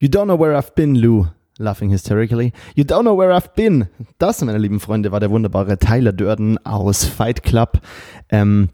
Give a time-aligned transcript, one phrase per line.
[0.00, 1.26] You don't know where I've been, Lou.
[1.58, 2.52] Laughing hysterically.
[2.76, 3.88] You don't know where I've been.
[4.18, 7.80] Das, meine lieben Freunde, war der wunderbare Tyler Durden aus Fight Club.
[8.28, 8.68] Ähm,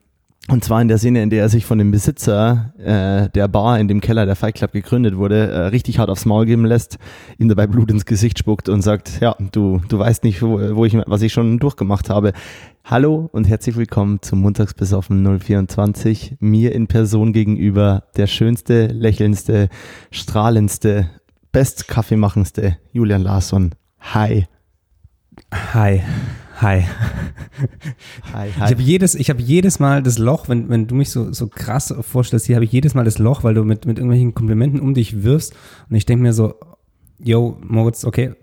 [0.49, 3.81] und zwar in der Szene, in der er sich von dem Besitzer äh, der Bar
[3.81, 6.99] in dem Keller der Fight Club gegründet wurde, äh, richtig hart aufs Maul geben lässt,
[7.39, 10.85] ihm dabei Blut ins Gesicht spuckt und sagt, ja, du, du weißt nicht, wo, wo
[10.85, 12.33] ich, was ich schon durchgemacht habe.
[12.85, 16.37] Hallo und herzlich willkommen zum Montagsbesoffen 024.
[16.41, 19.71] Mir in Person gegenüber der schönste, lächelndste,
[20.11, 21.09] strahlendste,
[21.53, 23.75] best Kaffeemachendste Julian Larsson.
[24.13, 24.47] Hi.
[25.73, 26.03] Hi.
[26.61, 26.85] Hi.
[28.33, 31.33] Hi, Ich habe jedes, ich hab jedes Mal das Loch, wenn, wenn du mich so,
[31.33, 34.35] so krass vorstellst, hier habe ich jedes Mal das Loch, weil du mit, mit irgendwelchen
[34.35, 35.55] Komplimenten um dich wirfst
[35.89, 36.55] und ich denke mir so,
[37.19, 38.35] yo, Moritz, okay,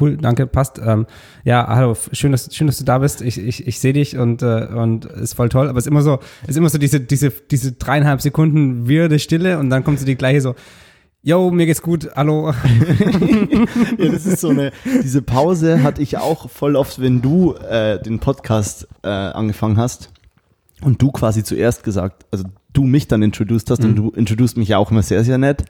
[0.00, 0.80] cool, danke, passt.
[0.84, 1.06] Ähm,
[1.44, 3.22] ja, hallo, schön, dass, schön, dass du da bist.
[3.22, 6.02] Ich, ich, ich sehe dich und, äh, und ist voll toll, aber es ist immer
[6.02, 9.98] so, es ist immer so diese, diese, diese dreieinhalb Sekunden wirde Stille und dann kommt
[9.98, 10.54] so die gleiche so,
[11.26, 12.52] Yo, mir geht's gut, hallo.
[13.98, 14.70] ja, das ist so eine,
[15.02, 20.12] diese Pause hatte ich auch voll oft, wenn du äh, den Podcast äh, angefangen hast
[20.82, 23.88] und du quasi zuerst gesagt, also du mich dann introduced hast Mhm.
[23.88, 25.64] und du introduced mich ja auch immer sehr, sehr nett.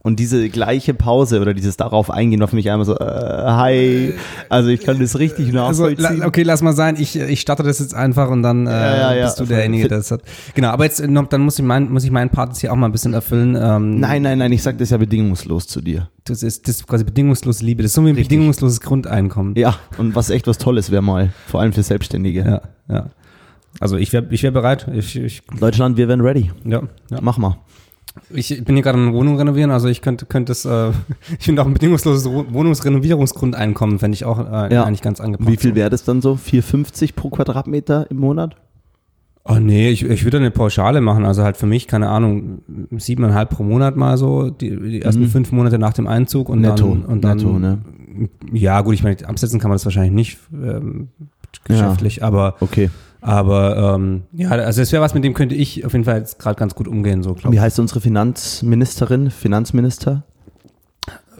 [0.00, 4.14] Und diese gleiche Pause oder dieses darauf eingehen war für mich einmal so, äh, hi.
[4.48, 6.18] Also ich kann das richtig Also, nachvollziehen.
[6.20, 6.96] la, okay, lass mal sein.
[6.98, 9.24] Ich, ich starte das jetzt einfach und dann äh, Ja, ja, ja.
[9.24, 10.22] bist du derjenige, der das hat.
[10.54, 12.76] Genau, aber jetzt noch, dann muss ich mein, muss ich meinen Part jetzt hier auch
[12.76, 13.56] mal ein bisschen erfüllen.
[13.60, 16.08] Ähm, Nein, nein, nein, ich sag das ja bedingungslos zu dir.
[16.24, 17.82] Das ist, das ist quasi bedingungslose Liebe.
[17.82, 18.28] Das ist so wie ein Richtig.
[18.28, 19.56] bedingungsloses Grundeinkommen.
[19.56, 22.40] Ja, und was echt was Tolles wäre mal, vor allem für Selbstständige.
[22.88, 22.94] ja.
[22.94, 23.06] ja.
[23.80, 24.86] Also ich wäre ich wär bereit.
[24.94, 26.50] Ich, ich, Deutschland, wir wären ready.
[26.64, 27.18] ja, ja.
[27.20, 27.58] Mach mal.
[28.30, 30.90] Ich bin hier gerade eine Wohnung renovieren, also ich könnte, könnte es, äh,
[31.38, 34.84] ich finde auch ein bedingungsloses Wohnungsrenovierungsgrundeinkommen, fände ich auch äh, Ja.
[34.84, 35.50] eigentlich ganz angebracht.
[35.50, 36.34] Wie viel wäre das dann so?
[36.34, 38.56] 4,50 pro Quadratmeter im Monat?
[39.44, 42.58] Oh nee, ich, ich würde eine Pauschale machen, also halt für mich, keine Ahnung,
[42.96, 45.28] siebeneinhalb pro Monat mal so, die, die ersten Mhm.
[45.28, 47.78] fünf Monate nach dem Einzug und Netto, dann, und dann netto, ne?
[48.52, 51.08] ja gut, ich meine, absetzen kann man das wahrscheinlich nicht ähm,
[51.64, 52.90] geschäftlich, aber Okay.
[53.28, 56.38] Aber ähm, ja, also es wäre was, mit dem könnte ich auf jeden Fall jetzt
[56.38, 57.62] gerade ganz gut umgehen, so glaube Wie ich.
[57.62, 59.30] heißt unsere Finanzministerin?
[59.30, 60.24] Finanzminister?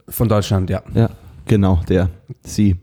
[0.06, 0.82] Von Deutschland, ja.
[0.92, 1.08] Ja,
[1.46, 2.10] genau, der.
[2.42, 2.76] Sie.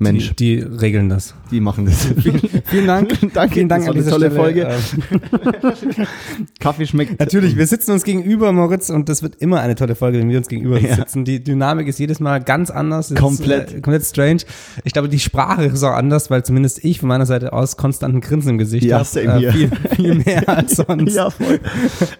[0.00, 1.34] Mensch, Die, die regeln das.
[1.50, 2.06] die, machen das.
[2.66, 3.08] Vielen Dank.
[3.34, 4.70] Danke, Vielen Dank das war an eine dieser tolle Stelle.
[5.10, 5.96] Folge.
[5.98, 6.06] Ähm,
[6.60, 7.18] Kaffee schmeckt.
[7.18, 10.38] Natürlich, wir sitzen uns gegenüber, Moritz, und das wird immer eine tolle Folge, wenn wir
[10.38, 10.94] uns gegenüber Ja.
[10.94, 11.24] sitzen.
[11.24, 13.12] Die Dynamik ist jedes Mal ganz anders.
[13.14, 13.68] Komplett.
[13.70, 14.38] Ist, äh, komplett strange.
[14.84, 18.20] Ich glaube, die Sprache ist auch anders, weil zumindest ich von meiner Seite aus konstanten
[18.20, 19.38] Grinsen im Gesicht Ja, habe.
[19.38, 19.52] hier.
[19.52, 21.14] viel, viel mehr als sonst.
[21.16, 21.58] Ja, voll.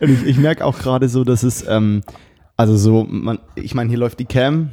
[0.00, 2.02] Und ich, ich merke auch gerade so, dass es, ähm,
[2.56, 4.70] also so, man, ich meine, hier läuft die Cam,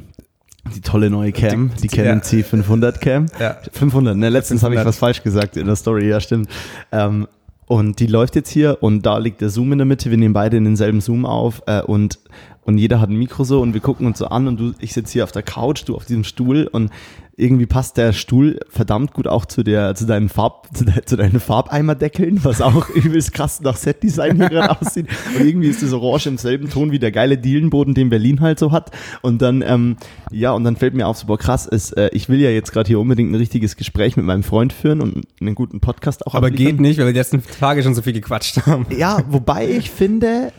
[0.74, 2.24] die tolle neue Cam, die, Die- Canon ja.
[2.24, 3.26] C500 Cam.
[3.40, 3.56] Ja.
[3.72, 4.28] 500, ne?
[4.28, 4.86] Letztens habe ich 500.
[4.86, 6.48] was falsch gesagt in der Story, ja, stimmt.
[6.92, 7.26] Ähm,
[7.66, 10.10] und die läuft jetzt hier und da liegt der Zoom in der Mitte.
[10.10, 12.18] Wir nehmen beide in denselben Zoom auf äh, und,
[12.66, 14.92] und jeder hat ein Mikro so und wir gucken uns so an und du, ich
[14.92, 16.90] sitze hier auf der Couch, du auf diesem Stuhl und
[17.38, 21.16] irgendwie passt der Stuhl verdammt gut auch zu der, zu deinen Farb, zu, de, zu
[21.16, 25.06] deinen Farbeimerdeckeln, was auch übelst krass nach Setdesign hier gerade aussieht.
[25.36, 28.58] Und irgendwie ist das Orange im selben Ton wie der geile Dielenboden, den Berlin halt
[28.58, 28.90] so hat.
[29.20, 29.96] Und dann, ähm,
[30.30, 32.72] ja, und dann fällt mir auf, so, boah, krass ist, äh, ich will ja jetzt
[32.72, 36.34] gerade hier unbedingt ein richtiges Gespräch mit meinem Freund führen und einen guten Podcast auch
[36.34, 36.76] Aber abliefern.
[36.78, 38.86] geht nicht, weil wir die letzten Tage schon so viel gequatscht haben.
[38.96, 40.52] Ja, wobei ich finde,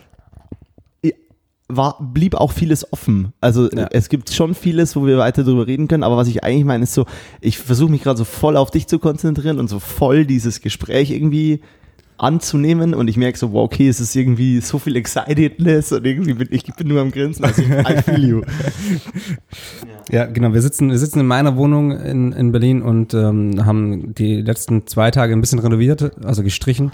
[1.68, 3.32] war, blieb auch vieles offen.
[3.40, 3.88] Also Ja.
[3.92, 6.84] es gibt schon vieles, wo wir weiter drüber reden können, aber was ich eigentlich meine,
[6.84, 7.04] ist so,
[7.40, 11.10] ich versuche mich gerade so voll auf dich zu konzentrieren und so voll dieses Gespräch
[11.10, 11.60] irgendwie
[12.16, 16.34] anzunehmen und ich merke so, wow, okay, es ist irgendwie so viel Excitedness und irgendwie
[16.34, 17.44] bin ich bin nur am Grinsen.
[17.44, 18.42] Also ich, I feel you.
[20.10, 20.54] Ja, genau.
[20.54, 24.86] Wir sitzen, wir sitzen in meiner Wohnung in, in Berlin und ähm, haben die letzten
[24.86, 26.92] zwei Tage ein bisschen renoviert, also gestrichen.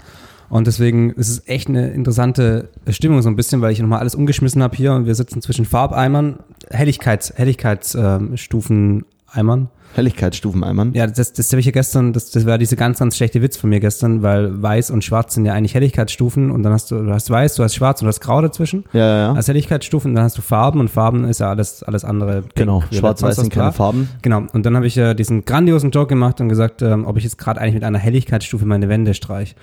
[0.49, 4.15] Und deswegen ist es echt eine interessante Stimmung so ein bisschen, weil ich nochmal alles
[4.15, 6.39] umgeschmissen habe hier und wir sitzen zwischen Farbeimern,
[6.69, 9.69] Helligkeits, Helligkeitsstufen Eimern.
[9.95, 10.93] Helligkeitsstufeneimern.
[10.93, 13.55] Ja, das, das habe ich ja gestern, das, das war diese ganz, ganz schlechte Witz
[13.57, 17.01] von mir gestern, weil weiß und schwarz sind ja eigentlich Helligkeitsstufen und dann hast du,
[17.01, 18.83] du hast weiß, du hast schwarz und du hast grau dazwischen.
[18.91, 19.33] Ja, ja, ja.
[19.33, 22.43] Als Helligkeitsstufen, dann hast du Farben und Farben ist ja alles, alles andere.
[22.55, 23.71] Genau, schwarz-weiß sind keine.
[23.71, 24.09] Farben.
[24.21, 27.23] Genau, und dann habe ich ja diesen grandiosen Joke gemacht und gesagt, ähm, ob ich
[27.23, 29.55] jetzt gerade eigentlich mit einer Helligkeitsstufe meine Wände streich.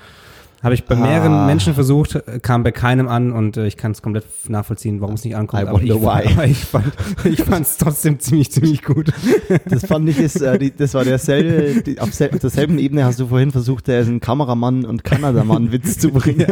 [0.63, 1.47] Habe ich bei mehreren Ah.
[1.47, 5.25] Menschen versucht, kam bei keinem an und äh, ich kann es komplett nachvollziehen, warum es
[5.25, 5.67] nicht ankommt.
[5.67, 6.33] Aber ich, why.
[6.33, 6.93] aber ich fand
[7.25, 9.13] ich fand es trotzdem ziemlich, ziemlich gut.
[9.69, 13.05] Das fand ich, ist, äh, die, das war derselbe, die, auf, sel auf derselben Ebene
[13.05, 16.47] hast du vorhin versucht, der ist ein Kameramann und Kanadamann-Witz zu bringen,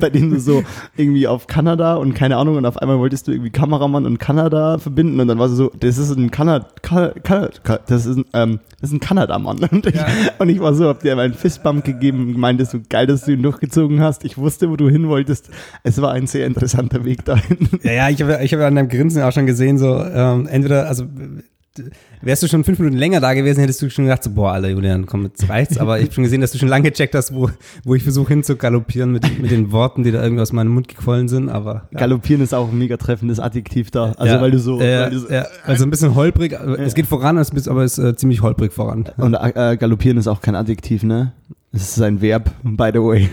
[0.00, 0.62] bei dem du so
[0.96, 4.78] irgendwie auf Kanada und keine Ahnung und auf einmal wolltest du irgendwie Kameramann und Kanada
[4.78, 7.50] verbinden und dann war so, das ist ein Kanada, Kanada,
[7.86, 10.06] das ist ein, ähm, das ist ein Kanadamann und ich, Ja.
[10.38, 13.32] und ich war so, hab dir einen Fistbump gegeben und ist so geil, dass du
[13.32, 14.24] ihn durchgezogen hast.
[14.24, 15.50] Ich wusste, wo du hin wolltest.
[15.82, 17.68] Es war ein sehr interessanter Weg dahin.
[17.82, 20.88] Ja, ja, ich habe ich hab an deinem Grinsen auch schon gesehen, so ähm, entweder,
[20.88, 21.04] also
[22.20, 24.68] wärst du schon fünf Minuten länger da gewesen, hättest du schon gedacht, so, boah, Alter,
[24.68, 25.78] Julian, komm, jetzt reicht's.
[25.78, 27.48] Aber ich habe schon gesehen, dass du schon lange gecheckt hast, wo,
[27.84, 31.28] wo ich versuche hinzugaloppieren mit, mit den Worten, die da irgendwie aus meinem Mund gequollen
[31.28, 31.48] sind.
[31.48, 32.00] Aber ja.
[32.00, 34.12] Galoppieren ist auch ein mega treffendes Adjektiv da.
[34.18, 36.52] Also ja, weil du so, äh, weil du so ja, also ein bisschen holprig.
[36.78, 39.06] Es geht voran, es ist, aber es ist äh, ziemlich holprig voran.
[39.16, 41.32] Und äh, galoppieren ist auch kein Adjektiv, ne?
[41.72, 43.28] Es ist ein Verb, by the way.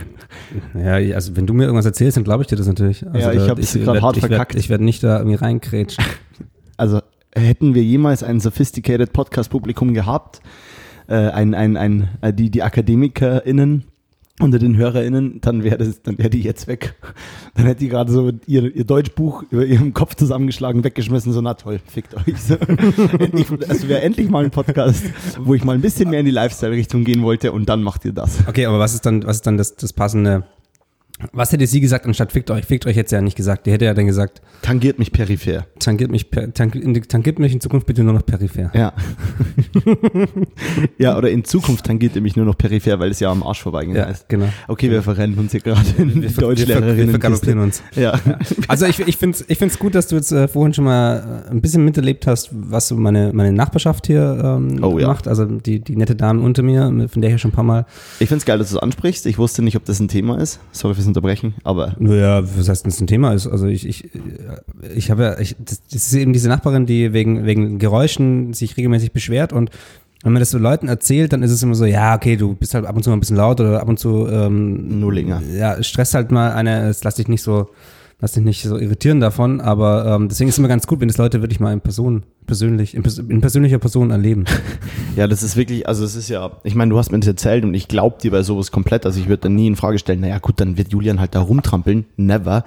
[0.76, 3.06] Ja, also wenn du mir irgendwas erzählst, dann glaube ich dir das natürlich.
[3.08, 4.54] Also ja, ich habe es gerade hart ich verkackt.
[4.54, 6.04] Werd, ich werde nicht da irgendwie reinkrätschen.
[6.80, 7.02] Also
[7.34, 10.42] hätten wir jemals ein sophisticated Podcast-Publikum gehabt,
[11.08, 13.86] äh, ein, ein, ein, äh, die, die AkademikerInnen
[14.40, 16.96] unter den HörerInnen, dann wäre das, dann wäre die jetzt weg.
[17.56, 21.56] Dann hätte die gerade so ihr, ihr Deutschbuch über ihrem Kopf zusammengeschlagen, weggeschmissen, so, na
[21.56, 22.40] toll, fickt euch.
[22.40, 22.56] So.
[23.20, 25.06] endlich, es wäre endlich mal ein Podcast,
[25.40, 28.14] wo ich mal ein bisschen mehr in die Lifestyle-Richtung gehen wollte und dann macht ihr
[28.14, 28.48] das.
[28.48, 30.44] Okay, aber was ist dann, was ist dann das, das passende,
[31.32, 32.66] was hätte sie gesagt anstatt fickt euch?
[32.66, 33.66] Fickt euch hätte sie ja nicht gesagt.
[33.66, 35.66] Die hätte ja dann gesagt, Tangiert mich peripher.
[35.88, 38.70] Tangiert mich, per, tangiert, mich in Zukunft bitte nur noch peripher.
[38.74, 38.92] Ja.
[40.98, 43.62] ja, oder in Zukunft tangiert ihr mich nur noch peripher, weil es ja am Arsch
[43.62, 43.96] vorbeigeht.
[43.96, 44.28] Ja, heißt.
[44.28, 44.48] genau.
[44.68, 47.60] Okay, wir verrennen uns hier gerade in Wir, ver- wir, wir Deutschlehrerinnen.
[47.60, 47.82] uns.
[47.96, 48.20] Ja.
[48.68, 51.44] Also ich, ich finde es ich find's gut, dass du jetzt äh, vorhin schon mal
[51.48, 55.08] äh, ein bisschen miterlebt hast, was so meine, meine Nachbarschaft hier ähm, Oh ja.
[55.08, 55.28] macht.
[55.28, 57.86] Also die, die nette Dame unter mir, von der ich ja schon ein paar Mal.
[58.20, 59.26] Ich finde es geil, dass du es ansprichst.
[59.26, 60.60] Ich wusste nicht, ob das ein Thema ist.
[60.72, 63.48] Sorry fürs Unterbrechen, aber Naja, was heißt, das ein Thema ist?
[63.48, 64.10] Also ich, ich,
[64.96, 68.78] ich habe ja, ich, das, das ist eben diese Nachbarin, die wegen, wegen Geräuschen sich
[68.78, 69.72] regelmäßig beschwert und
[70.24, 72.74] wenn man das so Leuten erzählt, dann ist es immer so, ja, okay, du bist
[72.74, 75.42] halt ab und zu mal ein bisschen laut oder ab und zu ähm, Nullinger.
[75.56, 77.70] ja, stresst halt mal eine, es lass dich nicht so,
[78.20, 81.08] lass dich nicht so irritieren davon, aber ähm, deswegen ist es immer ganz gut, wenn
[81.08, 84.46] das Leute wirklich mal in Person, persönlich, in, pers in persönlicher Person erleben.
[85.16, 87.64] Ja, das ist wirklich, also es ist ja, ich meine, du hast mir das erzählt
[87.64, 89.04] und ich glaube dir bei sowas komplett.
[89.04, 91.40] Also ich würde dann nie in Frage stellen, naja gut, dann wird Julian halt da
[91.40, 92.06] rumtrampeln.
[92.18, 92.64] Never.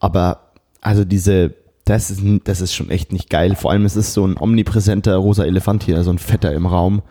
[0.00, 0.50] Aber
[0.80, 1.54] also diese,
[1.86, 3.54] das ist, das ist schon echt nicht geil.
[3.54, 7.02] Vor allem es ist so ein omnipräsenter rosa Elefant hier, so ein fetter im Raum.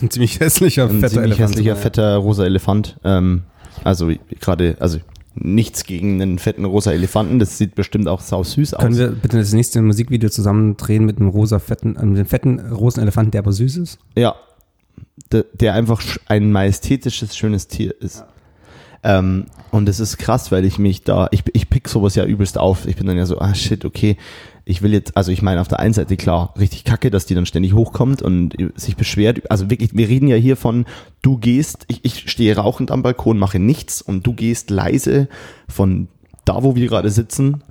[0.00, 1.50] Ein ziemlich hässlicher, Ein fetter ziemlich Elefant.
[1.50, 2.96] hässlicher, fetter rosa Elefant.
[3.04, 3.42] Ähm,
[3.84, 4.98] also gerade, also
[5.34, 7.38] nichts gegen einen fetten rosa Elefanten.
[7.38, 8.82] Das sieht bestimmt auch sau süß aus.
[8.82, 12.26] Können wir bitte das nächste Musikvideo zusammen drehen mit einem rosa fetten, äh, mit einem
[12.26, 13.98] fetten rosen Elefanten, der aber süß ist?
[14.16, 14.34] Ja.
[15.30, 18.24] Der, der einfach ein majestätisches, schönes Tier ist.
[19.04, 22.58] Ähm, und es ist krass, weil ich mich da, ich, ich pick sowas ja übelst
[22.58, 22.86] auf.
[22.86, 24.16] Ich bin dann ja so, ah shit, okay.
[24.64, 27.34] Ich will jetzt, also ich meine, auf der einen Seite klar, richtig kacke, dass die
[27.34, 29.50] dann ständig hochkommt und sich beschwert.
[29.50, 30.86] Also wirklich, wir reden ja hier von,
[31.20, 35.28] du gehst, ich, ich stehe rauchend am Balkon, mache nichts und du gehst leise
[35.68, 36.06] von
[36.44, 37.64] da, wo wir gerade sitzen,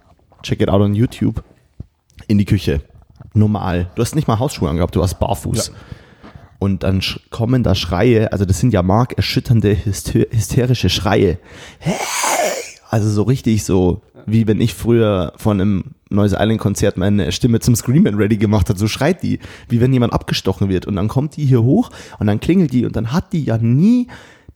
[0.44, 1.44] check it out on YouTube,
[2.28, 2.82] in die Küche.
[3.34, 3.90] Normal.
[3.96, 5.72] Du hast nicht mal Hausschuhe angehabt, du hast barfuß.
[6.62, 11.40] Und dann kommen da Schreie, also das sind ja markerschütternde, hyster hysterische Schreie.
[11.80, 11.96] Hey!
[12.88, 17.62] Also so richtig so, wie wenn ich früher von einem Noise Island Konzert meine Stimme
[17.62, 20.86] zum Screamen ready gemacht hat, so schreit die, wie wenn jemand abgestochen wird.
[20.86, 23.58] Und dann kommt die hier hoch und dann klingelt die und dann hat die ja
[23.58, 24.06] nie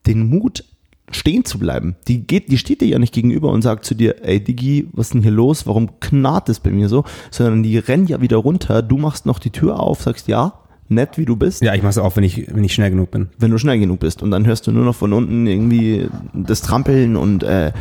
[0.05, 0.63] den Mut,
[1.09, 1.95] stehen zu bleiben.
[2.07, 5.07] Die geht, die steht dir ja nicht gegenüber und sagt zu dir, ey Digi, was
[5.07, 5.65] ist denn hier los?
[5.65, 7.03] Warum knarrt es bei mir so?
[7.31, 10.53] Sondern die rennt ja wieder runter, du machst noch die Tür auf, sagst ja,
[10.87, 13.11] nett wie du bist Ja, ich mache es auch, wenn ich, wenn ich schnell genug
[13.11, 13.29] bin.
[13.39, 14.21] wenn du schnell genug bist.
[14.21, 17.71] Und dann hörst du nur noch von unten irgendwie das Trampeln und äh,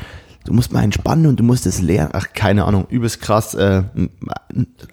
[0.45, 2.11] du musst mal entspannen und du musst es leeren.
[2.13, 3.55] Ach, keine Ahnung, übelst krass.
[3.55, 3.83] Äh,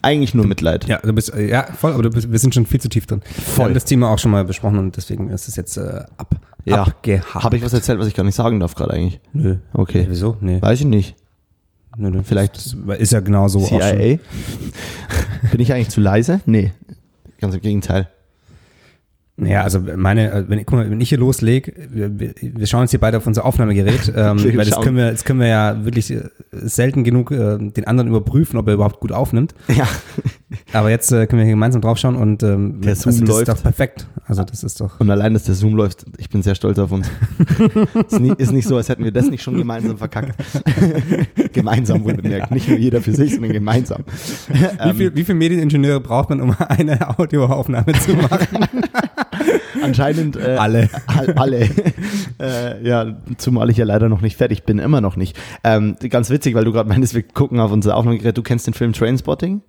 [0.02, 0.88] eigentlich nur Mitleid.
[0.88, 3.06] Ja, du bist, äh, ja, voll, aber du bist, wir sind schon viel zu tief
[3.06, 3.22] drin.
[3.24, 3.65] Wir Voll.
[3.65, 6.86] haben das Thema auch schon mal besprochen und deswegen ist es jetzt äh, ab, Ja.
[7.34, 9.20] Habe ich was erzählt, was ich gar nicht sagen darf gerade eigentlich?
[9.34, 9.58] Nö.
[9.74, 10.06] Okay.
[10.10, 10.38] Wieso?
[10.41, 10.62] Nee.
[10.62, 11.15] Weiß ich nicht.
[11.98, 12.22] Nö, nö.
[12.24, 12.56] Vielleicht
[12.98, 13.60] ist ja genau so.
[13.60, 13.82] auch schon.
[13.82, 14.18] CIA?
[15.51, 16.39] Bin ich eigentlich zu leise?
[16.46, 16.72] Nee.
[17.41, 18.07] Ganz im Gegenteil.
[19.43, 22.81] Ja, also meine, äh, wenn, ich- guck mal, wenn ich hier loslege, wir, wir- schauen
[22.81, 25.83] uns hier beide auf unser Aufnahmegerät, ähm, weil das können wir, das können wir ja
[25.83, 26.21] wirklich äh,
[26.51, 29.55] selten genug äh, den anderen überprüfen, ob er überhaupt gut aufnimmt.
[29.75, 29.88] Ja.
[30.74, 33.48] Aber jetzt äh, können wir hier gemeinsam draufschauen und ähm, Der Zoom also das läuft.
[33.48, 34.07] ist doch perfekt.
[34.25, 35.00] Also das ist doch.
[35.00, 37.10] Und allein, dass der Zoom läuft, ich bin sehr stolz auf uns.
[38.10, 40.36] ist, nie, ist nicht so, als hätten wir das nicht schon gemeinsam verkackt.
[41.53, 42.51] gemeinsam wohl bemerkt.
[42.51, 44.03] Nicht nur jeder für sich, sondern gemeinsam.
[44.86, 48.48] Wie viel, wie viel Medieningenieure braucht man, um eine Audioaufnahme zu machen?
[49.83, 50.89] Anscheinend äh, Alle.
[51.07, 51.69] all- alle.
[52.39, 55.38] äh, ja, zumal ich ja leider noch nicht fertig bin, immer noch nicht.
[55.63, 58.38] Ähm, ganz witzig, weil du gerade meinst, wir gucken auf unser Aufnahmegerät.
[58.38, 59.61] Du kennst den Film Trainspotting?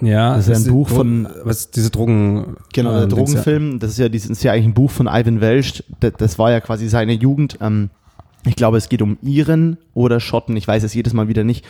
[0.00, 2.56] Ja, Das ist ein Buch von- was diese Drogen.
[2.72, 3.78] Genau, der äh, Drogenfilm.
[3.78, 5.84] Das ist ja, dieses, ist ja eigentlich ein Buch von Ivan Welsch.
[6.00, 7.58] Das, das war ja quasi seine Jugend.
[7.60, 7.90] Ähm,
[8.46, 10.56] ich glaube, es geht um Iren oder Schotten.
[10.56, 11.64] Ich weiß es jedes Mal wieder nicht.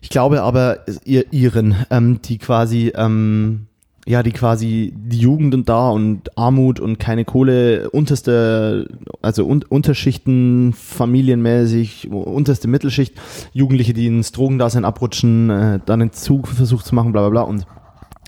[0.00, 3.66] Ich glaube aber, ihr Iren, ähm, die quasi ähm,
[4.06, 8.88] ja, die quasi die Jugend und da und Armut und keine Kohle, unterste,
[9.22, 13.14] also un Unterschichten, familienmäßig, unterste Mittelschicht,
[13.52, 17.42] Jugendliche, die ins Drogendasein abrutschen, äh, dann einen Zug versucht zu machen, bla bla bla
[17.42, 17.66] und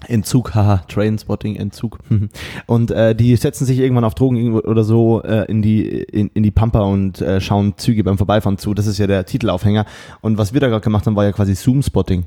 [0.08, 1.98] Entzug, haha, Trainspotting, Entzug.
[2.66, 6.42] Und äh, die setzen sich irgendwann auf Drogen oder so äh, in die in, in
[6.42, 8.74] die Pampa und äh, schauen Züge beim Vorbeifahren zu.
[8.74, 9.86] Das ist ja der Titelaufhänger.
[10.20, 12.26] Und was wir da gerade gemacht haben, war ja quasi Zoom-Spotting.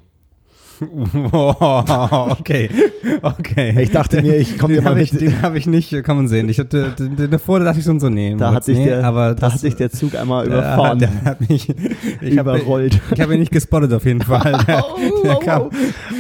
[1.31, 2.69] Wow, okay,
[3.21, 3.81] okay.
[3.81, 5.21] Ich dachte mir, ich komme dir Den mal habe ich, mit.
[5.21, 6.47] den hab ich nicht kommen sehen.
[6.49, 8.35] Ich hatte, den, den davor dachte ich so, so nee.
[8.37, 11.01] Da hat sich nee, der, aber da das, hat sich der Zug einmal der überfahren.
[11.01, 11.69] Hat, der hat mich,
[12.21, 12.95] ich Überrollt.
[12.95, 14.57] Hab, ich habe ihn nicht gespottet auf jeden Fall.
[14.67, 14.85] Der,
[15.23, 15.69] der, kam,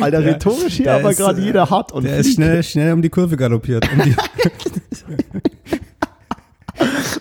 [0.01, 2.35] Alter, Der- rhetorisch hier der aber ist, gerade äh, jeder hart und der ist fliegt.
[2.35, 3.87] schnell, schnell um die Kurve galoppiert.
[3.91, 4.15] Um die,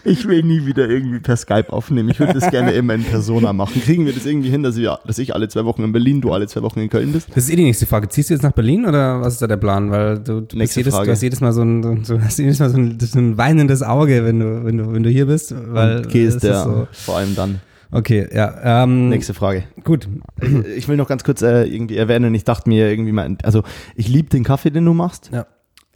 [0.09, 2.09] Ich will nie wieder irgendwie per Skype aufnehmen.
[2.09, 3.81] Ich würde das gerne immer in Persona machen.
[3.83, 6.33] Kriegen wir das irgendwie hin, dass, wir, dass ich alle zwei Wochen in Berlin, du
[6.33, 7.29] alle zwei Wochen in Köln bist?
[7.35, 8.09] das ist eh die nächste Frage.
[8.09, 9.91] Ziehst du jetzt nach Berlin oder was ist da der Plan?
[9.91, 12.71] Weil du, du, bist jedes, du hast jedes Mal so ein, so, hast jedes Mal
[12.71, 15.55] so ein, so ein weinendes Auge, wenn du, wenn du, wenn du hier bist.
[15.57, 17.61] Weil gehst es der, ist so, vor allem dann.
[17.91, 18.83] okay, ja.
[18.85, 19.65] Ähm, Nächste Frage.
[19.85, 20.09] Gut.
[20.41, 23.63] Ich, ich will noch ganz kurz äh, irgendwie erwähnen, ich dachte mir irgendwie mal, also
[23.95, 25.47] ich liebe den Kaffee, den du machst, Ja.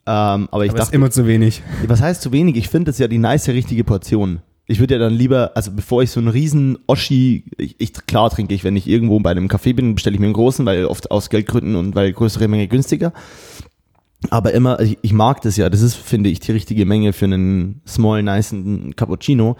[0.07, 1.63] Ähm, aber ich Aber es ist dachte, immer zu wenig.
[1.87, 2.57] was heißt zu wenig?
[2.57, 4.41] Ich finde das ja die nice richtige Portion.
[4.67, 8.31] Ich würde ja dann lieber, also bevor ich so einen riesen Oschi, ich, ich klar
[8.31, 10.87] trinke ich, wenn ich irgendwo bei einem Café bin, bestelle ich mir einen großen, weil
[10.87, 13.13] oft aus Geldgründen und weil größere Menge günstiger.
[14.31, 17.25] Aber immer, ich, ich mag das ja, das ist, finde ich, die richtige Menge für
[17.25, 18.55] einen small, nice
[18.95, 19.57] Cappuccino.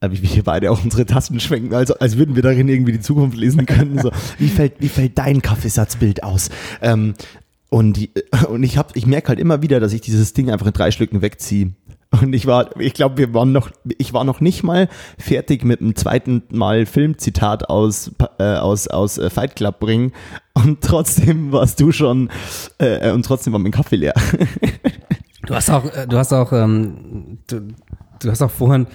[0.00, 2.92] Äh, Wie wir hier beide auch unsere Tassen schwenken, also als würden wir darin irgendwie
[2.92, 4.00] die Zukunft lesen können.
[4.00, 6.50] So, wie fällt, wie fällt dein Kaffeesatzbild aus?
[6.80, 7.14] Ähm,
[7.72, 8.10] und,
[8.48, 10.90] und ich hab, ich merke halt immer wieder, dass ich dieses Ding einfach in drei
[10.90, 11.72] Schlücken wegziehe.
[12.10, 15.80] Und ich war, ich glaube, wir waren noch, ich war noch nicht mal fertig mit
[15.80, 20.12] dem zweiten Mal Filmzitat aus, äh, aus, aus äh, Fight Club bringen.
[20.52, 22.28] Und trotzdem warst du schon,
[22.76, 24.14] äh, und trotzdem war mein Kaffee leer.
[25.44, 27.62] Du hast auch, äh, du hast auch, ähm, du,
[28.20, 28.86] du hast auch vorhin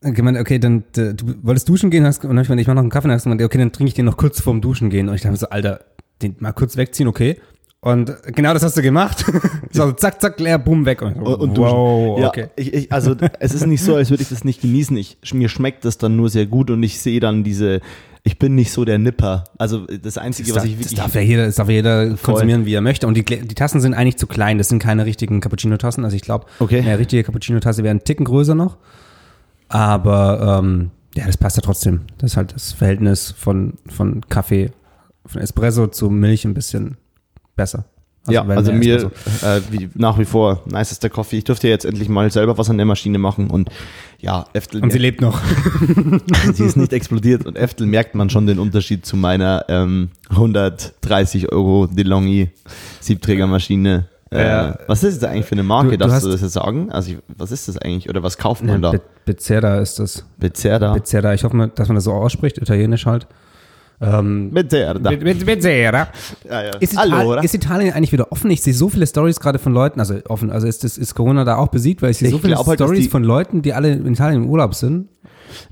[0.00, 2.74] gemeint, okay, dann du wolltest duschen gehen, hast und dann hab ich gemeint, ich mach
[2.74, 4.62] noch einen Kaffee, dann hast du gemeint, okay, dann trinke ich den noch kurz vorm
[4.62, 5.10] Duschen gehen.
[5.10, 5.80] Und ich dachte so, Alter,
[6.22, 7.40] den mal kurz wegziehen, okay.
[7.80, 9.24] Und genau das hast du gemacht.
[9.70, 11.02] so, zack, zack, leer, bumm, weg.
[11.02, 12.24] Und, Und, und wow, duschen.
[12.28, 12.40] okay.
[12.42, 14.96] Ja, ich, ich, also es ist nicht so, als würde ich das nicht genießen.
[14.96, 17.82] Ich, mir schmeckt das dann nur sehr gut und ich sehe dann diese,
[18.22, 19.44] ich bin nicht so der Nipper.
[19.58, 20.98] Also das Einzige, Das, was ich das wirklich...
[20.98, 23.06] darf ja jeder, das darf ja jeder konsumieren, wie er möchte.
[23.06, 24.56] Und die, die Tassen sind eigentlich zu klein.
[24.56, 26.04] Das sind keine richtigen Cappuccino-Tassen.
[26.04, 26.80] Also ich glaube, Okay.
[26.80, 28.78] eine richtige Cappuccino-Tasse wäre ein Ticken größer noch.
[29.68, 32.00] Aber ähm, ja, das passt ja trotzdem.
[32.16, 34.70] Das ist halt das Verhältnis von, von Kaffee,
[35.26, 36.96] von Espresso zu Milch ein bisschen
[37.56, 37.84] besser.
[38.28, 39.10] ja, wenn also mir
[39.42, 41.36] äh, wie, nach wie vor nicester Coffee.
[41.38, 43.68] Ich dürfte jetzt endlich mal selber was an der Maschine machen und
[44.18, 45.40] ja, Eftel, Und sie lebt noch.
[46.54, 51.52] sie ist nicht explodiert und Eftel merkt man schon den Unterschied zu meiner ähm, 130
[51.52, 52.50] Euro DeLonghi
[53.00, 54.06] Siebträgermaschine.
[54.30, 54.78] Äh, Ja.
[54.88, 55.90] was ist das eigentlich für eine Marke?
[55.90, 56.90] Du- du Darfst du das jetzt sagen?
[56.90, 58.92] Also ich, was ist das eigentlich oder was kauft man da?
[58.92, 60.24] Be Becerra ist das.
[60.38, 60.92] Becerra.
[60.94, 61.34] Becerra.
[61.34, 63.26] Ich hoffe, mal, dass man das so ausspricht, italienisch halt.
[64.00, 64.98] Ähm, Becerra.
[64.98, 66.08] Be Be Becerra.
[66.48, 66.70] Ja, ja.
[66.78, 67.42] Ist, oder?
[67.42, 68.50] ist Italien eigentlich wieder offen?
[68.50, 71.44] Ich sehe so viele Stories gerade von Leuten, also offen, also ist, das, ist Corona
[71.44, 73.92] da auch besiegt, weil ich sehe Ich so viele halt, Stories von Leuten, die alle
[73.92, 75.08] in Italien im Urlaub sind.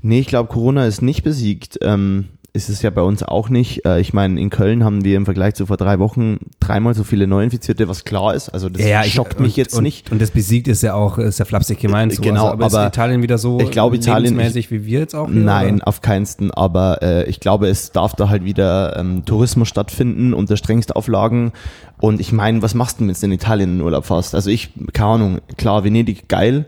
[0.01, 1.79] Nee, ich glaube, Corona ist nicht besiegt.
[1.81, 3.83] Ähm, ist es ja bei uns auch nicht.
[3.83, 7.03] Äh, ich meine, in Köln haben wir im Vergleich zu vor drei Wochen dreimal so
[7.03, 8.49] viele Neuinfizierte, was klar ist.
[8.49, 10.11] Also das schockt mich und, jetzt und, nicht.
[10.11, 12.13] Und das besiegt ist ja auch, ist ja flapsig gemeint.
[12.13, 12.21] So.
[12.21, 15.15] Genau, also, aber, aber ist Italien wieder so ich glaube, Italien- lebensmäßig wie wir jetzt
[15.15, 15.27] auch?
[15.27, 15.87] hier, Nein, Oder?
[15.87, 16.51] auf keinsten.
[16.51, 21.53] Aber äh, ich glaube, es darf da halt wieder ähm, Tourismus stattfinden unter strengsten Auflagen.
[21.99, 24.35] Und ich meine, was machst du, wenn du in Italien in den Urlaub fährst?
[24.35, 26.65] Also ich, keine Ahnung, klar, Venedig geil,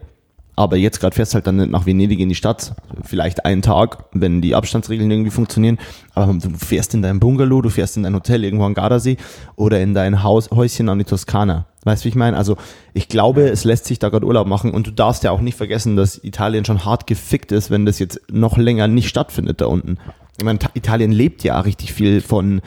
[0.55, 2.75] aber jetzt gerade fährst halt dann nach Venedig in die Stadt.
[3.03, 5.77] Vielleicht einen Tag, wenn die Abstandsregeln irgendwie funktionieren.
[6.13, 9.17] Aber du fährst in dein Bungalow, du fährst in dein Hotel irgendwo am Gardasee
[9.55, 11.65] oder in dein Haus, Häuschen an die Toskana.
[11.83, 12.38] Weißt du, wie ich meine?
[12.38, 12.57] Also
[12.93, 15.57] ich glaube, es lässt sich da gerade Urlaub machen und du darfst ja auch nicht
[15.57, 19.65] vergessen, dass Italien schon hart gefickt ist, wenn das jetzt noch länger nicht stattfindet da
[19.67, 19.97] unten.
[20.38, 22.62] Ich meine, Ta- Italien lebt ja richtig viel von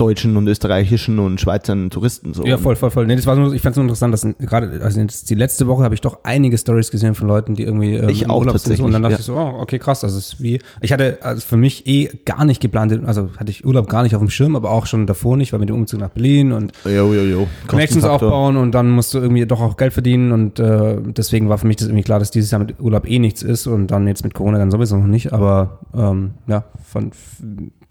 [0.00, 2.32] deutschen und österreichischen und Schweizern Touristen.
[2.32, 2.46] So.
[2.46, 3.06] Ja, voll, voll, voll.
[3.06, 5.66] Nee, das war nur, ich fand es nur interessant, dass gerade, also jetzt die letzte
[5.66, 8.58] Woche habe ich doch einige Stories gesehen von Leuten, die irgendwie ähm, Ich auch Urlaub
[8.58, 8.76] sind.
[8.76, 11.18] So, und dann dachte tatsächlich, ich so, oh, okay, krass, das ist wie, ich hatte
[11.20, 14.30] also für mich eh gar nicht geplant, also hatte ich Urlaub gar nicht auf dem
[14.30, 17.22] Schirm, aber auch schon davor nicht, weil mit dem Umzug nach Berlin und Jo, jo,
[17.22, 17.46] jo.
[17.66, 21.58] Connections aufbauen und dann musst du irgendwie doch auch Geld verdienen und äh, deswegen war
[21.58, 24.06] für mich das irgendwie klar, dass dieses Jahr mit Urlaub eh nichts ist und dann
[24.06, 27.10] jetzt mit Corona dann sowieso noch nicht, aber ähm, ja, von,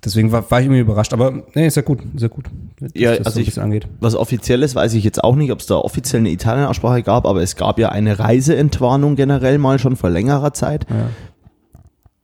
[0.04, 2.46] deswegen war, war ich irgendwie überrascht, aber nee, ist ja gut, ist ja gut,
[2.94, 3.88] Ja, also so ich- angeht.
[4.00, 7.42] Was offizielles weiß ich jetzt auch nicht, ob es da offiziell eine Italien-Aussprache gab, aber
[7.42, 10.86] es gab ja eine Reiseentwarnung generell mal schon vor längerer Zeit.
[10.90, 11.10] Ja.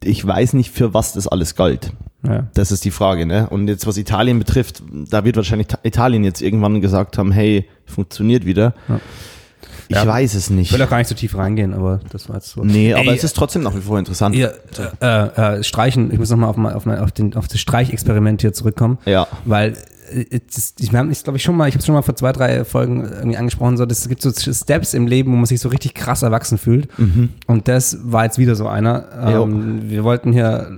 [0.03, 1.91] Ich weiß nicht, für was das alles galt.
[2.23, 2.47] Ja.
[2.53, 3.47] Das ist die Frage, ne?
[3.49, 7.65] Und jetzt, was Italien betrifft, da wird wahrscheinlich Ta- Italien jetzt irgendwann gesagt haben, hey,
[7.85, 8.73] funktioniert wieder.
[8.87, 8.99] Ja.
[9.87, 10.05] Ich Ja.
[10.07, 10.73] weiß es Ich nicht.
[10.73, 12.63] will auch gar nicht so tief reingehen, aber das war jetzt so.
[12.63, 14.35] Nee, aber Ey, es ist trotzdem nach wie vor interessant.
[14.35, 14.53] Ihr,
[15.01, 15.05] äh,
[15.57, 18.97] äh, Streichen, ich muss nochmal auf, auf, auf, den, auf das Streichexperiment hier zurückkommen.
[19.05, 19.27] Ja.
[19.45, 19.77] Weil
[20.11, 22.15] äh, das, ich habe es glaube ich schon mal, ich habe es schon mal vor
[22.15, 25.59] zwei, drei Folgen irgendwie angesprochen, so, es gibt so Steps im Leben, wo man sich
[25.59, 26.87] so richtig krass erwachsen fühlt.
[27.47, 29.05] Und das war jetzt wieder so einer.
[29.23, 30.69] Ähm, wir wollten hier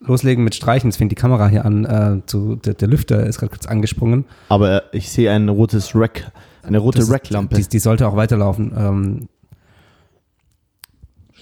[0.00, 3.38] loslegen mit Streichen, es fängt die Kamera hier an, äh, zu, der, der Lüfter ist
[3.38, 4.24] gerade kurz angesprungen.
[4.48, 6.30] Aber ich sehe ein rotes Rack,
[6.66, 7.56] eine rote Das- Racklampe.
[7.56, 8.72] Die, die sollte auch weiterlaufen.
[8.76, 9.28] Ähm,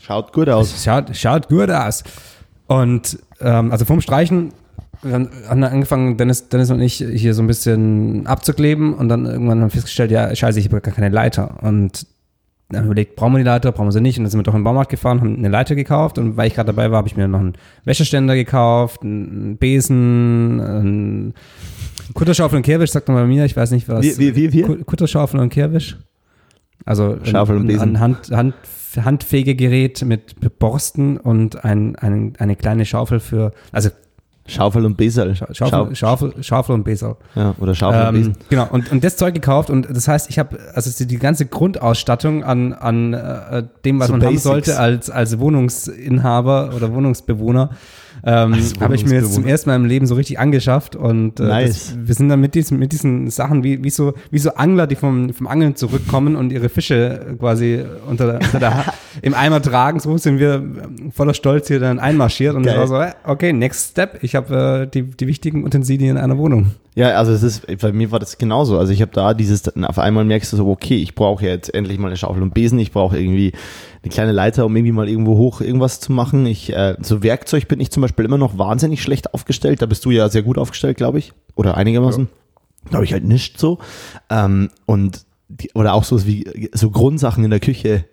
[0.02, 0.84] Schaut gut aus.
[0.84, 2.04] Schaut, schaut gut aus.
[2.66, 4.52] Und ähm, also vom Streichen
[5.02, 5.28] wir haben
[5.60, 9.66] dann angefangen, Dennis, Dennis und ich hier so ein bisschen abzukleben und dann irgendwann haben
[9.66, 11.58] wir festgestellt, ja, scheiße, ich habe gar keine Leiter.
[11.60, 12.06] Und
[12.70, 14.16] dann haben wir überlegt, brauchen wir die Leiter, brauchen wir sie nicht?
[14.16, 16.46] Und dann sind wir doch in den Baumarkt gefahren, haben eine Leiter gekauft und weil
[16.46, 17.52] ich gerade dabei war, habe ich mir noch einen
[17.84, 21.34] Wäscheständer gekauft, einen Besen, einen
[22.14, 24.02] Kutterschaufel und Kehrwisch, sagt man bei mir, ich weiß nicht was.
[24.04, 24.62] Wie- wie- wie- wie?
[24.62, 25.96] Ku- Kutterschaufel und Kehrwisch.
[26.84, 27.82] Also Schaufel und ein, Besen.
[27.96, 28.54] ein Hand, Hand,
[29.02, 33.90] Handfegegerät mit Borsten und ein, ein, eine kleine Schaufel für, also
[34.46, 35.30] Schaufel und Besel.
[35.32, 37.16] Scha- Schaufel, Schaufel, Schaufel und Besel.
[37.34, 38.36] Ja, oder Schaufel und Ähm, Besen.
[38.50, 42.44] genau, und, und das Zeug gekauft und das heißt, ich habe also die, ganze Grundausstattung
[42.44, 44.42] an, an äh, dem, was So man haben Basics.
[44.42, 47.70] sollte als, als Wohnungsinhaber oder Wohnungsbewohner,
[48.26, 51.44] ähm, habe ich mir jetzt zum ersten Mal im Leben so richtig angeschafft und äh,
[51.44, 51.92] Nice.
[51.94, 54.86] das, wir sind dann mit diesen, mit diesen Sachen wie, wie, so, wie so Angler,
[54.86, 58.84] die vom, vom Angeln zurückkommen und ihre Fische quasi unter, der- unter der,
[59.22, 62.76] im Eimer tragen, so sind wir ähm, voller Stolz hier dann einmarschiert und Geil.
[62.76, 66.38] das war so, äh, okay, next step, ich habe äh, die, die wichtigen Utensilien einer
[66.38, 66.72] Wohnung.
[66.96, 68.78] Ja, also es ist, bei mir war das genauso.
[68.78, 71.98] Also ich habe da dieses, auf einmal merkst du so, okay, ich brauche jetzt endlich
[71.98, 73.52] mal eine Schaufel und Besen, ich brauche irgendwie
[74.04, 76.44] eine kleine Leiter, um irgendwie mal irgendwo hoch irgendwas zu machen.
[76.44, 79.80] Ich, äh, so Werkzeug bin ich zum Beispiel immer noch wahnsinnig schlecht aufgestellt.
[79.80, 81.32] Da bist du ja sehr gut aufgestellt, glaube ich.
[81.54, 82.28] Oder einigermaßen.
[82.90, 83.78] Glaube ich halt nicht so.
[84.28, 88.04] Ähm, und die, oder auch so wie so Grundsachen in der Küche.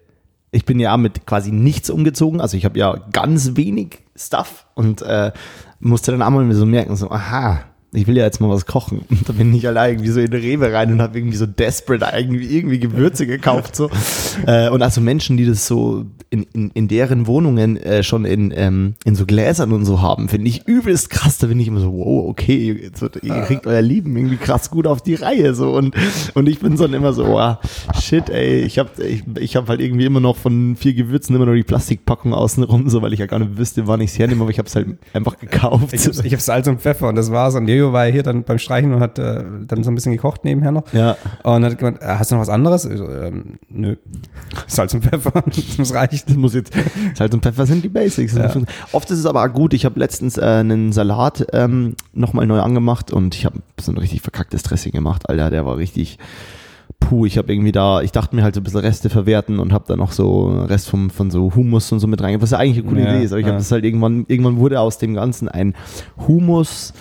[0.52, 2.40] Ich bin ja mit quasi nichts umgezogen.
[2.40, 5.34] Also ich habe ja ganz wenig Stuff und äh,
[5.82, 9.02] musste dann einmal mir so merken, so, aha, ich will ja jetzt mal was kochen.
[9.10, 11.46] Und da bin ich allein irgendwie so in eine Rewe rein und habe irgendwie so
[11.46, 13.76] desperate irgendwie, irgendwie Gewürze gekauft.
[13.76, 13.90] So.
[14.48, 18.52] Äh, und also Menschen, die das so in, in, in deren Wohnungen äh, schon in,
[18.56, 21.38] ähm, in so Gläsern und so haben, finde ich übelst krass.
[21.38, 24.88] Da bin ich immer so, wow, okay, so, ihr kriegt euer Leben irgendwie krass gut
[24.88, 25.54] auf die Reihe.
[25.54, 25.76] So.
[25.76, 25.96] Und,
[26.34, 27.58] und ich bin so dann immer so, wow,
[28.00, 31.46] shit, ey, ich habe ich, ich hab halt irgendwie immer noch von vier Gewürzen immer
[31.46, 34.42] nur die Plastikpackung außenrum, so weil ich ja gar nicht wüsste, wann ich es hernehme,
[34.42, 35.94] aber ich habe es halt einfach gekauft.
[35.94, 37.56] Ich habe Salz und Pfeffer und das war's.
[37.56, 40.44] Und Jojo war hier dann beim Streichen und hat äh, dann so ein bisschen gekocht
[40.46, 40.92] nebenher noch.
[40.94, 41.18] ja.
[41.44, 42.86] Und hat gemeint, äh, hast du noch was anderes?
[42.86, 43.96] Ich so, ähm, nö.
[44.68, 46.22] Salz und Pfeffer, das muss reichen.
[46.28, 46.74] Das muss jetzt,
[47.16, 48.36] Salz und Pfeffer sind die Basics.
[48.36, 48.52] Ja.
[48.92, 49.74] Oft ist es aber gut.
[49.74, 53.98] Ich habe letztens äh, einen Salat ähm, nochmal neu angemacht und ich habe so ein
[53.98, 55.30] richtig verkacktes Dressing gemacht.
[55.30, 56.18] Alter, der war richtig,
[57.00, 59.74] puh, ich habe irgendwie da, ich dachte mir halt so ein bisschen Reste verwerten und
[59.74, 62.58] habe da noch so Rest vom, von so Humus und so mit rein, was ja
[62.58, 63.32] eigentlich eine coole Ja, Idee ist.
[63.32, 63.54] Aber ich ja.
[63.54, 65.74] habe das halt irgendwann, irgendwann wurde aus dem Ganzen ein
[66.28, 66.94] Humus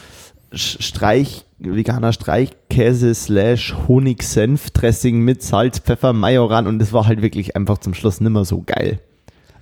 [0.52, 7.78] Streich, veganer Streichkäse slash Honig-Senf-Dressing mit Salz, Pfeffer, Majoran und das war halt wirklich einfach
[7.78, 9.00] zum Schluss nimmer so geil.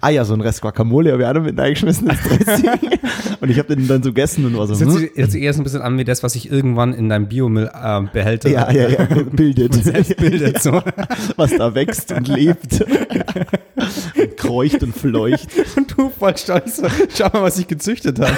[0.01, 2.71] Ah ja, so ein Rest Guacamole habe ich auch noch mit reingeschmissen ins Dressing.
[3.41, 4.99] und ich habe den dann so gegessen und war so, Das hört hm?
[5.01, 7.29] sich, hört sich eher so ein bisschen an wie das, was sich irgendwann in deinem
[7.29, 9.75] Biomüllbehälter ja, ja, ja, bildet.
[9.85, 10.63] selbst bildet.
[10.63, 10.81] So.
[11.37, 12.81] Was da wächst und lebt.
[12.81, 16.81] und kreucht und fleucht Und du voll stolz,
[17.15, 18.37] schau mal, was ich gezüchtet habe.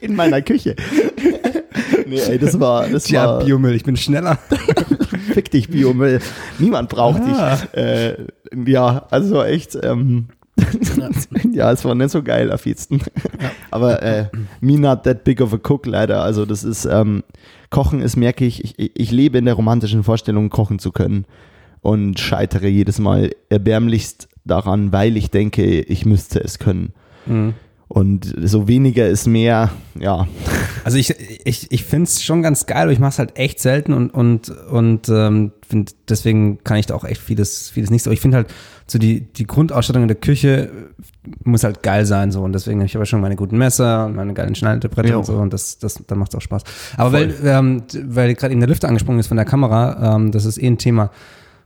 [0.00, 0.76] In meiner Küche.
[2.06, 4.38] nee, ey, das war, das Tja, war, Biomüll, ich bin schneller.
[5.32, 6.20] fick dich, Biomüll.
[6.58, 7.56] Niemand braucht Ah.
[7.56, 7.74] dich.
[7.74, 8.16] Äh,
[8.66, 10.28] ja, also echt, ähm,
[11.52, 12.64] ja, es war nicht so geil auf.
[13.70, 14.26] Aber äh,
[14.60, 16.22] me not that big of a cook leider.
[16.22, 17.22] Also das ist, ähm,
[17.70, 21.26] Kochen ist, merke ich, ich, ich lebe in der romantischen Vorstellung, kochen zu können
[21.80, 26.92] und scheitere jedes Mal erbärmlichst daran, weil ich denke, ich müsste es können.
[27.26, 27.54] Mhm.
[27.88, 30.28] Und so weniger ist mehr, ja.
[30.84, 33.60] Also ich, ich, ich finde es schon ganz geil, aber ich mache es halt echt
[33.60, 38.02] selten und, und, und ähm, find, deswegen kann ich da auch echt vieles, vieles nicht
[38.02, 38.10] so.
[38.10, 38.48] Ich finde halt
[38.86, 40.70] so die, die Grundausstattung in der Küche
[41.44, 44.16] muss halt geil sein so und deswegen habe ich aber schon meine guten Messer und
[44.16, 45.18] meine geilen Schneidebretter Jo.
[45.18, 46.64] und so und das, das dann macht es auch Spaß.
[46.98, 47.34] Aber Voll.
[47.42, 50.58] weil, ähm, weil gerade eben der Lüfter angesprungen ist von der Kamera, ähm, das ist
[50.58, 51.10] eh ein Thema,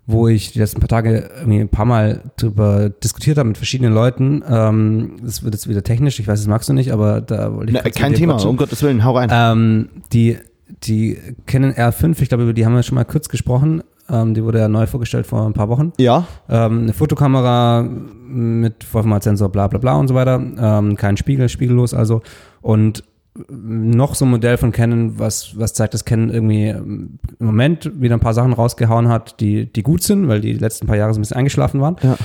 [0.06, 3.94] wo ich die letzten paar Tage irgendwie ein paar Mal drüber diskutiert habe mit verschiedenen
[3.94, 4.42] Leuten.
[4.48, 7.72] Ähm, das wird jetzt wieder technisch, ich weiß, das magst du nicht, aber da wollte
[7.72, 8.50] ich Na, kein Thema, quatschen.
[8.50, 9.30] um Gottes Willen, hau rein.
[9.32, 10.38] Ähm, die,
[10.84, 13.82] die kennen R5, ich glaube, über die haben wir schon mal kurz gesprochen.
[14.10, 15.92] Ähm, die wurde ja neu vorgestellt vor ein paar Wochen.
[15.98, 16.26] Ja.
[16.48, 20.42] Ähm, eine Fotokamera mit Vollformatsensor, bla bla bla und so weiter.
[20.58, 22.22] Ähm, kein Spiegel, spiegellos also.
[22.60, 23.04] Und
[23.48, 27.90] noch so ein Modell von Canon, was, was zeigt, dass Canon irgendwie ähm, im Moment
[28.00, 31.14] wieder ein paar Sachen rausgehauen hat, die, die gut sind, weil die letzten paar Jahre
[31.14, 31.96] so ein bisschen eingeschlafen waren.
[32.02, 32.16] Ja.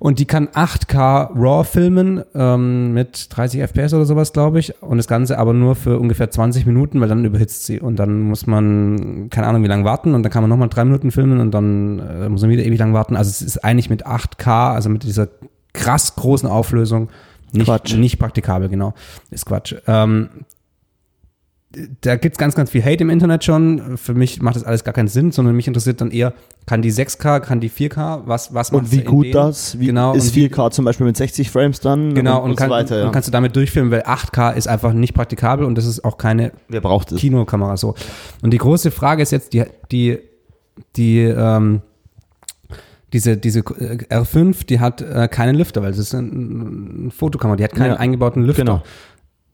[0.00, 4.82] Und die kann 8K RAW filmen ähm, mit 30 FPS oder sowas, glaube ich.
[4.82, 7.80] Und das Ganze aber nur für ungefähr 20 Minuten, weil dann überhitzt sie.
[7.80, 10.14] Und dann muss man, keine Ahnung, wie lange warten.
[10.14, 12.78] Und dann kann man nochmal drei Minuten filmen und dann äh, muss man wieder ewig
[12.78, 13.14] lang warten.
[13.14, 15.28] Also es ist eigentlich mit 8K, also mit dieser
[15.74, 17.10] krass großen Auflösung,
[17.52, 17.94] nicht, Quatsch.
[17.94, 18.94] nicht praktikabel, genau.
[19.30, 19.74] Ist Quatsch.
[19.86, 20.28] Ähm,
[22.00, 23.96] da gibt's ganz, ganz viel Hate im Internet schon.
[23.96, 26.32] Für mich macht das alles gar keinen Sinn, sondern mich interessiert dann eher,
[26.66, 29.78] kann die 6K, kann die 4K, was, was Und wie gut das?
[29.78, 32.14] Wie genau, ist und wie- 4K zum Beispiel mit 60 Frames dann?
[32.14, 33.06] Genau, und, und, kann, so weiter, ja.
[33.06, 36.18] und kannst du damit durchfilmen, weil 8K ist einfach nicht praktikabel und das ist auch
[36.18, 37.20] keine Wer braucht es?
[37.20, 37.94] Kinokamera so.
[38.42, 40.18] Und die große Frage ist jetzt, die, die,
[40.96, 41.82] die, ähm,
[43.12, 47.56] diese, diese äh, R5, die hat äh, keinen Lüfter, weil es ist ein, eine Fotokamera,
[47.56, 48.62] die hat keinen Ja, eingebauten Lüfter.
[48.64, 48.82] genau.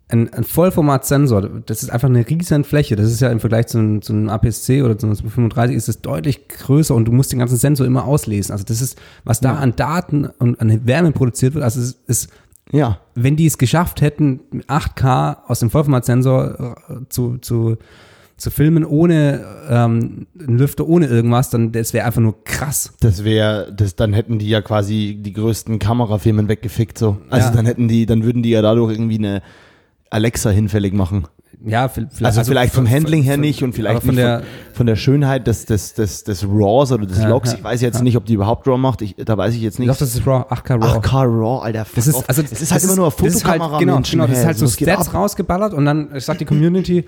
[0.09, 2.95] Ein, ein Vollformat-Sensor, das ist einfach eine riesen Fläche.
[2.95, 5.89] Das ist ja im Vergleich zu, einem- zu einem APS-C oder zu einem 35 ist
[5.89, 8.53] es deutlich größer und du musst den ganzen Sensor immer auslesen.
[8.53, 12.31] Also das ist, was da an Daten und an Wärme produziert wird, also es ist,
[12.71, 13.01] Ja.
[13.17, 17.77] wenn die es geschafft hätten, mit 8K aus dem Vollformatsensor äh, zu, zu,
[18.37, 22.93] zu filmen, ohne ähm, einen Lüfter, ohne irgendwas, dann das wäre einfach nur krass.
[23.01, 27.17] Das wäre, das, dann hätten die ja quasi die größten Kamerafirmen weggefickt so.
[27.31, 27.55] Also Ja.
[27.55, 29.43] dann hätten die, dann würden die ja dadurch irgendwie eine
[30.11, 31.27] Alexa hinfällig machen.
[31.65, 34.87] Ja, vielleicht, Also, vielleicht vom Handling her von- nicht und vielleicht von der, von, von
[34.87, 37.53] der Schönheit des, des, des, des RAWs oder des Ja, Logs.
[37.53, 38.03] ja, ich weiß jetzt ja.
[38.03, 39.01] nicht, ob die überhaupt RAW macht.
[39.01, 39.87] Ich, da weiß ich jetzt ich nicht.
[39.87, 40.99] glaube, das ist RAW, 8K RAW.
[41.01, 41.87] 8K RAW, Alter.
[41.87, 43.79] fuck Das ist, also, es ist halt immer nur eine das ist halt- Fotokamera.
[43.81, 47.07] Genau, Menschen, genau, das ist halt so geht Stats rausgeballert und dann sagt die Community,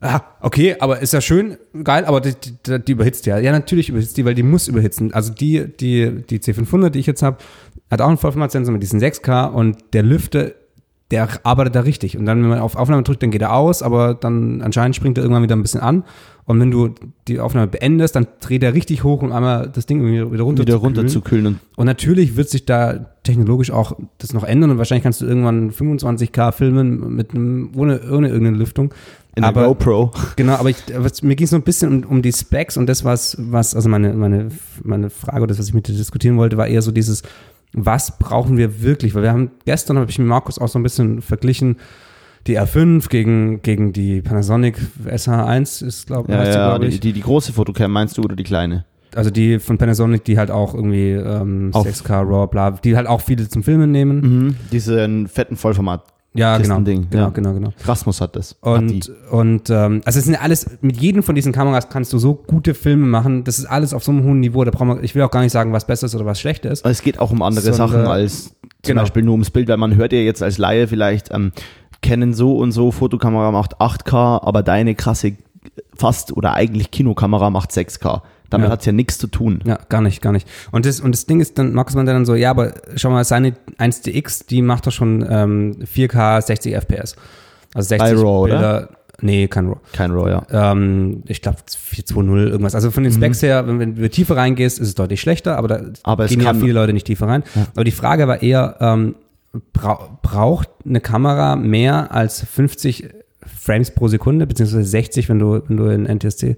[0.00, 2.34] ah, okay, aber ist ja schön, geil, aber die,
[2.66, 3.38] die, die überhitzt ja.
[3.38, 5.12] Ja, natürlich überhitzt die, weil die muss überhitzen.
[5.12, 7.38] Also die, die, die C500, die ich jetzt habe,
[7.90, 10.52] hat auch einen Vollformatsensor mit diesen 6K und der Lüfter,
[11.10, 12.16] der arbeitet da richtig.
[12.16, 15.18] Und dann, wenn man auf Aufnahme drückt, dann geht er aus, aber dann anscheinend springt
[15.18, 16.04] er irgendwann wieder ein bisschen an.
[16.46, 16.94] Und wenn du
[17.26, 20.62] die Aufnahme beendest, dann dreht er richtig hoch, um einmal das Ding wieder, wieder runter
[20.62, 20.96] wieder zu kühlen.
[20.96, 21.46] runter zu kühlen.
[21.46, 25.26] Und Und natürlich wird sich da technologisch auch das noch ändern und wahrscheinlich kannst du
[25.26, 28.92] irgendwann 25k filmen mit einem, ohne, ohne irgendeine Lüftung.
[29.36, 30.12] In der aber, GoPro.
[30.36, 32.86] Genau, aber ich, was, mir ging es so ein bisschen um, um die Specs und
[32.86, 34.48] das, was, was, also meine, meine,
[34.82, 37.22] meine Frage oder das, was ich mit dir diskutieren wollte, war eher so dieses,
[37.72, 39.14] was brauchen wir wirklich?
[39.14, 41.76] Weil wir haben, gestern habe ich mit Markus auch so ein bisschen verglichen,
[42.46, 47.00] die R5 gegen, gegen die Panasonic SH1 ist, glaube Ja, ja, glaub die, ich.
[47.00, 48.84] die, die große Fotocam meinst du oder die kleine?
[49.16, 53.06] Also die von Panasonic, die halt auch irgendwie ähm, Auf- 6K RAW, bla, die halt
[53.06, 54.20] auch viele zum Filmen nehmen.
[54.20, 54.56] Mhm.
[54.72, 56.02] Diesen fetten Vollformat.
[56.36, 56.76] Ja, genau.
[56.78, 57.28] Kistending, Genau, ja.
[57.30, 57.72] genau, genau.
[57.84, 58.56] Rasmus hat das.
[58.62, 58.94] hat die.
[58.94, 62.34] Und, und ähm, also es sind alles, mit jedem von diesen Kameras kannst du so
[62.34, 63.44] gute Filme machen.
[63.44, 64.64] Das ist alles auf so einem hohen Niveau.
[64.64, 66.70] Da braucht man, ich will auch gar nicht sagen, was besser ist oder was schlechter
[66.72, 66.84] ist.
[66.84, 69.02] Es geht auch um andere Sondern- Sachen als zum Genau.
[69.02, 71.52] Beispiel nur ums Bild, weil man hört ja jetzt als Laie vielleicht, ähm,
[72.02, 75.36] kennen so und so, Fotokamera macht 8K, aber deine krasse
[75.96, 78.22] fast oder eigentlich Kinokamera macht 6K.
[78.50, 78.72] Damit Ja.
[78.72, 79.60] hat's ja nichts zu tun.
[79.64, 80.46] Ja, gar nicht, gar nicht.
[80.70, 83.24] Und das, und das Ding ist, dann Markus meinte dann so, ja, aber schau mal,
[83.24, 87.16] seine 1DX, die macht doch schon ähm, 4K 60 FPS.
[87.74, 88.54] Also 60 Bei RAW, oder?
[88.54, 88.88] Bilder.
[89.20, 89.78] Nee, kein RAW.
[89.92, 90.72] Kein RAW, ja.
[90.72, 92.74] Ähm, ich glaube 420 irgendwas.
[92.74, 95.68] Also von den Specs her, wenn, wenn du tiefer reingehst, ist es deutlich schlechter, aber
[95.68, 97.42] da Aber es gehen ja viele Leute nicht tiefer rein.
[97.74, 99.14] Aber die Frage war eher, ähm,
[99.72, 103.08] brau braucht eine Kamera mehr als 50
[103.46, 106.56] Frames pro Sekunde, beziehungsweise 60, wenn du, wenn du in NTSC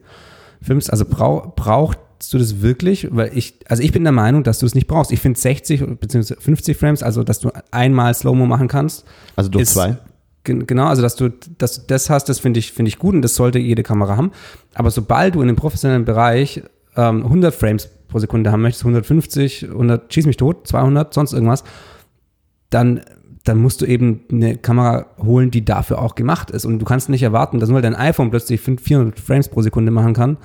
[0.62, 0.90] filmst?
[0.90, 1.98] Also brau brauchst
[2.32, 3.08] du das wirklich?
[3.10, 5.12] Weil ich, also ich bin der Meinung, dass du es nicht brauchst.
[5.12, 9.04] Ich finde 60 beziehungsweise 50 Frames, also dass du einmal Slow-Mo machen kannst,
[9.36, 9.96] Also durch ist- zwei.
[10.44, 13.14] Gen- Genau, also dass du, dass du das hast, das finde ich, finde ich gut
[13.16, 14.30] und das sollte jede Kamera haben.
[14.74, 16.62] Aber sobald du in dem professionellen Bereich
[16.96, 21.64] ähm, 100 Frames pro Sekunde haben möchtest, 150, 100, schieß mich tot, 200, sonst irgendwas,
[22.70, 23.00] dann,
[23.48, 26.64] dann musst du eben eine Kamera holen, die dafür auch gemacht ist.
[26.64, 29.92] Und du kannst nicht erwarten, dass nur dein iPhone plötzlich 500, 400 Frames pro Sekunde
[29.92, 30.36] machen kann.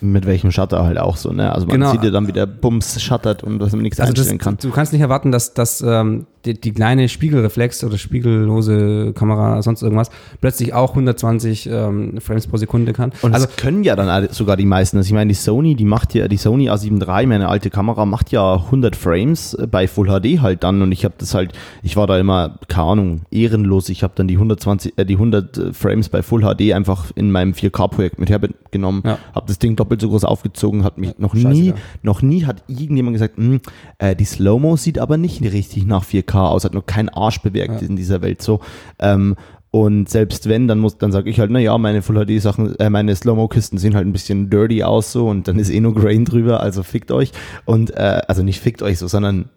[0.00, 1.52] Mit welchem Shutter halt auch so, ne?
[1.52, 1.92] Also man Genau.
[1.92, 4.56] sieht ja dann wieder Bums shuttert und dass man nichts Also das, einstellen kann.
[4.60, 9.82] du kannst nicht erwarten, dass, dass ähm, die, die kleine Spiegelreflex oder spiegellose Kamera, sonst
[9.82, 13.12] irgendwas, plötzlich auch 120 ähm, Frames pro Sekunde kann.
[13.22, 14.96] Und also das können ja dann sogar die meisten.
[14.98, 18.06] Also ich meine, die Sony, die macht ja, die Sony A7 III, meine alte Kamera,
[18.06, 20.82] macht ja 100 Frames äh, bei Full HD halt dann.
[20.82, 23.88] Und ich habe das halt, ich war da immer, keine Ahnung, ehrenlos.
[23.88, 27.52] Ich habe dann die 120, äh, die 100 Frames bei Full HD einfach in meinem
[27.52, 29.18] 4K-Projekt mit hergenommen, Ja.
[29.34, 31.74] habe das Ding doppelt so groß aufgezogen, hat mich noch nie, scheißegal.
[32.02, 33.60] noch nie hat irgendjemand gesagt, "Hm,
[33.98, 37.80] äh, die Slow-Mo sieht aber nicht richtig nach 4K aus, hat nur kein Arsch bewirkt
[37.82, 37.88] Ja.
[37.88, 38.60] in dieser Welt so.
[38.98, 39.36] Ähm,
[39.70, 42.88] Und selbst wenn, dann muss, dann sage ich halt, naja, meine Full HD Sachen, äh,
[42.88, 46.24] meine Slow-Mo-Kisten sehen halt ein bisschen dirty aus so und dann ist eh nur Grain
[46.24, 47.32] drüber, also fickt euch.
[47.66, 49.50] Und äh, also nicht fickt euch so, sondern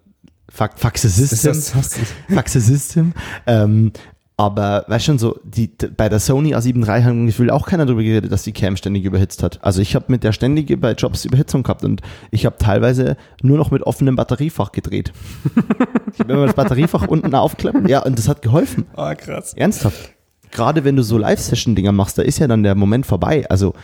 [0.51, 1.53] fuck, the system.
[1.53, 3.13] The system.
[3.47, 3.93] Ähm,
[4.41, 8.01] aber weißt schon so, die, bei der Sony A7 III haben gefühlt auch keiner darüber
[8.01, 9.63] geredet, dass die Cam ständig überhitzt hat.
[9.63, 12.01] Also ich habe mit der ständige bei Jobs Überhitzung gehabt und
[12.31, 15.13] ich habe teilweise nur noch mit offenem Batteriefach gedreht.
[16.13, 17.87] ich habe immer das Batteriefach unten aufklappt.
[17.87, 18.87] Ja, und das hat geholfen.
[18.97, 19.53] Oh, krass.
[19.53, 20.11] Ernsthaft.
[20.49, 23.45] Gerade wenn du so Live-Session-Dinger machst, da ist ja dann der Moment vorbei.
[23.47, 23.75] Also,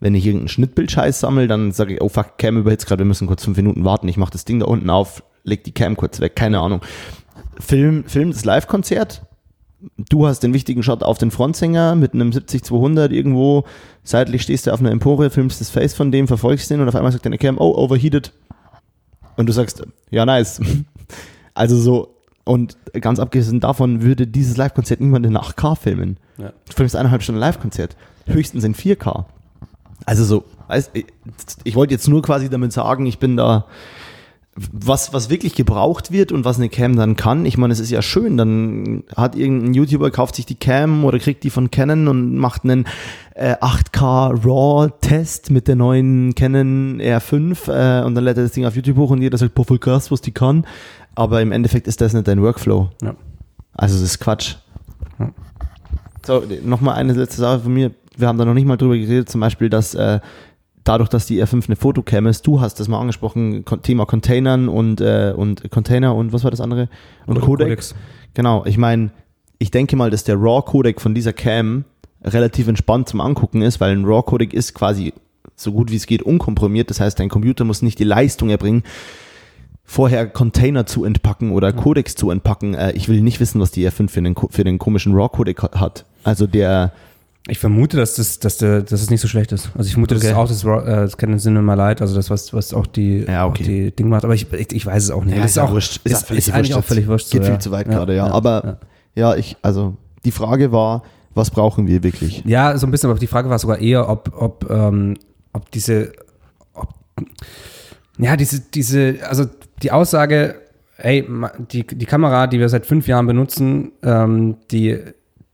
[0.00, 3.28] wenn ich irgendeinen Schnittbild-Scheiß sammle, dann sage ich, oh fuck, Cam überhitzt gerade, wir müssen
[3.28, 4.08] kurz fünf Minuten warten.
[4.08, 6.80] Ich mache das Ding da unten auf, leg die Cam kurz weg, keine Ahnung.
[7.60, 9.22] Film, Film das Live-Konzert.
[9.96, 13.64] Du hast den wichtigen Shot auf den Frontsänger mit einem 70-200 irgendwo.
[14.04, 16.94] Seitlich stehst du auf einer Empore, filmst das Face von dem, verfolgst den und auf
[16.94, 18.32] einmal sagt deine Cam, oh, overheated.
[19.36, 20.60] Und du sagst, ja, nice.
[21.52, 22.14] Also so,
[22.44, 26.16] und ganz abgesehen davon würde dieses Live-Konzert niemand in 8K filmen.
[26.38, 26.52] Ja.
[26.68, 27.96] Du filmst eineinhalb Stunden Live-Konzert.
[28.26, 29.24] Höchstens in 4K.
[30.06, 30.44] Also so,
[30.94, 31.06] ich,
[31.64, 33.66] ich wollte jetzt nur quasi damit sagen, ich bin da,
[34.56, 37.46] was, was wirklich gebraucht wird und was eine Cam dann kann.
[37.46, 41.18] Ich meine, es ist ja schön, dann hat irgendein YouTuber, kauft sich die Cam oder
[41.18, 42.86] kriegt die von Canon und macht einen
[43.34, 48.66] äh, 8K RAW-Test mit der neuen Canon R5 äh, und dann lädt er das Ding
[48.66, 50.66] auf YouTube hoch und jeder sagt, boah, voll krass, was die kann.
[51.14, 52.90] Aber im Endeffekt ist das nicht dein Workflow.
[53.02, 53.14] Ja.
[53.74, 54.56] Also das ist Quatsch.
[55.18, 55.30] Ja.
[56.26, 57.92] So, nochmal eine letzte Sache von mir.
[58.16, 60.20] Wir haben da noch nicht mal drüber geredet, zum Beispiel, dass äh,
[60.84, 65.00] dadurch, dass die R5 eine Fotocam ist, du hast das mal angesprochen, Thema Containern und,
[65.00, 66.88] äh, und Container und was war das andere?
[67.26, 67.66] Und Oder Codec.
[67.68, 67.94] Codecs.
[68.34, 69.10] Genau, ich meine,
[69.58, 71.84] ich denke mal, dass der RAW-Codec von dieser Cam
[72.24, 75.12] relativ entspannt zum Angucken ist, weil ein RAW-Codec ist quasi
[75.56, 76.88] so gut wie es geht unkomprimiert.
[76.88, 78.82] Das heißt, dein Computer muss nicht die Leistung erbringen,
[79.84, 82.74] vorher Container zu entpacken oder Codecs zu entpacken.
[82.74, 85.80] Äh, ich will nicht wissen, was die R5 für den, für den komischen RAW-Codec ha-
[85.80, 86.04] hat.
[86.24, 86.92] Also der,
[87.50, 89.70] Ich vermute, dass das, dass der, dass es nicht so schlecht ist.
[89.76, 90.32] Also ich vermute, das Okay.
[90.32, 93.44] ist auch das, äh, das Canon Cinema Light, also das, was, was auch die, Ja,
[93.46, 93.62] okay.
[93.62, 94.24] auch die Ding macht.
[94.24, 95.34] Aber ich, ich, ich weiß es auch nicht.
[95.34, 96.00] Ja, das ist ja wurscht.
[96.04, 97.26] Ist ist, völlig ist eigentlich wurscht auch völlig wurscht.
[97.26, 97.58] so, geht viel ja.
[97.58, 98.26] zu weit gerade, ja.
[98.28, 98.78] Aber
[99.16, 99.34] ja.
[99.34, 101.02] ich, also die Frage war,
[101.34, 102.44] was brauchen wir wirklich?
[102.44, 105.16] Ja, so ein bisschen, aber die Frage war sogar eher, ob, ob, ähm,
[105.52, 106.12] ob diese,
[106.72, 106.88] ob,
[108.18, 109.46] ja, diese, diese, also
[109.82, 110.54] die Aussage,
[110.98, 111.26] ey,
[111.72, 114.98] die, die Kamera, die wir seit fünf Jahren benutzen, ähm, die,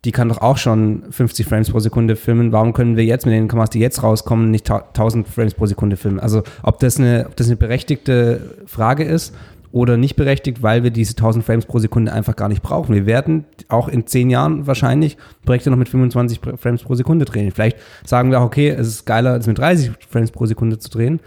[0.07, 2.53] die kann doch auch schon 50 Frames pro Sekunde filmen.
[2.53, 5.67] Warum können wir jetzt mit den Kameras, die jetzt rauskommen, nicht ta- 1000 Frames pro
[5.67, 6.21] Sekunde filmen?
[6.21, 9.35] Also, ob das eine, ob das eine berechtigte Frage ist
[9.73, 12.95] oder nicht berechtigt, weil wir diese 1000 Frames pro Sekunde einfach gar nicht brauchen.
[12.95, 17.25] Wir werden auch in zehn Jahren wahrscheinlich Projekte noch mit 25 Pr- Frames pro Sekunde
[17.27, 17.51] drehen.
[17.51, 20.89] Vielleicht sagen wir auch, okay, es ist geiler, als mit 30 Frames pro Sekunde zu
[20.89, 21.21] drehen,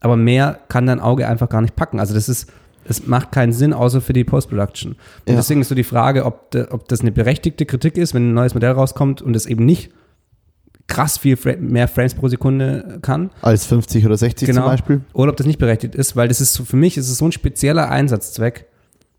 [0.00, 1.98] aber mehr kann dein Auge einfach gar nicht packen.
[1.98, 2.52] Also das ist,
[2.88, 4.92] es macht keinen Sinn, außer für die Post-Production.
[4.92, 5.34] Und Ja.
[5.36, 8.34] deswegen ist so die Frage, ob, de, ob das eine berechtigte Kritik ist, wenn ein
[8.34, 9.90] neues Modell rauskommt und es eben nicht
[10.88, 13.30] krass viel mehr Frames pro Sekunde kann.
[13.42, 14.62] Als 50 oder 60 Genau.
[14.62, 15.00] zum Beispiel?
[15.14, 17.24] Oder ob das nicht berechtigt ist, weil das ist so, für mich ist es so
[17.26, 18.66] ein spezieller Einsatzzweck.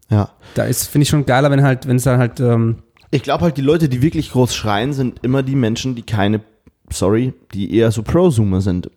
[0.10, 0.30] Ja.
[0.56, 2.78] Da ist, finde ich schon geiler, wenn halt, wenn es dann halt, ähm,
[3.12, 6.40] Ich glaube halt, die Leute, die wirklich groß schreien, sind immer die Menschen, die keine,
[6.90, 8.90] sorry, die eher so Prosumer sind.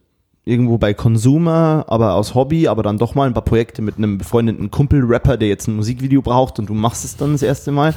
[0.50, 4.18] Irgendwo bei Consumer, aber aus Hobby, aber dann doch mal ein paar Projekte mit einem
[4.18, 7.94] befreundeten Kumpel-Rapper, der jetzt ein Musikvideo braucht und du machst es dann das erste Mal.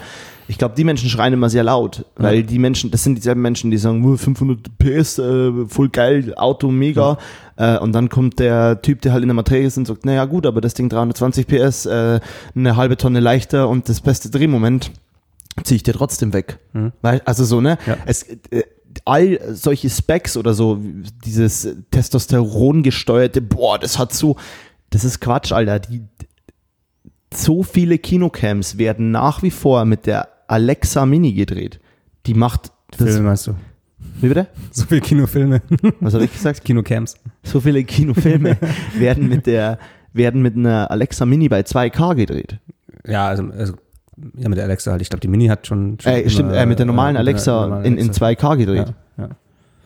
[0.48, 3.72] Ich glaube, die Menschen schreien immer sehr laut, weil die Menschen, das sind dieselben Menschen,
[3.72, 7.18] die sagen, "Uh, 500 PS, äh, voll geil, Auto mega.
[7.56, 10.26] Äh, und dann kommt der Typ, der halt in der Materie ist und sagt, naja
[10.26, 12.20] gut, aber das Ding 320 PS, äh,
[12.56, 14.92] eine halbe Tonne leichter und das beste Drehmoment
[15.64, 16.60] ziehe ich dir trotzdem weg.
[17.02, 17.78] Weil, also so, ne?
[17.88, 17.98] Ja.
[18.06, 18.64] Es, äh,
[19.06, 20.80] all solche Specs oder so,
[21.26, 24.38] dieses Testosteron gesteuerte, boah, das hat so,
[24.90, 25.80] das ist Quatsch, Alter.
[25.80, 26.04] Die,
[27.34, 31.80] so viele Kinocams werden nach wie vor mit der Alexa Mini gedreht.
[32.26, 33.56] Die macht, das, Filme meinst du?
[34.22, 34.48] wie bitte?
[34.72, 35.62] So viele Kinofilme.
[36.00, 36.64] Was habe ich gesagt?
[36.66, 37.16] Kinocams.
[37.44, 38.58] So viele Kinofilme
[38.98, 39.80] werden mit der,
[40.14, 42.60] werden mit einer Alexa Mini bei 2K gedreht.
[43.06, 43.74] Ja, also, also
[44.38, 45.02] ja, mit der Alexa halt.
[45.02, 45.98] Ich glaube, die Mini hat schon.
[46.02, 48.26] schon Äh, stimmt, äh, mit der normalen äh, Alexa normalen in, in Alexa.
[48.28, 48.94] 2K gedreht.
[49.18, 49.30] Ja, ja,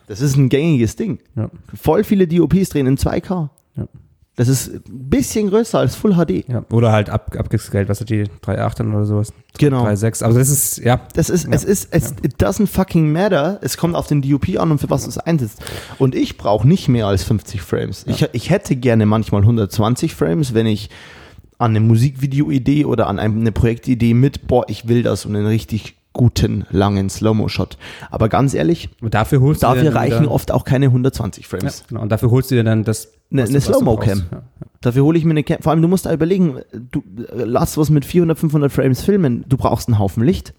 [0.06, 1.18] Das ist ein gängiges Ding.
[1.36, 3.48] ja, Voll viele DOPs drehen in 2K.
[3.76, 3.88] Ja.
[4.36, 6.44] Das ist ein bisschen größer als Full HD.
[6.70, 9.32] Oder halt ab, abgescaled, was hat die 3.8 oder sowas?
[9.58, 9.84] Genau.
[9.84, 10.22] 3.6.
[10.22, 11.00] Also das ist, ja.
[11.14, 13.58] Das ist, es ist, es it doesn't fucking matter.
[13.62, 15.60] Es kommt auf den DOP an und für was du es einsetzt.
[15.98, 18.04] Und ich brauche nicht mehr als 50 Frames.
[18.06, 20.88] Ich, ich hätte gerne manchmal 120 Frames, wenn ich
[21.58, 25.96] an eine Musikvideo-Idee oder an eine Projektidee mit, boah, ich will das und einen richtig
[26.12, 27.76] guten, langen Slow-Mo-Shot.
[28.10, 31.44] Aber ganz ehrlich, Und dafür holst du dafür dann reichen wieder, oft auch keine 120
[31.44, 31.84] ja, Frames.
[31.88, 32.00] genau.
[32.02, 33.12] Und dafür holst du dir dann das.
[33.30, 34.18] Ne- eine du- du Slow-Mo-Cam.
[34.18, 34.42] Ja, ja.
[34.80, 35.60] Dafür hole ich mir eine Cam.
[35.60, 39.44] Vor allem, du musst da überlegen, du äh, lass was mit 400, 500 Frames filmen.
[39.48, 40.54] Du brauchst einen Haufen Licht.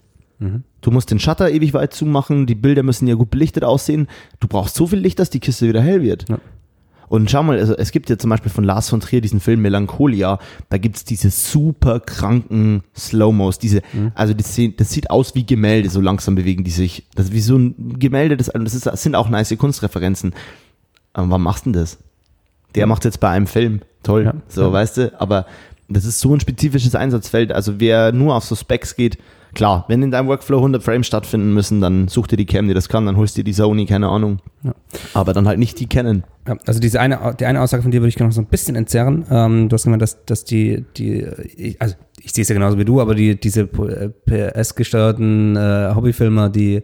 [0.80, 4.08] Du musst den Shutter ewig weit zumachen, die Bilder müssen ja gut belichtet aussehen.
[4.40, 6.30] Du brauchst so viel Licht, dass die Kiste wieder hell wird.
[6.30, 6.38] Ja.
[7.10, 9.62] Und schau mal, also es gibt ja zum Beispiel von Lars von Trier diesen Film
[9.62, 13.82] Melancholia, da gibt's diese super kranken Slow-Mos, diese,
[14.14, 17.08] also das, das sieht aus wie Gemälde, so langsam bewegen die sich.
[17.16, 20.34] Das ist wie so ein Gemälde, das, das, ist, das sind auch nice Kunstreferenzen.
[21.12, 21.98] Aber warum machst du denn das?
[22.76, 24.34] Der macht jetzt bei einem Film, toll, Ja.
[24.46, 24.72] so, Ja.
[24.72, 25.46] weißt du, aber
[25.88, 29.18] das ist so ein spezifisches Einsatzfeld, also wer nur auf so Specs geht,
[29.54, 32.74] klar, wenn in deinem Workflow 100 Frames stattfinden müssen, dann such dir die Cam, die
[32.74, 34.38] das kann, dann holst dir die Sony, keine Ahnung.
[34.62, 34.74] Ja.
[35.14, 36.24] Aber dann halt nicht die Canon.
[36.46, 38.76] Ja, also diese eine, die eine Aussage von dir würde ich noch so ein bisschen
[38.76, 39.24] entzerren.
[39.30, 42.78] Ähm, du hast gemeint, dass, dass die, die, ich- also ich sehe es ja genauso
[42.78, 46.82] wie du, aber die, diese PS-gesteuerten äh, Hobbyfilmer, die,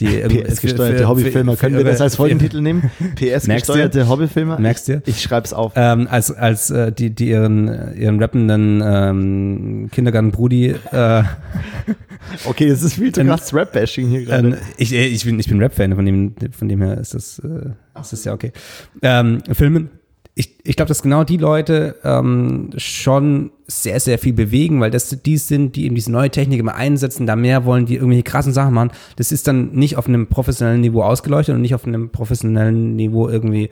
[0.00, 2.90] die PS-gesteuerte für- Hobbyfilmer, können wir das als Folgentitel nehmen?
[3.16, 4.58] PS-gesteuerte Hobbyfilmer?
[4.58, 5.02] Merkst du?
[5.06, 5.72] Ich schreib's auf.
[5.76, 11.22] Ähm, als als äh, die, die ihren, ihren rappenden ähm, Kindergarten-Brudi äh,
[12.44, 14.58] Okay, es ist viel zu Ähm, krass Rap-Bashing hier Ähm, gerade.
[14.76, 17.70] ich, äh, ich bin, ich bin Rap-Fan, von dem, von dem her ist das, äh,
[18.00, 18.52] ist das ja okay.
[19.02, 19.88] Ähm, Filmen,
[20.38, 25.08] ich, ich glaube, dass genau die Leute ähm, schon sehr, sehr viel bewegen, weil das
[25.24, 28.52] die sind, die eben diese neue Technik immer einsetzen, da mehr wollen, die irgendwelche krassen
[28.52, 28.90] Sachen machen.
[29.16, 33.28] Das ist dann nicht auf einem professionellen Niveau ausgeleuchtet und nicht auf einem professionellen Niveau
[33.28, 33.70] irgendwie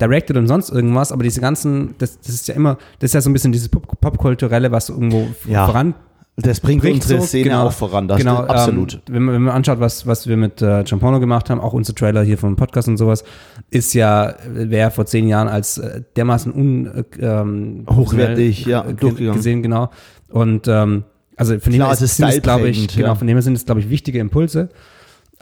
[0.00, 3.20] directed und sonst irgendwas, aber diese ganzen, das, das ist ja immer, das ist ja
[3.20, 5.66] so ein bisschen dieses Pop- Popkulturelle, was irgendwo Ja.
[5.66, 5.94] voran
[6.36, 8.08] Das bringt bricht unsere so, Szene genau, auch voran.
[8.08, 8.94] Das genau, absolut.
[8.94, 11.72] Ähm, wenn, man, wenn man anschaut, was, was wir mit äh, Giampano gemacht haben, auch
[11.72, 13.22] unser Trailer hier vom Podcast und sowas,
[13.70, 18.94] ist ja, wäre vor zehn Jahren als äh, dermaßen un, äh, ähm, Hochwertig, ja, äh,
[18.94, 19.36] durchgegangen.
[19.36, 19.90] gesehen, genau.
[20.28, 21.04] Und ähm,
[21.36, 23.14] also von dem Klar, her es ist sind es, glaube ich, genau, ja.
[23.14, 24.70] von dem her sind es, glaube ich, wichtige Impulse.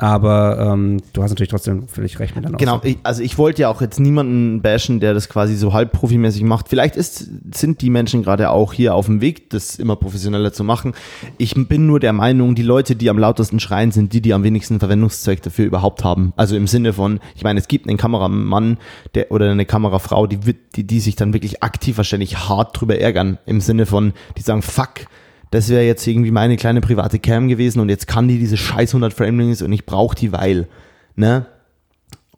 [0.02, 3.62] Aber ähm, du hast natürlich trotzdem völlig recht mit deiner Genau, ich, also ich wollte
[3.62, 6.68] ja auch jetzt niemanden bashen, der das quasi so halb profimäßig macht.
[6.68, 10.64] Vielleicht ist, sind die Menschen gerade auch hier auf dem Weg, das immer professioneller zu
[10.64, 10.94] machen.
[11.38, 14.42] Ich bin nur der Meinung, die Leute, die am lautesten schreien, sind die, die am
[14.42, 16.32] wenigsten Verwendungszweck dafür überhaupt haben.
[16.34, 18.78] Also im Sinne von, ich meine, es gibt einen Kameramann
[19.14, 22.98] der, oder eine Kamerafrau, die, wird- die, die sich dann wirklich aktiv wahrscheinlich hart drüber
[22.98, 23.38] ärgern.
[23.46, 25.06] Im Sinne von, die sagen, fuck,
[25.52, 28.90] das wäre jetzt irgendwie meine kleine private Cam gewesen und jetzt kann die diese scheiß
[28.90, 30.66] 100 Framelings und ich brauche die, weil,
[31.14, 31.46] ne?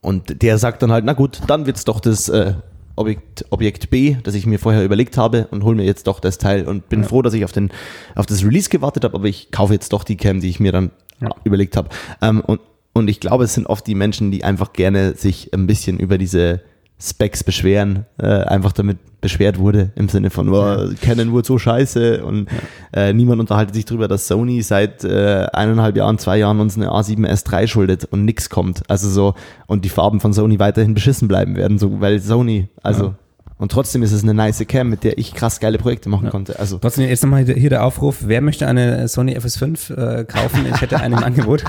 [0.00, 2.52] Und der sagt dann halt, na gut, dann wird's doch das äh,
[2.96, 6.36] Objekt, Objekt B, das ich mir vorher überlegt habe und hol mir jetzt doch das
[6.38, 7.70] Teil und bin froh, dass ich auf, den,
[8.14, 10.72] auf das Release gewartet habe, aber ich kaufe jetzt doch die Cam, die ich mir
[10.72, 10.90] dann
[11.22, 11.30] Ja.
[11.44, 11.88] überlegt habe.
[12.20, 12.60] Ähm, und,
[12.92, 16.18] und ich glaube, es sind oft die Menschen, die einfach gerne sich ein bisschen über
[16.18, 16.60] diese
[17.00, 22.24] Specs beschweren, äh, einfach damit beschwert wurde, im Sinne von, oh, Canon wurde so scheiße
[22.24, 22.46] und
[22.92, 26.90] äh, niemand unterhaltet sich darüber, dass Sony seit äh, eineinhalb Jahren, zwei Jahren uns eine
[26.90, 28.82] A7S3 schuldet und nix kommt.
[28.88, 29.34] Also so,
[29.66, 33.14] und die Farben von Sony weiterhin beschissen bleiben werden, so, weil Sony, also, Ja.
[33.56, 36.58] Und trotzdem ist es eine nice Cam, mit der ich krass geile Projekte machen konnte.
[36.58, 40.66] Also, Trotzdem jetzt nochmal hier der Aufruf, wer möchte eine Sony FS5 äh, kaufen?
[40.72, 41.64] Ich hätte eine im Angebot.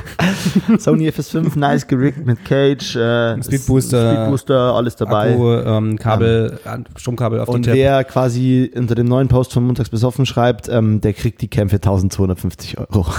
[0.80, 5.32] Sony FS5, nice gerickt mit Cage, äh, Speedbooster, Speedbooster, alles dabei.
[5.34, 9.90] Akku, ähm, Kabel, an- Stromkabel auf Und wer quasi unter dem neuen Post von Montags
[9.90, 13.06] besoffen schreibt, ähm, der kriegt die Cam für 1250 Euro.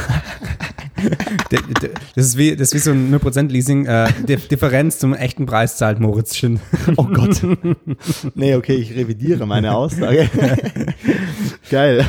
[2.14, 3.86] Das, ist wie, das ist wie so ein 0% Leasing.
[3.86, 6.60] Äh, Differenz zum echten Preis zahlt Moritzchen.
[6.96, 7.42] Oh Gott.
[8.34, 10.28] nee, okay, ich revidiere meine Aussage.
[11.70, 12.06] Geil.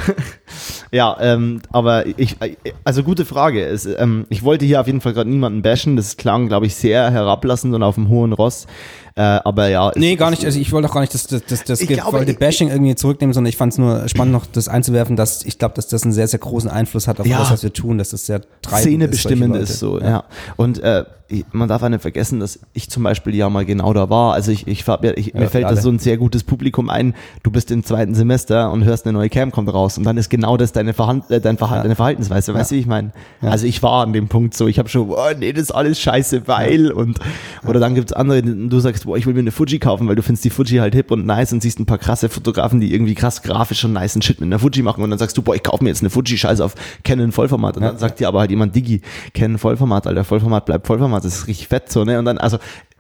[0.91, 2.37] Ja, ähm, aber ich,
[2.83, 3.65] also gute Frage.
[3.65, 5.95] Es, ähm, ich wollte hier auf jeden Fall gerade niemanden bashen.
[5.95, 8.67] Das klang, glaube ich, sehr herablassend und auf dem hohen Ross.
[9.15, 9.91] Äh, aber ja.
[9.95, 10.45] Nee, gar nicht.
[10.45, 13.49] Also ich wollte auch gar nicht das, das, das, das gewollte Bashing irgendwie zurücknehmen, sondern
[13.49, 16.27] ich fand es nur spannend, noch das einzuwerfen, dass ich glaube, dass das einen sehr,
[16.27, 17.39] sehr großen Einfluss hat auf Ja.
[17.39, 19.63] das, was wir tun, dass das sehr treibend Szene ist, bestimmend Leute.
[19.63, 20.23] ist so, ja.
[20.55, 21.03] Und äh,
[21.51, 24.33] man darf auch nicht vergessen, dass ich zum Beispiel ja mal genau da war.
[24.33, 27.15] Also ich, ich, ich Ja, mir für fällt das so ein sehr gutes Publikum ein.
[27.43, 30.29] Du bist im zweiten Semester und hörst eine neue Cam kommt raus und dann ist
[30.29, 32.53] genau das deine, Verhand äh, dein Verhal deine Verhaltensweise.
[32.53, 33.11] Weißt du, wie ich meine?
[33.41, 35.99] Also ich war an dem Punkt so, ich habe schon, oh, nee, das ist alles
[35.99, 37.19] scheiße, weil und
[37.67, 40.23] oder dann gibt's andere, du sagst, boah, ich will mir eine Fuji kaufen, weil du
[40.23, 43.15] findest die Fuji halt hip und nice und siehst ein paar krasse Fotografen, die irgendwie
[43.15, 45.63] krass grafisch und nice Shit mit einer Fuji machen und dann sagst du, boah, ich
[45.63, 48.51] kaufe mir jetzt eine Fuji, scheiße auf Canon Vollformat und dann sagt dir aber halt
[48.51, 49.01] jemand, Digi,
[49.33, 52.19] Canon Vollformat, Alter, Vollformat bleibt Vollformat, das ist richtig fett so, ne?
[52.19, 52.57] Und dann, also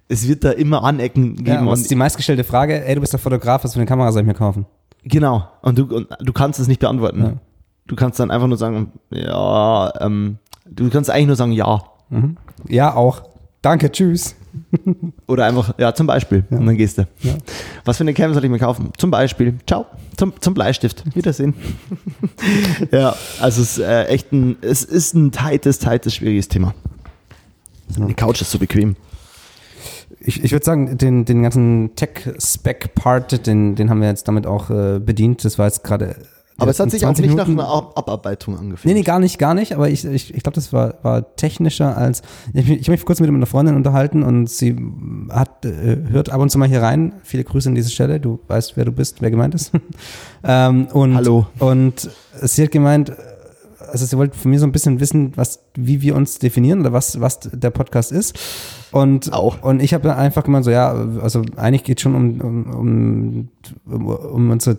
[0.09, 2.85] es wird da immer Anecken geben Ja, und ist die meistgestellte Frage?
[2.85, 4.65] Ey, du bist der Fotograf, was für eine Kamera soll ich mir kaufen?
[5.03, 5.47] Genau.
[5.61, 7.21] Und du, und du kannst es nicht beantworten.
[7.21, 7.33] Ja.
[7.87, 10.37] Du kannst dann einfach nur sagen, ja, ähm,
[10.69, 11.83] du kannst eigentlich nur sagen, ja.
[12.67, 13.23] Ja, auch.
[13.61, 14.35] Danke, tschüss.
[15.27, 16.43] Oder einfach, ja, zum Beispiel.
[16.49, 17.07] Und dann gehst du.
[17.21, 17.35] Ja.
[17.85, 18.91] Was für eine Cam soll ich mir kaufen?
[18.97, 19.55] Zum Beispiel.
[19.67, 19.85] Ciao.
[20.15, 21.03] Zum, zum Bleistift.
[21.15, 21.53] Wiedersehen.
[22.91, 26.73] ja, also es ist äh, echt ein, es ist ein tightes, tightes, schwieriges Thema.
[27.89, 28.95] Die Couch ist so bequem.
[30.19, 34.69] Ich, ich würde sagen, den, den ganzen Tech-Spec-Part, den, den haben wir jetzt damit auch
[34.69, 35.45] äh, bedient.
[35.45, 36.15] Das war jetzt gerade
[36.59, 38.85] Aber es hat sich auch 20 nicht nach Minuten- einer Ab Abarbeitung angefühlt.
[38.85, 39.73] Nee, nee, gar nicht, gar nicht.
[39.73, 42.21] Aber ich, ich, ich glaube, das war, war technischer als.
[42.53, 44.75] Ich, ich habe mich kurz mit einer Freundin unterhalten und sie
[45.29, 47.13] hat, äh, hört ab und zu mal hier rein.
[47.23, 48.19] Viele Grüße an diese Stelle.
[48.19, 49.71] Du weißt, wer du bist, wer gemeint ist.
[50.43, 51.45] ähm, und, Hallo.
[51.59, 52.09] Und
[52.41, 53.11] sie hat gemeint,
[53.91, 56.91] also sie wollte von mir so ein bisschen wissen, was, wie wir uns definieren oder
[56.91, 58.37] was, was der Podcast ist.
[58.91, 59.61] Und, Auch.
[59.63, 60.91] und ich habe einfach gemeint, so ja,
[61.21, 63.49] also eigentlich geht es schon um, um, um,
[63.85, 64.77] um, um unsere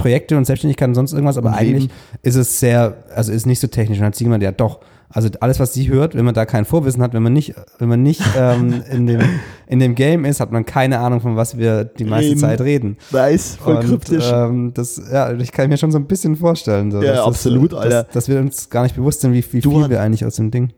[0.00, 1.94] Projekte und Selbstständigkeit und sonst irgendwas, aber eigentlich Leben.
[2.22, 3.98] ist es sehr, also ist nicht so technisch.
[3.98, 4.80] Und dann hat sie gemeint, ja doch,
[5.12, 7.88] also alles, was sie hört, wenn man da kein Vorwissen hat, wenn man nicht, wenn
[7.88, 9.20] man nicht ähm, in, dem,
[9.66, 12.40] in dem Game ist, hat man keine Ahnung, von was wir die meiste Reden.
[12.40, 12.96] Zeit reden.
[13.10, 14.30] Nice, voll und, kryptisch.
[14.32, 16.92] Ähm, das, ja, ich kann mir schon so ein bisschen vorstellen.
[16.92, 18.02] So, Ja, absolut, das, Alter.
[18.04, 20.24] Dass, dass wir uns gar nicht bewusst sind, wie, wie Du viel hat- wir eigentlich
[20.24, 20.72] aus dem Ding.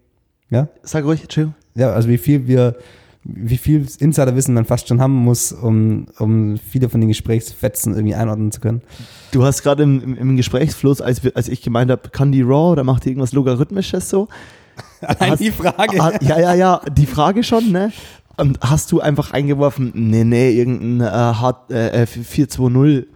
[0.51, 0.69] Ja?
[0.83, 1.51] Sag ruhig, chill.
[1.75, 2.77] Ja, also wie viel wir,
[3.25, 8.15] wie viel Insiderwissen man fast schon haben muss, um, um viele von den Gesprächsfetzen irgendwie
[8.15, 8.83] einordnen zu können.
[9.31, 12.85] Du hast gerade im, im, Gesprächsfluss, als, als ich gemeint habe, kann die Raw oder
[12.85, 14.29] macht die irgendwas Logarithmisches so?
[15.01, 16.03] Allein Hast- die Frage.
[16.03, 17.93] Ah, ja, ja, ja, die Frage schon, ne?
[18.37, 23.07] Und hast du einfach eingeworfen, nee, nee, irgendein äh, Hard, äh, äh, 420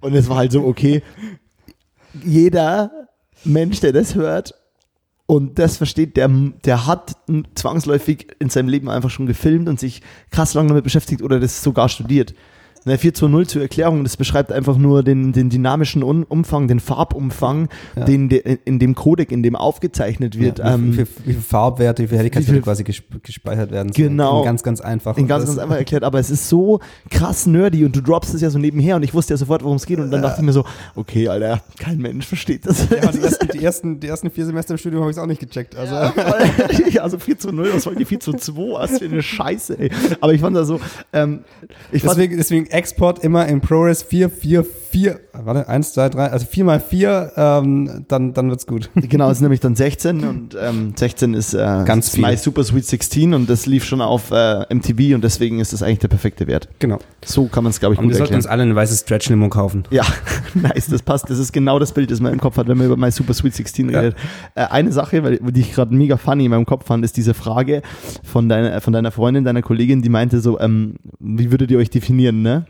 [0.00, 1.02] und es war halt so, okay,
[2.22, 2.90] jeder
[3.44, 4.54] Mensch, der das hört
[5.26, 6.28] und das versteht, der,
[6.64, 7.16] der hat
[7.54, 11.62] zwangsläufig in seinem Leben einfach schon gefilmt und sich krass lange damit beschäftigt oder das
[11.62, 12.34] sogar studiert.
[12.86, 18.04] Ne, 420 zur Erklärung, das beschreibt einfach nur den, den dynamischen Umfang, den Farbumfang, Ja.
[18.04, 20.60] den de, in dem Codec, in dem aufgezeichnet wird.
[20.60, 23.90] Ja, ähm, wie, viel, wie viel Farbwerte, wie viel Helligkeitswerte quasi gesp- gespeichert werden.
[23.92, 24.44] Genau.
[24.44, 25.16] Ganz, ganz einfach.
[25.18, 26.80] In ganz, ganz einfach erklärt, aber es ist so
[27.10, 29.76] krass nerdy und du droppst es ja so nebenher und ich wusste ja sofort, worum
[29.76, 30.64] es geht und dann dachte ich mir so,
[30.94, 32.86] okay, Alter, kein Mensch versteht das.
[32.88, 35.26] Ja, die, ersten, die, ersten, die ersten vier Semester im Studium habe ich es auch
[35.26, 35.74] nicht gecheckt.
[35.76, 35.94] Also,
[36.92, 38.74] Ja, also 4 zu 0, was wollen die 4 zu 2?
[38.74, 39.90] Was für eine Scheiße, ey.
[40.20, 40.80] Aber ich fand das so,
[41.12, 41.40] ähm,
[41.90, 44.28] ich fand, deswegen, deswegen Export immer in ProRes 4,
[44.96, 45.44] 4, 4.
[45.44, 48.88] Warte, 1, 2, 3, also 4 mal 4, ähm, dann, dann wird's gut.
[48.94, 52.22] genau, es ist nämlich dann 16 und ähm, 16 ist äh, Ganz viel.
[52.26, 55.82] My Super Sweet 16 und das lief schon auf äh, MTV und deswegen ist das
[55.82, 56.68] eigentlich der perfekte Wert.
[56.78, 56.98] Genau.
[57.22, 58.38] So kann man es, glaube ich, Und gut wir sollten erklären.
[58.38, 59.84] uns alle eine weiße Stretch-Limo kaufen.
[59.90, 60.04] Ja,
[60.54, 61.28] nice, das passt.
[61.28, 63.34] Das ist genau das Bild, das man im Kopf hat, wenn man über My Super
[63.34, 64.00] Sweet 16 Ja.
[64.00, 64.16] redet.
[64.54, 67.34] Äh, eine Sache, weil, die ich gerade mega funny in meinem Kopf fand, ist diese
[67.34, 67.82] Frage
[68.24, 71.90] von deiner, von deiner Freundin, deiner Kollegin, die meinte so, ähm, wie würdet ihr euch
[71.90, 72.64] definieren, ne?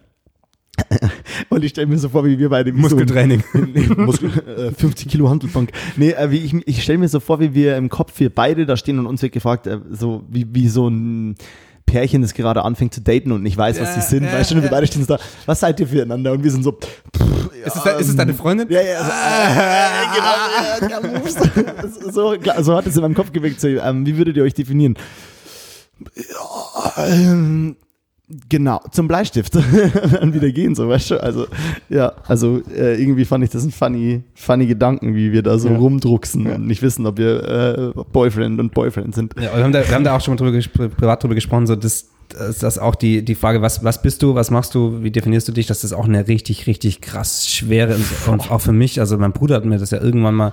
[1.49, 3.43] Und ich stelle mir so vor, wie wir beide wie Muskeltraining.
[3.53, 5.71] So, nee, Muskel, äh, 50 Kilo Handelbank.
[5.97, 8.67] Nee, äh, wie ich, ich stelle mir so vor, wie wir im Kopf wir beide
[8.67, 11.37] da stehen und uns wird gefragt, äh, so wie, wie so ein
[11.87, 14.25] Pärchen, das gerade anfängt zu daten und nicht weiß, was sie sind.
[14.31, 16.33] weißt du, wir beide stehen so da, was seid ihr füreinander?
[16.33, 18.69] Und wir sind so, pff, Ist es, ist es deine Freundin?
[18.69, 23.33] ja, ja, so, äh, genau, ja, so, so, klar, so hat es in meinem Kopf
[23.33, 23.61] geweckt.
[23.61, 24.97] So, ähm, wie würdet ihr euch definieren?
[26.17, 27.77] Ja, ähm,
[28.49, 29.55] genau, zum Bleistift.
[30.21, 31.23] Dann wieder gehen, so, weißt du?
[31.23, 31.47] Also,
[31.89, 35.69] ja, also äh, irgendwie fand ich das ein funny, funny Gedanken, wie wir da so
[35.69, 35.77] Ja.
[35.77, 39.35] rumdrucksen und nicht wissen, ob wir äh, Boyfriend und Boyfriend sind.
[39.41, 41.77] Ja, wir, haben da, wir haben da auch schon mal drüber privat drüber gesprochen, so
[41.77, 45.11] das, das, das auch die, die Frage, was, was bist du, was machst du, wie
[45.11, 47.97] definierst du dich, das ist auch eine richtig, richtig krass schwere
[48.27, 50.53] und auch für mich, also mein Bruder hat mir das ja irgendwann mal,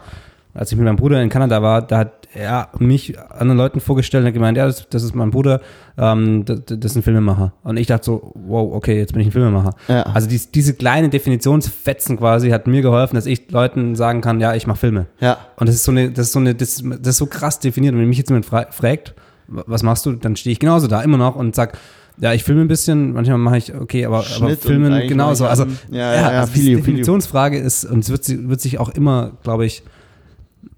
[0.53, 4.23] als ich mit meinem Bruder in Kanada war, da hat er mich anderen Leuten vorgestellt
[4.23, 5.61] und hat gemeint, ja, das, das ist mein Bruder,
[5.97, 7.53] ähm, das, das ist ein Filmemacher.
[7.63, 9.75] Und ich dachte so, wow, okay, jetzt bin ich ein Filmemacher.
[9.87, 10.03] Ja.
[10.03, 14.55] Also dies, diese kleine Definitionsfetzen quasi hat mir geholfen, dass ich Leuten sagen kann, ja,
[14.55, 15.07] ich mache Filme.
[15.19, 15.37] Ja.
[15.57, 17.93] Und das ist so eine, das ist so eine, das, das ist so krass definiert.
[17.93, 19.13] Und wenn mich jetzt jemand fra fragt,
[19.47, 21.77] was machst du, dann stehe ich genauso da, immer noch und sag,
[22.17, 25.45] ja, ich filme ein bisschen, manchmal mache ich, okay, aber, aber Schnitt filmen genauso.
[25.47, 26.77] Also, dann- ja, ja, ja, also you.
[26.77, 29.83] Definitionsfrage ist, und es wird, wird sich auch immer, glaube ich,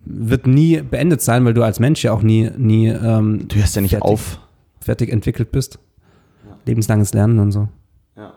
[0.06, 3.76] wird nie beendet sein, weil du als Mensch ja auch nie, nie ähm, Du hörst
[3.76, 4.40] ja nicht fertig, auf.
[4.80, 5.80] fertig entwickelt bist.
[6.66, 7.68] Lebenslanges Lernen und so.
[8.18, 8.34] Ja.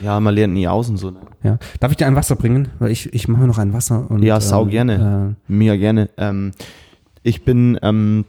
[0.00, 1.10] ja, man lernt nie aus und so.
[1.10, 1.20] Ne?
[1.42, 1.58] Ja.
[1.78, 2.68] Darf ich dir ein Wasser bringen?
[2.78, 4.10] Weil ich, ich mache mir noch ein Wasser.
[4.10, 5.36] Und, Ja, sau ähm, gerne.
[5.46, 6.10] Mega gerne.
[6.16, 6.52] Ähm,
[7.22, 8.24] ich bin, ähm,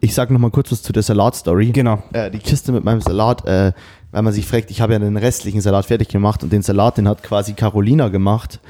[0.00, 1.68] ich sag noch mal kurz was zu der Salat-Story.
[1.68, 2.02] Äh, genau.
[2.12, 3.72] Äh, die Kiste mit meinem Salat, äh,
[4.12, 6.96] weil man sich fragt, ich habe ja den restlichen Salat fertig gemacht und den Salat,
[6.98, 8.60] den hat quasi Carolina gemacht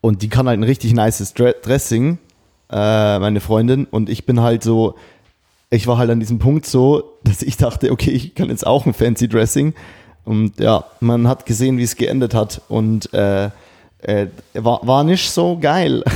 [0.00, 2.18] und die kann halt ein richtig nices Dre Dressing,
[2.70, 4.94] äh, meine Freundin und ich bin halt so,
[5.70, 8.86] ich war halt an diesem Punkt so, dass ich dachte, okay, ich kann jetzt auch
[8.86, 9.74] ein fancy Dressing
[10.24, 13.50] und ja, man hat gesehen, wie es geendet hat und äh,
[14.00, 16.04] äh, war, war nicht so geil.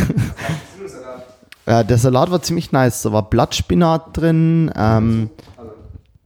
[1.67, 3.03] Ja, der Salat war ziemlich nice.
[3.03, 4.73] Da war Blattspinat drin.
[4.77, 5.31] Ähm,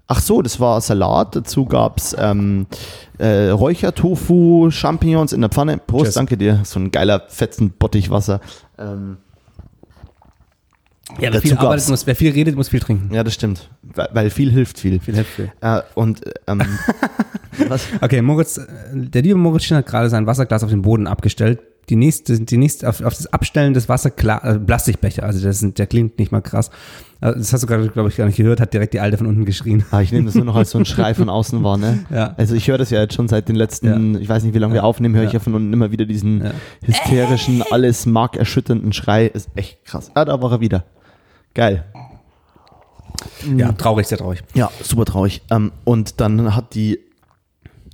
[0.06, 1.36] ach so, das war Salat.
[1.36, 2.66] Dazu gab es ähm,
[3.18, 5.78] äh, Räuchertofu, Champignons in der Pfanne.
[5.78, 6.14] Prost, Cheers.
[6.14, 6.60] danke dir.
[6.64, 8.40] So ein geiler, fetzen Bottichwasser.
[8.78, 9.18] Ähm,
[11.20, 13.14] Ja, wer viel arbeitet, muss, wer viel redet, muss viel trinken.
[13.14, 13.70] Ja, das stimmt.
[13.82, 14.98] Weil, weil viel hilft viel.
[15.00, 15.52] Viel hilft viel.
[15.60, 16.62] Äh, und ähm,
[17.68, 17.86] was?
[18.00, 21.60] Okay, Moritz, äh, der liebe Moritz hat gerade sein Wasserglas auf den Boden abgestellt.
[21.88, 25.78] Die nächste, die nächste, auf, auf das Abstellen des Wasserglas, äh, Plastikbecher, also das sind,
[25.78, 26.70] der klingt nicht mal krass.
[27.20, 29.26] Also Das hast du gerade, glaube ich, gar nicht gehört, hat direkt die Alte von
[29.28, 29.84] unten geschrien.
[29.92, 32.04] Ah, ich nehme das nur noch als so ein Schrei von außen wahr, ne?
[32.10, 32.34] Ja.
[32.36, 34.74] Also ich höre das ja jetzt schon seit den letzten, ich weiß nicht, wie lange
[34.74, 36.50] wir aufnehmen, höre ich ja von unten immer wieder diesen Ja.
[36.84, 39.26] hysterischen, alles markerschütternden Schrei.
[39.26, 40.10] Ist echt krass.
[40.14, 40.84] Ah, da war er wieder.
[41.54, 41.84] Geil.
[43.56, 44.42] Ja, traurig, sehr traurig.
[44.54, 45.42] Ja, super traurig.
[45.50, 46.98] Ähm, und dann hat die,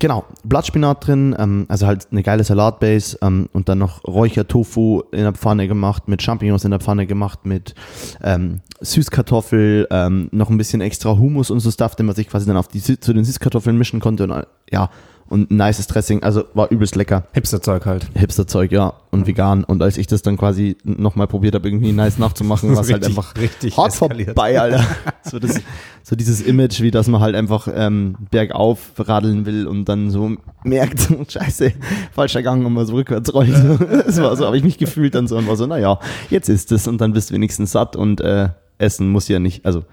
[0.03, 5.21] genau, Blattspinat drin, ähm, also halt eine geile Salatbase ähm, und dann noch Räuchertofu in
[5.23, 7.77] der Pfanne gemacht, mit Champignons in der Pfanne gemacht, mit
[8.21, 12.47] ähm, Süßkartoffel, ähm, noch ein bisschen extra Humus und so Stuff, den man sich quasi
[12.47, 14.91] dann auf die, zu den Süßkartoffeln mischen konnte und ja,
[15.33, 17.25] und ein nices Dressing, also war übelst lecker.
[17.33, 18.07] Hipsterzeug halt.
[18.15, 19.65] Hipsterzeug, ja, und vegan.
[19.65, 23.07] Und als ich das dann quasi nochmal probiert habe, irgendwie nice nachzumachen, war es halt
[23.07, 24.29] einfach richtig hart eskaliert.
[24.29, 24.85] vorbei, Alter.
[25.25, 25.61] So, das,
[26.03, 30.33] so dieses Image, wie dass man halt einfach ähm, bergauf radeln will und dann so
[30.65, 31.73] merkt, scheiße,
[32.13, 33.55] falscher Gang und man so rückwärts rollt.
[34.05, 36.73] Das war so, habe ich mich gefühlt dann so und war so, naja, jetzt ist
[36.73, 39.85] es und dann bist du wenigstens satt und äh, Essen muss ja nicht, also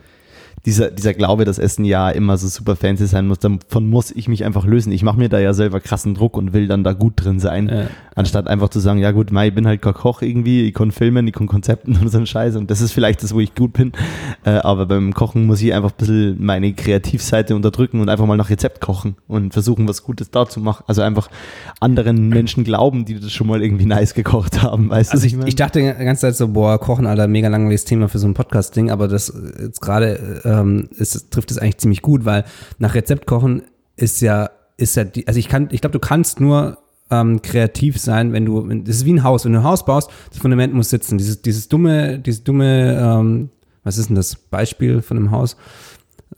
[0.66, 4.28] dieser, dieser Glaube, dass Essen ja immer so super fancy sein muss, davon muss ich
[4.28, 4.91] mich einfach lösen.
[4.91, 7.70] Ich mache mir da ja selber krassen Druck und will dann da gut drin sein,
[7.70, 7.88] Ja.
[8.20, 10.91] Anstatt einfach zu sagen, ja gut, Mai, ich bin halt kein Koch irgendwie, ich kann
[10.91, 12.57] filmen, ich kann Konzepten und so einen Scheiß.
[12.57, 13.93] Und das ist vielleicht das, wo ich gut bin,
[14.43, 18.36] äh, aber beim Kochen muss ich einfach ein bisschen meine Kreativseite unterdrücken und einfach mal
[18.36, 20.84] nach Rezept kochen und versuchen, was Gutes da zu machen.
[20.86, 21.30] Also einfach
[21.80, 25.38] anderen Menschen glauben, die das schon mal irgendwie nice gekocht haben, weißt Also du, ich,
[25.38, 28.28] was ich dachte die ganze Zeit so, boah, Kochen, Alter, mega langweiliges Thema für so
[28.28, 32.43] ein Podcast-Ding, aber das äh, jetzt gerade ähm, ist, trifft es eigentlich ziemlich gut, weil
[32.80, 33.63] nach Rezept kochen
[33.95, 36.80] ist ja, ist ja die, also ich kann, ich glaube, du kannst nur
[37.12, 40.10] ähm, kreativ sein, wenn du, das ist wie ein Haus, wenn du ein Haus baust,
[40.30, 43.49] das Fundament muss sitzen, dieses, dieses dumme, dieses dumme, ähm,
[43.84, 45.57] was ist denn das Beispiel von einem Haus?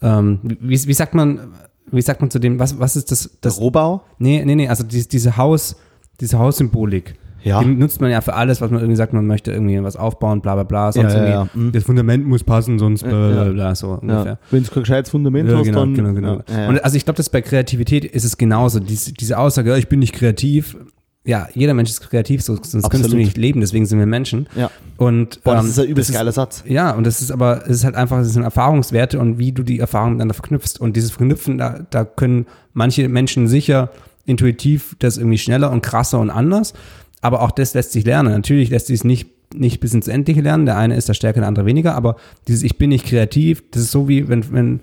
[0.02, 1.54] Ähm, wie, wie sagt man,
[1.92, 4.04] wie sagt man zu dem, was, was ist das, das, Rohbau?
[4.18, 5.76] Nee, nee, nee, also diese, diese Haus,
[6.20, 7.16] diese Haussymbolik.
[7.44, 7.62] Ja.
[7.62, 10.42] Die nutzt man ja für alles, was man irgendwie sagt, man möchte irgendwie was aufbauen,
[10.42, 10.92] bla bla bla.
[10.92, 11.64] Sonst Ja, ja, irgendwie, ja.
[11.66, 11.72] Mhm.
[11.72, 13.52] das Fundament muss passen, sonst bla bla ja.
[13.52, 14.40] bla, so ungefähr.
[14.52, 15.94] Wenn du kein gescheites Fundament Ja, hast, genau, dann...
[15.94, 16.70] genau, genau.
[16.70, 18.80] Und also ich glaube, dass bei Kreativität ist es genauso.
[18.80, 20.78] Diese, diese Aussage, ja, ich bin nicht kreativ.
[21.24, 23.18] Ja, jeder Mensch ist kreativ, so, sonst könntest du Absolut.
[23.18, 24.48] nicht leben, deswegen sind wir Menschen.
[24.56, 24.72] ja.
[24.98, 26.64] Und, Boah, das ähm, ist ein übelst geiler Satz.
[26.68, 29.62] ja, und das ist aber, es ist halt einfach, es sind Erfahrungswerte und wie du
[29.62, 30.80] die Erfahrungen miteinander verknüpfst.
[30.80, 33.92] Und dieses Verknüpfen, da, da können manche Menschen sicher
[34.26, 36.74] intuitiv das irgendwie schneller und krasser und anders.
[37.22, 38.34] Aber auch das lässt sich lernen.
[38.34, 40.66] Natürlich lässt sich es nicht, nicht bis ins Endliche lernen.
[40.66, 41.96] Der eine ist da stärker, der andere weniger.
[41.96, 42.16] Aber
[42.48, 44.80] dieses Ich bin nicht kreativ, das ist so wie, wenn, wenn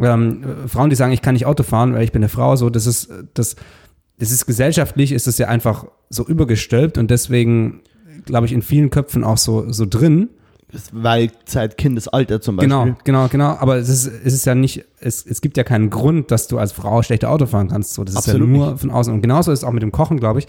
[0.00, 2.70] ähm, Frauen, die sagen, ich kann nicht Auto fahren, weil ich bin eine Frau, so,
[2.70, 3.56] das ist, das,
[4.18, 7.80] das ist gesellschaftlich, ist das ja einfach so übergestülpt und deswegen,
[8.24, 10.28] glaube ich, in vielen Köpfen auch so, so drin.
[10.92, 12.68] Weil seit Kindesalter zum Beispiel.
[12.68, 13.56] Genau, genau, genau.
[13.58, 16.58] Aber es ist, es ist ja nicht, es, es gibt ja keinen Grund, dass du
[16.58, 17.94] als Frau schlechter Auto fahren kannst.
[17.94, 19.12] So, das Absolut ist ja nur von außen.
[19.12, 20.46] Und genauso ist es auch mit dem Kochen, glaube ich,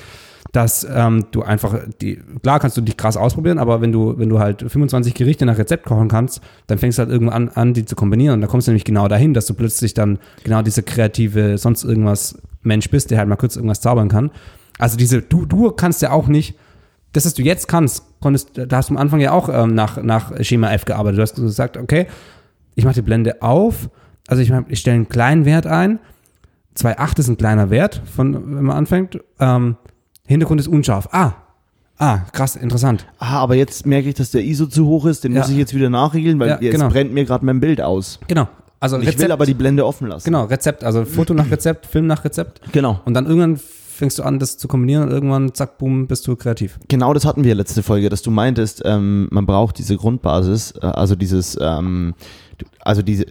[0.51, 4.27] dass ähm, du einfach die, klar kannst du dich krass ausprobieren, aber wenn du, wenn
[4.27, 7.73] du halt 25 Gerichte nach Rezept kochen kannst, dann fängst du halt irgendwann an, an,
[7.73, 8.35] die zu kombinieren.
[8.35, 11.85] Und da kommst du nämlich genau dahin, dass du plötzlich dann genau diese kreative, sonst
[11.85, 14.31] irgendwas Mensch bist, der halt mal kurz irgendwas zaubern kann.
[14.79, 16.55] Also diese, du, du kannst ja auch nicht,
[17.13, 20.01] das, was du jetzt kannst, konntest, da hast du am Anfang ja auch ähm, nach,
[20.01, 21.17] nach Schema F gearbeitet.
[21.17, 22.07] Du hast gesagt, okay,
[22.75, 23.89] ich mache die Blende auf,
[24.27, 25.99] also ich, ich stelle einen kleinen Wert ein,
[26.77, 29.75] 2,8 ist ein kleiner Wert, von, wenn man anfängt, ähm,
[30.27, 31.09] Hintergrund ist unscharf.
[31.11, 31.33] Ah,
[31.97, 33.07] ah, krass, interessant.
[33.17, 35.39] Ah, aber jetzt merke ich, dass der ISO zu hoch ist, den Ja.
[35.41, 36.89] muss ich jetzt wieder nachregeln, weil Ja, jetzt genau.
[36.89, 38.19] brennt mir gerade mein Bild aus.
[38.27, 38.47] Genau.
[38.79, 40.23] Also Und ich will aber die Blende offen lassen.
[40.25, 42.61] genau, Rezept, also Foto nach Rezept, Film nach Rezept.
[42.71, 43.01] Genau.
[43.03, 43.59] Und dann irgendwann
[43.99, 46.79] fängst du an, das zu kombinieren und irgendwann, zack, boom, bist du kreativ.
[46.87, 50.85] Genau das hatten wir letzte Folge, dass du meintest, ähm, man braucht diese Grundbasis, äh,
[50.87, 52.15] also dieses, ähm,
[52.79, 53.25] also diese,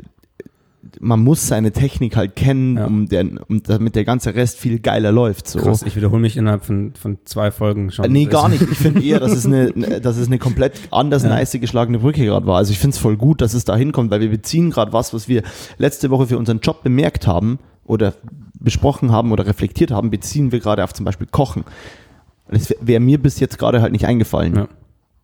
[1.00, 2.86] man muss seine Technik halt kennen, Ja.
[2.86, 5.46] um, der, um damit der ganze Rest viel geiler läuft.
[5.48, 5.58] So.
[5.58, 8.04] Krass, ich wiederhole mich innerhalb von, von zwei Folgen schon.
[8.04, 8.62] Äh, Nee, gar nicht.
[8.62, 11.28] Ich finde eher, dass es eine, ne- dass es eine komplett anders Ja.
[11.30, 12.56] nice geschlagene Brücke gerade war.
[12.56, 15.12] Also ich finde es voll gut, dass es da hinkommt, weil wir beziehen gerade was,
[15.12, 15.42] was wir
[15.76, 18.14] letzte Woche für unseren Job bemerkt haben oder
[18.60, 21.64] besprochen haben oder reflektiert haben, beziehen wir gerade auf zum Beispiel Kochen.
[22.50, 24.56] Das wäre wär mir bis jetzt gerade halt nicht eingefallen.
[24.56, 24.68] Ja.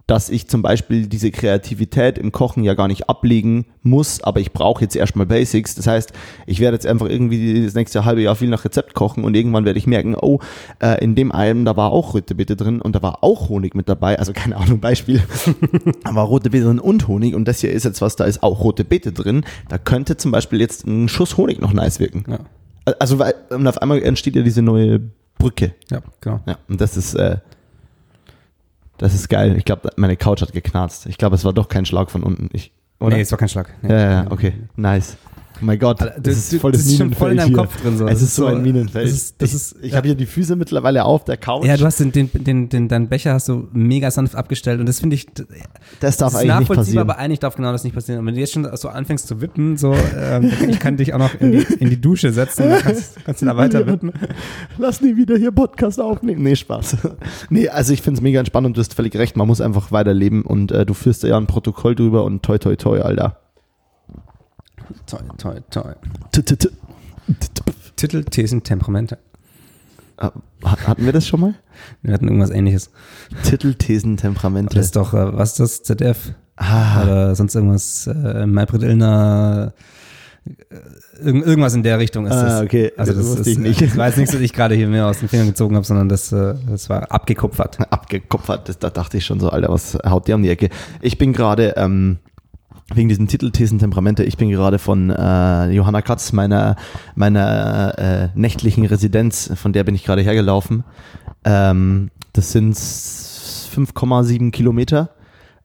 [0.07, 4.53] Dass ich zum Beispiel diese Kreativität im Kochen ja gar nicht ablegen muss, aber ich
[4.53, 5.77] brauche jetzt erstmal Basics.
[5.77, 6.13] Das heißt,
[6.45, 9.65] ich werde jetzt einfach irgendwie das nächste halbe Jahr viel nach Rezept kochen und irgendwann
[9.65, 10.41] werde ich merken, oh,
[10.83, 13.75] äh, in dem Alben, da war auch rote Beete drin und da war auch Honig
[13.75, 14.19] mit dabei.
[14.19, 15.23] Also keine Ahnung, Beispiel.
[16.05, 18.43] da war rote Beete drin und Honig und das hier ist jetzt was, da ist
[18.43, 19.47] auch rote Beete drin.
[19.71, 22.27] Da könnte zum Beispiel jetzt ein Schuss Honig noch nice wirken.
[22.29, 22.41] Ja,
[22.99, 25.01] Also weil, und auf einmal entsteht ja diese neue
[25.39, 25.75] Brücke.
[25.91, 26.41] ja genau.
[26.47, 27.39] Ja, und das ist, äh,
[28.99, 29.57] Das ist geil.
[29.57, 31.07] Ich glaube, meine Couch hat geknarzt.
[31.07, 32.49] Ich glaube, es war doch kein Schlag von unten.
[32.53, 33.17] Ich, oder?
[33.17, 33.69] Nee, es war kein Schlag.
[33.83, 33.91] Nee.
[33.91, 34.53] ja, ja, ja, okay.
[34.77, 35.17] Nice.
[35.61, 37.57] Oh mein Gott, Alter, das, ist voll das, das ist schon voll in deinem hier.
[37.57, 37.97] Kopf drin.
[37.97, 38.07] So.
[38.07, 39.07] Es Das ist so ein Minenfeld.
[39.07, 39.99] Das ist, das ich ich ja.
[39.99, 41.65] habe hier die Füße mittlerweile auf der Couch.
[41.65, 44.87] Ja, du hast den, den, den, den, deinen Becher hast du mega sanft abgestellt und
[44.87, 45.47] das finde ich, das
[46.01, 47.11] das darf ist eigentlich nicht nachvollziehbar, passieren.
[47.11, 48.21] aber eigentlich darf genau das nicht passieren.
[48.21, 51.19] Und wenn du jetzt schon so anfängst zu wippen, so, ähm, ich kann dich auch
[51.19, 54.13] noch in die, in die Dusche setzen dann kannst, kannst du da weiter wippen.
[54.79, 56.43] Lass nie wieder hier Podcast aufnehmen.
[56.43, 56.97] Nee, Spaß.
[57.51, 59.37] nee, also ich finde es mega entspannt und du hast völlig recht.
[59.37, 62.77] Man muss einfach weiterleben und äh, du führst ja ein Protokoll drüber und toi, toi,
[62.77, 63.44] toi, Alter.
[65.07, 65.97] Toll, toll, toll.
[66.33, 66.71] T -t -t
[67.97, 69.19] Titel, Thesen, Temperamente.
[70.19, 70.35] Hat-
[70.87, 71.55] Hatten wir das schon mal?
[72.03, 72.91] Wir hatten irgendwas ähnliches.
[73.43, 74.77] Titel, Thesen, Temperamente.
[74.77, 76.33] Das ist doch, äh, was ist das, ZDF?
[76.57, 79.73] ah, Oder sonst irgendwas, äh, Maybrit Illner,
[80.47, 82.63] äh, irgend, irgendwas in der Richtung ist Ah, das.
[82.63, 82.93] okay.
[82.97, 83.81] Also Das das, wusste ist, ich nicht.
[83.83, 86.09] Das war jetzt nichts, was ich gerade hier mir aus den Fingern gezogen habe, sondern
[86.09, 87.79] das, das war abgekupfert.
[87.91, 88.69] abgekupfert.
[88.69, 90.69] Das, da dachte ich schon so, Alter, was haut der um die Ecke?
[91.01, 92.19] Ich bin gerade, ähm,
[92.93, 96.77] wegen diesem Titel Thesen, Temperamente, ich bin gerade von äh, Johanna Katz, meiner,
[97.15, 100.85] meiner äh, nächtlichen Residenz, von der bin ich gerade hergelaufen.
[101.45, 105.11] Ähm, das sind 5,7 Kilometer.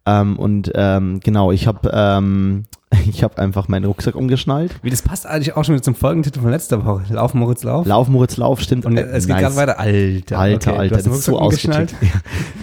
[0.05, 2.65] Ähm, und ähm, genau, ich habe ähm,
[3.05, 4.75] ich hab einfach meinen Rucksack umgeschnallt.
[4.81, 7.13] Wie das passt eigentlich auch schon wieder zum Folgentitel von letzter Woche.
[7.13, 7.85] Lauf, Moritz, lauf.
[7.85, 8.85] Lauf, Moritz, Lauf, stimmt.
[8.85, 9.55] Und es geht Nice.
[9.55, 9.79] gerade weiter.
[9.79, 10.79] Alter, Alter, okay.
[10.79, 11.39] Alter, das ist so.
[11.69, 11.85] Ja.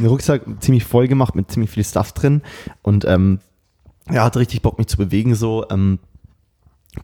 [0.01, 2.43] Den Rucksack ziemlich voll gemacht mit ziemlich viel Stuff drin
[2.83, 3.41] und ähm,
[4.11, 5.65] ja, hatte richtig Bock, mich zu bewegen so.
[5.71, 5.99] Ähm,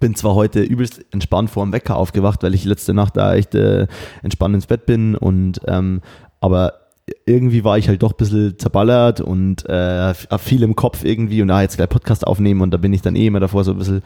[0.00, 3.55] bin zwar heute übelst entspannt vor dem Wecker aufgewacht, weil ich letzte Nacht da echt
[3.55, 3.86] äh,
[4.22, 6.00] entspannt ins Bett bin und ähm,
[6.40, 6.74] aber
[7.26, 11.50] irgendwie war ich halt doch ein bisschen zerballert und äh, viel im Kopf irgendwie und
[11.50, 13.78] ah, jetzt gleich Podcast aufnehmen und da bin ich dann eh immer davor so ein
[13.78, 14.03] bisschen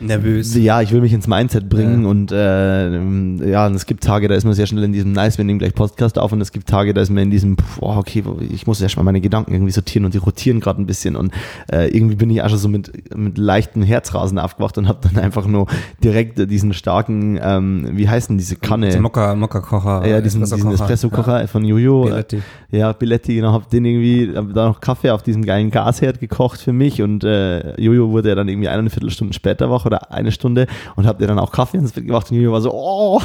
[0.00, 0.54] Nervös.
[0.56, 2.08] ja, ich will mich ins Mindset bringen Ja.
[2.10, 5.38] und äh, ja, und es gibt Tage, da ist man sehr schnell in diesem Nice,
[5.38, 7.78] wir nehmen gleich Podcast auf und es gibt Tage, da ist man in diesem, pff,
[7.80, 10.86] oh, okay, ich muss erst mal meine Gedanken irgendwie sortieren und die rotieren gerade ein
[10.86, 11.32] bisschen und
[11.72, 15.22] äh, irgendwie bin ich auch schon so mit, mit leichten Herzrasen aufgewacht und habe dann
[15.22, 15.66] einfach nur
[16.02, 18.86] direkt diesen starken, ähm, wie heißt denn diese Kanne?
[18.86, 20.06] Diesen Mokka, Mokka-Kocher.
[20.06, 20.74] ja, diesen, Espresso-Kocher.
[20.74, 22.04] Espresso-Kocher von Jojo.
[22.08, 22.42] Ja, Biletti.
[22.70, 26.60] Ja, Biletti, genau, hab den irgendwie, hab da noch Kaffee auf diesem geilen Gasherd gekocht
[26.60, 30.32] für mich und äh, Jojo wurde ja dann irgendwie eine Viertelstunde später wach oder eine
[30.32, 30.66] Stunde
[30.96, 33.20] und hab dir dann auch Kaffee ins Bett gemacht und Jojo war so, oh,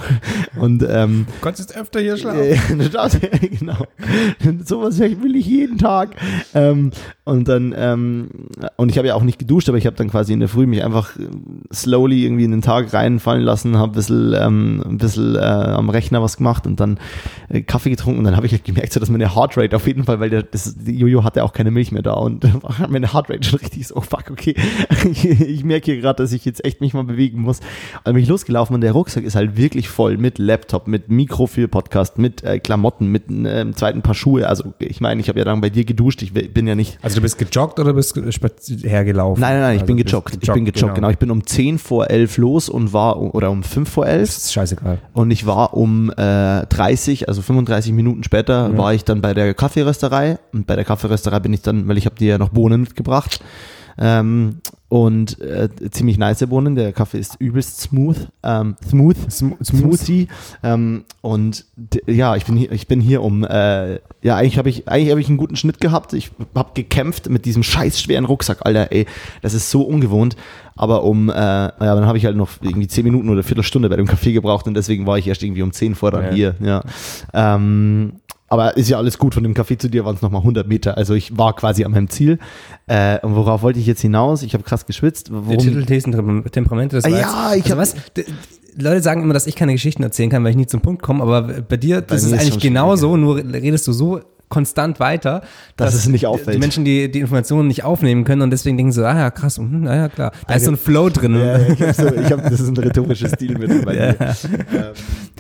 [0.58, 2.42] und ähm, Du konntest öfter hier schlafen.
[2.42, 2.58] äh,
[3.60, 3.78] genau.
[4.66, 6.16] Sowas will ich jeden Tag.
[6.54, 6.92] Ähm,
[7.24, 8.30] und dann, ähm,
[8.78, 10.66] und ich habe ja auch nicht geduscht, aber ich habe dann quasi in der Früh
[10.66, 11.28] mich einfach äh,
[11.74, 15.90] slowly irgendwie in den Tag reinfallen lassen, habe ein bisschen, ähm, ein bisschen äh, am
[15.90, 17.00] Rechner was gemacht und dann
[17.50, 20.04] äh, Kaffee getrunken und dann habe ich halt gemerkt, so, dass meine Heartrate auf jeden
[20.04, 22.46] Fall, weil der, das, die Jojo hatte auch keine Milch mehr da und
[22.90, 24.56] meine Heartrate schon richtig so, oh fuck, okay,
[25.10, 27.60] ich, ich merke hier gerade, dass ich jetzt echt mich mal bewegen muss.
[28.04, 31.48] Also bin ich losgelaufen und der Rucksack ist halt wirklich voll mit Laptop, mit Mikro
[31.48, 34.48] für Podcast, mit äh, Klamotten, mit einem zweiten Paar Schuhe.
[34.48, 37.16] Also ich meine, ich habe ja dann bei dir geduscht, ich bin ja nicht Also
[37.16, 38.16] du bist gejoggt oder bist
[38.84, 39.42] hergelaufen?
[39.42, 40.38] Nein, nein, nein, ich also bin bist gejoggt.
[40.42, 41.10] Ich bin gejoggt, genau.
[41.10, 44.38] Ich bin um 10 vor 11 los und war, oder um 5 vor 11 Das
[44.38, 45.00] ist scheißegal.
[45.14, 49.54] und ich war um äh, 30, also 35 Minuten später, war ich dann bei der
[49.54, 52.82] Kaffeerösterei und bei der Kaffeerösterei bin ich dann, weil ich habe dir ja noch Bohnen
[52.82, 53.42] mitgebracht
[53.98, 54.58] ähm,
[54.90, 56.76] und äh, ziemlich nice Bohnen.
[56.76, 60.28] Der Kaffee ist übelst smooth, ähm, smooth, Sm Smoothie
[60.64, 61.66] ähm, und
[62.08, 65.22] ja, ich bin hier, ich bin hier um, äh, ja eigentlich habe ich eigentlich habe
[65.22, 66.14] ich einen guten Schnitt gehabt.
[66.14, 69.06] Ich habe gekämpft mit diesem scheiß schweren Rucksack, Alter, ey,
[69.42, 70.36] das ist so ungewohnt.
[70.76, 73.98] Aber um, äh, ja, dann habe ich halt noch irgendwie zehn Minuten oder Viertelstunde bei
[73.98, 76.32] dem Kaffee gebraucht und deswegen war ich erst irgendwie um zehn vor dann Ja.
[76.32, 76.56] hier.
[76.60, 76.84] Ja.
[77.34, 78.14] Ähm,
[78.52, 79.34] aber ist ja alles gut.
[79.34, 80.98] Von dem Café zu dir waren es nochmal 100 Meter.
[80.98, 82.38] Also ich war quasi an meinem Ziel.
[82.88, 84.44] Äh, und worauf wollte ich jetzt hinaus?
[84.44, 85.30] Ich habe krass geschwitzt.
[85.30, 88.26] Der Worum, Titel Thesen, Tem- Temperamente, das Ah, ja, ich also hab- was, d- d-
[88.78, 91.22] Leute sagen immer, dass ich keine Geschichten erzählen kann, weil ich nie zum Punkt komme,
[91.24, 94.22] aber bei dir, das mir ist eigentlich genauso, nur redest du so
[94.52, 95.42] konstant weiter,
[95.78, 96.56] Dass es nicht auffällt.
[96.58, 99.58] Die Menschen, die die Informationen nicht aufnehmen können und deswegen denken so, ah ja, krass,
[99.58, 100.32] mhm, na ja, klar.
[100.48, 101.36] Da ist so ein Flow drin.
[101.36, 104.94] ja, ich hab so, ich hab, das ist ein rhetorisches Stilmittel bei mir.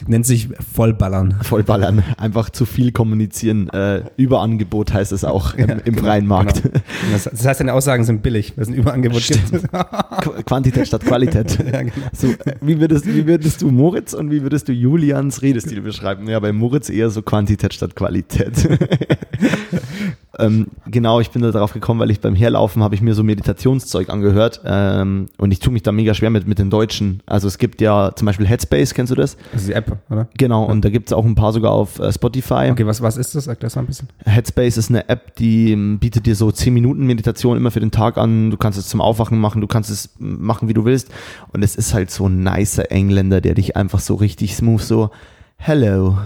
[0.07, 1.35] Nennt sich Vollballern.
[1.43, 2.03] Vollballern.
[2.17, 3.69] Einfach zu viel kommunizieren.
[3.69, 6.63] Äh, Überangebot heißt es auch im, im freien Markt.
[6.63, 6.73] Genau.
[7.13, 9.53] Das, das heißt, deine Aussagen sind billig, weil es ein Überangebot gibt.
[9.53, 11.57] Qu- Quantität statt Qualität.
[11.71, 11.93] Ja, genau.
[12.13, 16.27] So, wie, würdest, wie würdest du Moritz und wie würdest du Julians Redestil beschreiben?
[16.27, 18.67] Ja, bei Moritz eher so Quantität statt Qualität.
[20.39, 23.23] ähm, genau, ich bin da drauf gekommen, weil ich beim Herlaufen habe ich mir so
[23.23, 27.21] Meditationszeug angehört ähm, und ich tue mich da mega schwer mit, mit den Deutschen.
[27.25, 29.37] Also es gibt ja zum Beispiel Headspace, kennst du das?
[29.51, 30.27] Das ist die App, oder?
[30.37, 32.69] Genau, und da gibt es auch ein paar sogar auf äh, Spotify.
[32.71, 33.45] Okay, was, was ist das?
[33.45, 34.07] Sag das mal ein bisschen.
[34.25, 37.91] Headspace ist eine App, die ähm, bietet dir so 10 Minuten Meditation immer für den
[37.91, 38.51] Tag an.
[38.51, 41.09] Du kannst es zum Aufwachen machen, du kannst es machen, wie du willst.
[41.53, 45.11] Und es ist halt so ein nicer Engländer, der dich einfach so richtig smooth so,
[45.57, 46.17] hello,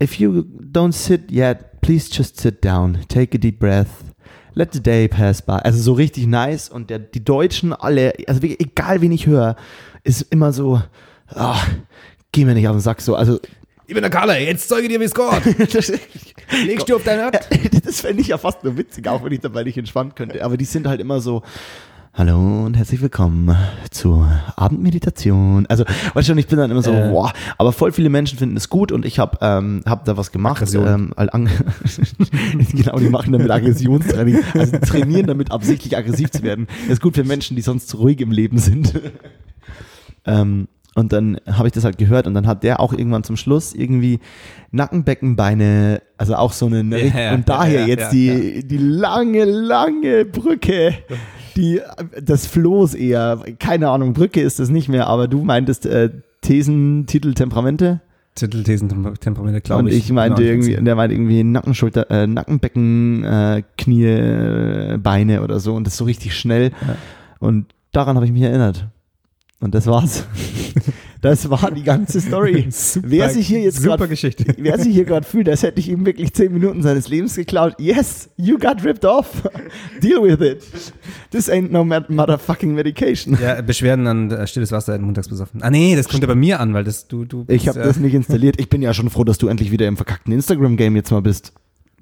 [0.00, 4.12] if you don't sit yet, Please just sit down, take a deep breath.
[4.56, 5.60] Let the day pass by.
[5.62, 6.68] Also so richtig nice.
[6.68, 9.54] Und der, die Deutschen alle, also egal wen ich höre,
[10.02, 10.82] ist immer so,
[11.28, 11.60] ah,
[12.32, 13.14] geh mir nicht auf den Sack so.
[13.14, 13.38] Also
[13.86, 16.00] Ich bin der Kalle, jetzt zeige dir, wie es geht.
[16.64, 17.48] Legst du auf deinen Akt?
[17.86, 20.44] das fände ich ja fast nur witzig, auch wenn ich dabei nicht entspannen könnte.
[20.44, 21.44] Aber die sind halt immer so,
[22.18, 23.54] Hallo und herzlich willkommen
[23.90, 25.66] zur Abendmeditation.
[25.66, 27.12] Also, weißt du, und ich bin dann immer so, Äh.
[27.12, 27.30] wow.
[27.58, 30.62] Aber voll viele Menschen finden es gut und ich habe ähm, hab da was gemacht.
[30.62, 31.12] Aggression.
[31.14, 31.48] Ähm,
[32.72, 34.42] genau, die machen damit Aggressionstraining.
[34.54, 36.68] Also trainieren damit absichtlich aggressiv zu werden.
[36.84, 38.98] Das ist gut für Menschen, die sonst ruhig im Leben sind.
[40.24, 43.36] ähm, und dann habe ich das halt gehört und dann hat der auch irgendwann zum
[43.36, 44.20] Schluss irgendwie
[44.70, 49.44] Nackenbeckenbeine, also auch so eine, eine Ja, ja, und daher ja, jetzt die, die lange,
[49.44, 50.94] lange Brücke,
[51.56, 51.80] die
[52.22, 56.10] das Floß eher, keine Ahnung, Brücke ist das nicht mehr, aber du meintest äh,
[56.42, 58.00] Thesen, Titel, Temperamente
[58.34, 59.96] Titelthesen, Temperamente, glaube und ich.
[59.96, 65.42] ich meinte Genau, irgendwie, der meinte irgendwie Nacken, Schulter, äh, Nackenbecken, äh, Knie, äh, Beine
[65.42, 66.96] oder so und das so richtig schnell Ja.
[67.40, 68.86] und daran habe ich mich erinnert
[69.60, 70.26] und das war's.
[71.22, 72.66] Das war die ganze Story.
[72.70, 74.44] Super, Wer sich hier jetzt super grad- Geschichte.
[74.58, 77.74] Wer sich hier gerade fühlt, als hätte ich ihm wirklich zehn Minuten seines Lebens geklaut.
[77.80, 79.42] Yes, you got ripped off.
[80.00, 80.62] Deal with it.
[81.36, 83.36] This ain't no mad- motherfucking medication.
[83.42, 85.62] Ja, Beschwerden an äh, stilles Wasser in montags besoffen.
[85.62, 87.90] Ah nee, das kommt ja bei mir an, weil das du du Ich habe bist,
[87.90, 88.58] das nicht installiert.
[88.58, 91.52] Ich bin ja schon froh, dass du endlich wieder im verkackten Instagram-Game jetzt mal bist.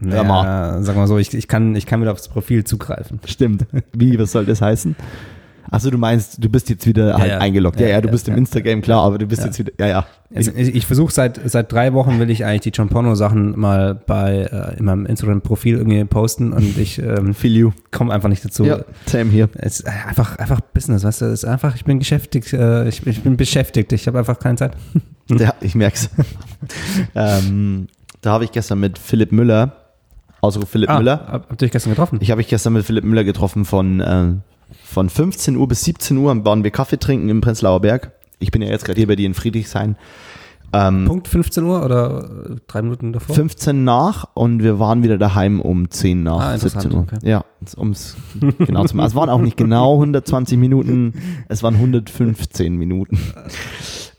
[0.01, 3.19] ja, naja, sag mal so, ich, ich kann ich kann wieder aufs Profil zugreifen.
[3.27, 3.67] Stimmt.
[3.93, 4.95] Wie, was soll das heißen?
[5.71, 7.39] Achso, du meinst, du bist jetzt wieder halt ja.
[7.39, 7.81] eingeloggt.
[7.81, 9.47] Ja, ja, Ja, du ja, bist im Instagram, klar, aber du bist Ja.
[9.47, 10.07] jetzt wieder, ja, ja.
[10.35, 13.59] Also ich ich versuche seit seit drei Wochen will ich eigentlich die John Porno Sachen
[13.59, 17.71] mal bei äh, in meinem Instagram Profil irgendwie posten und ich ähm, Feel you.
[17.93, 18.65] komme einfach nicht dazu.
[18.65, 19.49] Ja, same hier.
[19.55, 23.07] Es ist einfach einfach Business, weißt du, es ist einfach ich bin beschäftigt, äh, ich,
[23.07, 24.73] ich bin beschäftigt, ich habe einfach keine Zeit.
[25.31, 26.11] Ja, ich merk's.
[27.15, 27.87] ähm,
[28.21, 29.73] da habe ich gestern mit Philipp Müller,
[30.41, 32.19] Ausruf Philipp Müller, hab, habt ihr euch gestern getroffen?
[32.21, 34.33] Ich habe mich gestern mit Philipp Müller getroffen von, äh,
[34.83, 38.13] von 15 Uhr bis 17 Uhr waren wir Kaffee trinken im Prenzlauer Berg.
[38.39, 39.97] Ich bin ja jetzt gerade hier bei dir in Friedrichshain.
[40.73, 43.35] Ähm, Punkt 15 Uhr oder äh, drei Minuten davor?
[43.35, 47.03] 15 nach und wir waren wieder daheim um 10 nach Ah, interessant, 17 Uhr.
[47.05, 47.19] okay.
[47.23, 47.45] Ja,
[47.79, 48.17] ums
[48.59, 49.07] genau zu machen.
[49.07, 51.15] Es waren auch nicht genau 120 Minuten,
[51.49, 53.19] es waren 115 Minuten.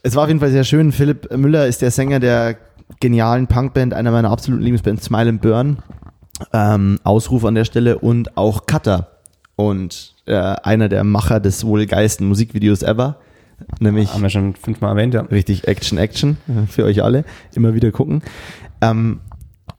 [0.01, 0.91] Es war auf jeden Fall sehr schön.
[0.93, 2.57] Philipp Müller ist der Sänger der
[3.01, 5.77] genialen Punkband, einer meiner absoluten Lieblingsbands, Smile and Burn.
[6.53, 9.14] Ähm, Ausruf an der Stelle und auch Cutter
[9.55, 13.17] und äh, einer der Macher des wohl geilsten Musikvideos ever,
[13.79, 15.21] nämlich Haben wir schon fünfmal erwähnt, ja.
[15.21, 17.25] richtig Action, Action äh, für euch alle.
[17.53, 18.21] Immer wieder gucken.
[18.81, 19.21] Ähm,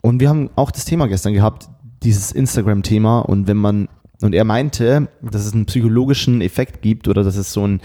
[0.01, 1.69] und wir haben auch das Thema gestern gehabt,
[2.03, 3.21] dieses Instagram-Thema.
[3.21, 3.89] Und wenn man,
[4.23, 7.81] und er meinte, dass es einen psychologischen Effekt gibt oder dass es so ein,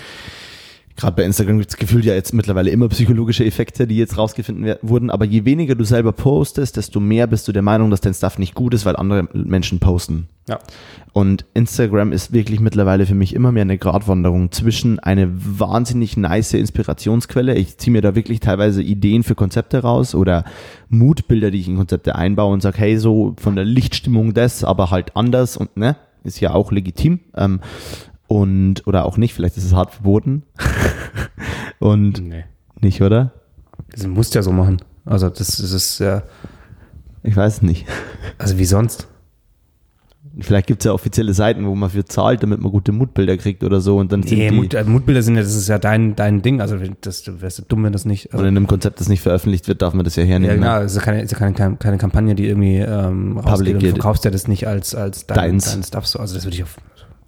[0.95, 4.75] gerade bei Instagram gibt es gefühlt ja jetzt mittlerweile immer psychologische Effekte, die jetzt rausgefunden
[4.81, 5.09] wurden.
[5.09, 8.37] Aber je weniger du selber postest, desto mehr bist du der Meinung, dass dein Stuff
[8.37, 10.27] nicht gut ist, weil andere Menschen posten.
[10.51, 10.59] Ja.
[11.13, 16.53] Und Instagram ist wirklich mittlerweile für mich immer mehr eine Gratwanderung zwischen eine wahnsinnig nice
[16.53, 17.55] Inspirationsquelle.
[17.55, 20.43] Ich ziehe mir da wirklich teilweise Ideen für Konzepte raus oder
[20.89, 24.91] Mutbilder, die ich in Konzepte einbaue und sage, hey, so von der Lichtstimmung das, aber
[24.91, 27.19] halt anders und ne, ist ja auch legitim.
[27.35, 27.59] Ähm,
[28.27, 30.43] und, oder auch nicht, vielleicht ist es hart verboten.
[31.79, 32.45] und Nee.
[32.79, 33.31] nicht, oder?
[33.91, 34.81] Das musst du ja so machen.
[35.05, 36.23] Also das, das ist ja,
[37.23, 37.85] Ich weiß es nicht.
[38.37, 39.07] also wie sonst.
[40.39, 43.63] Vielleicht gibt es ja offizielle Seiten, wo man für zahlt, damit man gute Mutbilder kriegt
[43.63, 43.97] oder so.
[43.97, 46.41] Und dann sind Nee, die, Mut, äh, Mutbilder sind ja, das ist ja dein, dein
[46.41, 46.61] Ding.
[46.61, 48.33] Also das, du wärst ja dumm, wenn das nicht.
[48.33, 50.61] Also, in einem Konzept, das nicht veröffentlicht wird, darf man das ja hernehmen.
[50.61, 50.75] ja, ne?
[50.75, 53.73] genau, es ist ja keine, es ist ja keine, keine Kampagne, die irgendwie ähm, rausgeht
[53.73, 53.91] und geht.
[53.91, 55.73] verkaufst ja das nicht als, als dein, Deins.
[55.73, 56.19] dein Stuff so.
[56.19, 56.77] Also das würde ich auf,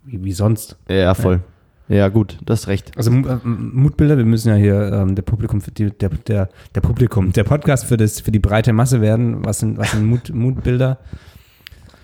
[0.05, 0.77] wie, wie sonst.
[0.87, 1.41] Ja, ja, voll.
[1.89, 2.91] Ja, gut, das ist recht.
[2.95, 6.81] Also äh, Mutbilder, wir müssen ja hier ähm, der Publikum, für die, der, der, der
[6.81, 9.43] Publikum, der Podcast für, das, für die breite Masse werden.
[9.43, 10.99] Was sind, was sind Mut, Mutbilder?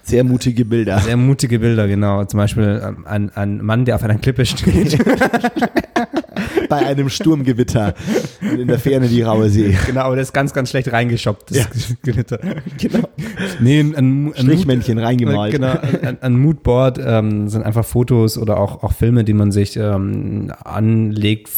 [0.09, 0.99] Sehr mutige Bilder.
[0.99, 2.23] Sehr mutige Bilder, genau.
[2.25, 4.97] Zum Beispiel ähm, ein, ein Mann, der auf einer Klippe steht.
[6.69, 7.93] Bei einem Sturmgewitter
[8.41, 9.75] und in der Ferne die raue See.
[9.87, 11.65] genau, aber das ist ganz, ganz schlecht reingeschoppt, das Ja.
[12.03, 12.39] Gewitter.
[12.77, 13.09] Genau.
[13.59, 15.51] Nee, ein, ein, ein Strichmännchen Mood- reingemalt.
[15.51, 19.77] Genau, ein, ein Moodboard ähm, sind einfach Fotos oder auch, auch Filme, die man sich
[19.77, 21.49] ähm, anlegt,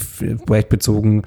[0.45, 1.24] projektbezogen,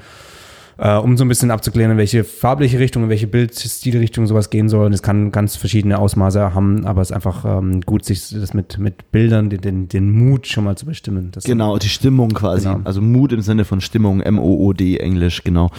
[0.78, 4.68] äh, um so ein bisschen abzuklären, in welche farbliche Richtung, in welche Bildstilrichtung sowas gehen
[4.68, 4.86] soll.
[4.86, 8.54] Und es kann ganz verschiedene Ausmaße haben, aber es ist einfach ähm, gut, sich das
[8.54, 11.30] mit, mit Bildern, den, den, den Mut schon mal zu bestimmen.
[11.32, 12.68] Das Genau, die Stimmung quasi.
[12.68, 12.80] Genau.
[12.84, 15.70] Also Mut im Sinne von Stimmung, M-O-O-D, Englisch, genau.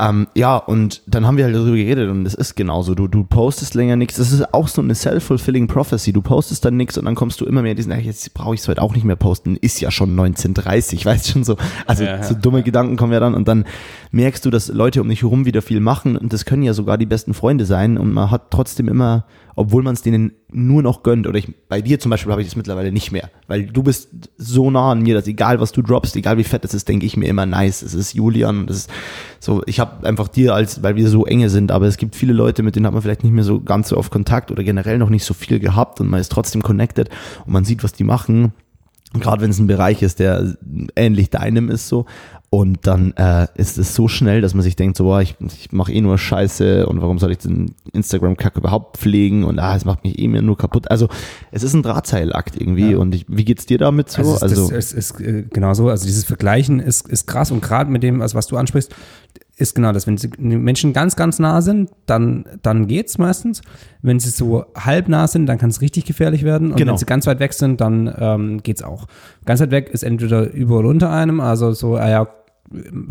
[0.00, 2.94] Ähm, ja, und dann haben wir halt darüber geredet und es ist genauso.
[2.94, 4.16] Du, du postest länger nichts.
[4.16, 6.12] Das ist auch so eine self-fulfilling prophecy.
[6.14, 8.62] Du postest dann nichts und dann kommst du immer mehr diesen, ach, jetzt brauche ich
[8.62, 9.56] es heute auch nicht mehr posten.
[9.56, 11.56] Ist ja schon 1930, weißt schon so.
[11.86, 13.66] Also Ja, ja, so dumme Gedanken kommen ja dann und dann
[14.10, 16.98] merkst du, dass Leute um dich herum wieder viel machen und das können ja sogar
[16.98, 21.02] die besten Freunde sein und man hat trotzdem immer, obwohl man es denen nur noch
[21.02, 23.82] gönnt oder ich, bei dir zum Beispiel habe ich das mittlerweile nicht mehr, weil du
[23.82, 26.88] bist so nah an mir, dass egal was du droppst, egal wie fett es ist,
[26.88, 28.90] denke ich mir immer nice, es ist Julian, das ist
[29.38, 32.32] so, ich habe einfach dir als, weil wir so enge sind, aber es gibt viele
[32.32, 34.98] Leute, mit denen hat man vielleicht nicht mehr so ganz so oft Kontakt oder generell
[34.98, 37.08] noch nicht so viel gehabt und man ist trotzdem connected
[37.46, 38.52] und man sieht, was die machen
[39.18, 40.56] gerade wenn es ein Bereich ist, der
[40.96, 42.06] ähnlich deinem ist so.
[42.52, 45.70] Und dann äh, ist es so schnell, dass man sich denkt, so, boah, ich, ich
[45.70, 49.84] mache eh nur Scheiße und warum soll ich den Instagram-Kack überhaupt pflegen und ah, es
[49.84, 50.90] macht mich eh mir nur kaputt.
[50.90, 51.08] Also
[51.52, 52.98] es ist ein Drahtseilakt irgendwie Ja.
[52.98, 54.22] und ich, wie geht's dir damit so?
[54.22, 55.88] Also, Also, es, das, es ist äh, genau so.
[55.88, 58.92] Also dieses Vergleichen ist, ist krass und gerade mit dem, also was du ansprichst,
[59.60, 60.06] ist genau das.
[60.06, 63.62] Wenn die Menschen ganz, ganz nah sind, dann, dann geht's meistens.
[64.02, 66.70] Wenn sie so halb nah sind, dann kann es richtig gefährlich werden.
[66.72, 66.92] Und Genau.
[66.92, 69.06] wenn sie ganz weit weg sind, dann ähm, geht's auch.
[69.44, 72.26] Ganz weit weg ist entweder über oder unter einem, also so, ah ja,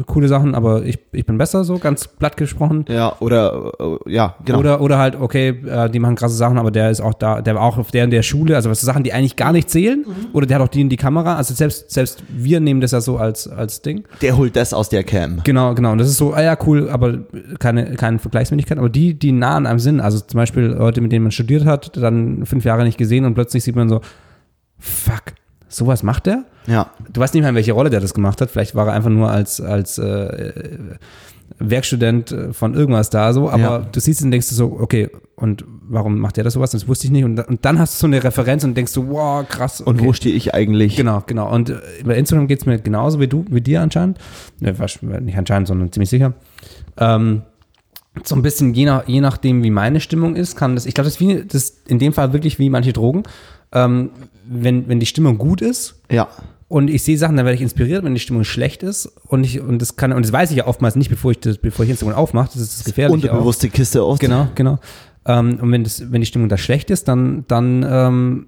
[0.06, 2.86] coole Sachen, aber ich, ich bin besser, so ganz platt gesprochen.
[2.88, 4.60] ja, oder äh, ja, genau.
[4.60, 7.56] Oder, oder halt, okay, äh, die machen krasse Sachen, aber der ist auch da, der
[7.56, 10.06] war auch auf der in der Schule, also was Sachen, die eigentlich gar nicht zählen.
[10.32, 11.36] Oder der hat auch die in die Kamera.
[11.36, 14.06] Also selbst, selbst wir nehmen das ja so als, als Ding.
[14.22, 15.42] der holt das aus der Cam.
[15.44, 15.92] Genau, genau.
[15.92, 17.20] Und das ist so, ah ja, cool, aber
[17.60, 18.78] keine, keine Vergleichsmöglichkeit.
[18.78, 21.66] Aber die, die nah an einem sind, also zum Beispiel Leute, mit denen man studiert
[21.66, 24.00] hat, dann fünf Jahre nicht gesehen und plötzlich sieht man so,
[24.78, 25.34] fuck,
[25.70, 26.44] sowas macht der?
[26.68, 28.52] Ja, Du weißt nicht mehr, in welche Rolle der das gemacht hat.
[28.52, 30.54] Vielleicht war er einfach nur als, als äh,
[31.58, 33.78] Werkstudent äh, von irgendwas da so, aber Ja.
[33.80, 36.72] du siehst es und denkst du so, okay, und warum macht der das sowas?
[36.72, 37.24] Das wusste ich nicht.
[37.24, 39.82] Und, und dann hast du so eine Referenz und denkst so, wow, krass.
[39.82, 40.06] und okay.
[40.08, 40.96] wo stehe ich eigentlich?
[40.96, 41.52] Genau, genau.
[41.52, 44.18] Und äh, bei Instagram geht's mir genauso wie du, wie dir anscheinend.
[44.60, 44.74] Ne,
[45.22, 46.34] nicht anscheinend, sondern ziemlich sicher.
[46.98, 47.42] Ähm,
[48.24, 51.06] so ein bisschen je, nach, je nachdem, wie meine Stimmung ist, kann das, ich glaube,
[51.06, 53.24] das ist wie, das in dem Fall wirklich wie manche Drogen.
[53.72, 54.10] Ähm,
[54.48, 56.28] wenn, wenn die Stimmung gut ist, Ja,
[56.70, 59.60] und ich sehe Sachen, dann werde ich inspiriert, wenn die Stimmung schlecht ist und ich
[59.60, 61.90] und das kann und das weiß ich ja oftmals nicht, bevor ich das, bevor ich
[61.90, 63.34] Instagram aufmache, das ist das Gefährliche auch.
[63.34, 64.22] unterbewusste Kiste oft.
[64.22, 64.78] Genau, genau.
[65.26, 68.48] Ähm, und wenn das wenn die Stimmung da schlecht ist, dann dann ähm,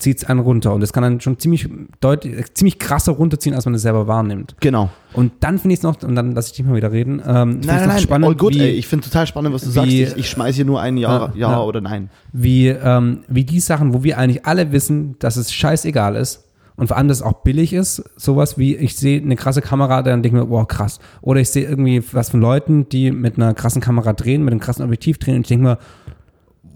[0.00, 1.68] zieht es einen runter und das kann dann schon ziemlich
[2.00, 4.56] deutlich ziemlich krasser runterziehen, als man es selber wahrnimmt.
[4.60, 4.90] Genau.
[5.12, 7.20] Und dann finde ich es noch und dann lasse ich dich mal wieder reden.
[7.26, 8.70] Ähm, Nein, nein, nein, spannend, all gut, wie, ey.
[8.70, 9.90] Ich finde total spannend, was du wie- sagst.
[9.92, 11.62] Ich, ich schmeiß hier nur ein Ja, Ja, ja, ja.
[11.62, 12.10] oder Nein.
[12.32, 16.44] wie, ähm, wie die Sachen, wo wir eigentlich alle wissen, dass es scheißegal ist
[16.76, 20.02] und vor allem, dass es auch billig ist, sowas wie, ich sehe eine krasse Kamera,
[20.02, 20.98] dann denke ich mir, wow, krass.
[21.20, 24.60] Oder ich sehe irgendwie was von Leuten, die mit einer krassen Kamera drehen, mit einem
[24.60, 25.78] krassen Objektiv drehen und ich denke mir,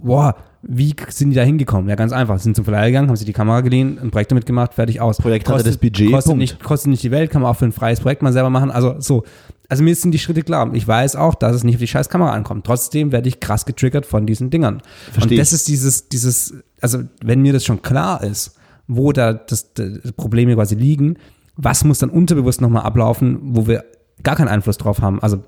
[0.05, 1.88] wow, wie sind die da hingekommen?
[1.88, 2.38] Ja, ganz einfach.
[2.38, 5.00] Sie sind zum Verleih gegangen, haben sich die Kamera geliehen, ein Projekt damit gemacht, fertig
[5.00, 5.18] aus.
[5.18, 6.40] Projekt hatte das Budget, Kostet Punkt.
[6.40, 8.70] nicht, kostet nicht die Welt, kann man auch für ein freies Projekt mal selber machen.
[8.70, 9.24] Also so.
[9.66, 10.72] Also mir sind die Schritte klar.
[10.74, 12.66] Ich weiß auch, dass es nicht auf die scheiß Kamera ankommt.
[12.66, 14.82] Trotzdem werde ich krass getriggert von diesen Dingern.
[15.11, 19.32] Versteh Und das ist dieses, dieses, also wenn mir das schon klar ist, wo da
[19.32, 21.16] das, das Probleme quasi liegen,
[21.57, 23.84] was muss dann unterbewusst nochmal ablaufen, wo wir
[24.22, 25.20] gar keinen Einfluss drauf haben.
[25.22, 25.42] Also,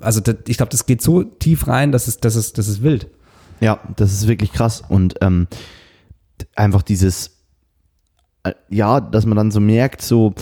[0.00, 2.82] also das, ich glaube, das geht so tief rein, dass es, dass es, das ist
[2.82, 3.08] wild.
[3.60, 4.82] Ja, das ist wirklich krass.
[4.88, 5.46] Und ähm,
[6.56, 7.38] einfach dieses,
[8.42, 10.34] äh, ja, dass man dann so merkt, so,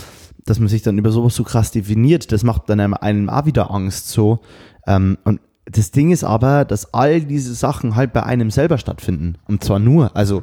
[0.45, 3.45] dass man sich dann über sowas so krass definiert, das macht dann einem, einem auch
[3.45, 4.09] wieder Angst.
[4.09, 4.39] So.
[4.87, 9.37] Ähm, und das Ding ist aber, dass all diese Sachen halt bei einem selber stattfinden.
[9.47, 10.41] Und zwar nur, also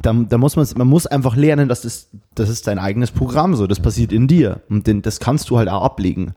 [0.00, 3.54] da, da muss man, man muss einfach lernen, dass das, das ist dein eigenes Programm
[3.54, 4.62] so, das passiert in dir.
[4.68, 6.34] Und den, das kannst du halt auch ablegen.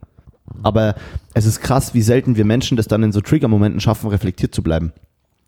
[0.62, 0.96] Aber
[1.34, 4.62] es ist krass, wie selten wir Menschen das dann in so Trigger-Momenten schaffen, reflektiert zu
[4.62, 4.94] bleiben.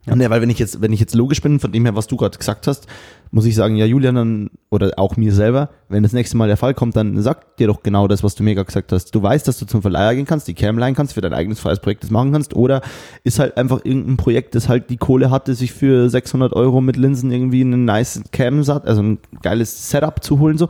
[0.08, 0.30] Ja.
[0.30, 2.38] weil wenn ich jetzt, wenn ich jetzt logisch bin, von dem her, was du gerade
[2.38, 2.88] gesagt hast,
[3.32, 6.58] muss ich sagen, ja, Julian, dann, oder auch mir selber, wenn das nächste Mal der
[6.58, 9.14] Fall kommt, dann sag dir doch genau das, was du mir gerade gesagt hast.
[9.16, 11.60] Du weißt, dass du zum Verleiher gehen kannst, die Cam leihen kannst, für dein eigenes
[11.60, 12.82] freies Projekt das machen kannst, oder
[13.24, 16.98] ist halt einfach irgendein Projekt, das halt die Kohle hatte, sich für 600 Euro mit
[16.98, 20.70] Linsen irgendwie einen nice Cam, also ein geiles Setup zu holen, so.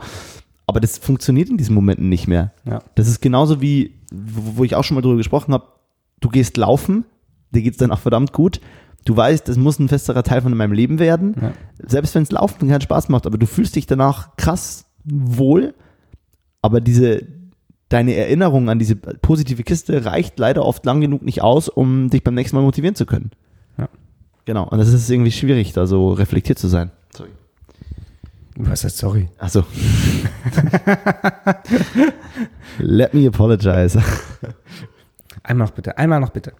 [0.68, 2.52] Aber das funktioniert in diesen Momenten nicht mehr.
[2.64, 2.80] Ja.
[2.96, 5.66] Das ist genauso wie, wo wo ich auch schon mal drüber gesprochen habe,
[6.20, 7.04] du gehst laufen,
[7.52, 8.60] dir geht's dann auch verdammt gut.
[9.04, 11.36] Du weißt, das muss ein festerer Teil von meinem Leben werden.
[11.40, 11.52] Ja.
[11.78, 15.74] Selbst wenn es Laufen keinen Spaß macht, aber du fühlst dich danach krass wohl.
[16.60, 17.22] Aber diese,
[17.88, 22.24] deine Erinnerung an diese positive Kiste reicht leider oft lang genug nicht aus, um dich
[22.24, 23.30] beim nächsten Mal motivieren zu können.
[23.78, 23.88] Ja.
[24.44, 24.68] Genau.
[24.68, 26.90] Und das ist irgendwie schwierig, da so reflektiert zu sein.
[28.56, 29.28] Was heißt sorry?
[29.38, 29.64] Achso.
[32.78, 34.02] Let me apologize.
[35.42, 36.52] Einmal noch bitte, einmal noch bitte.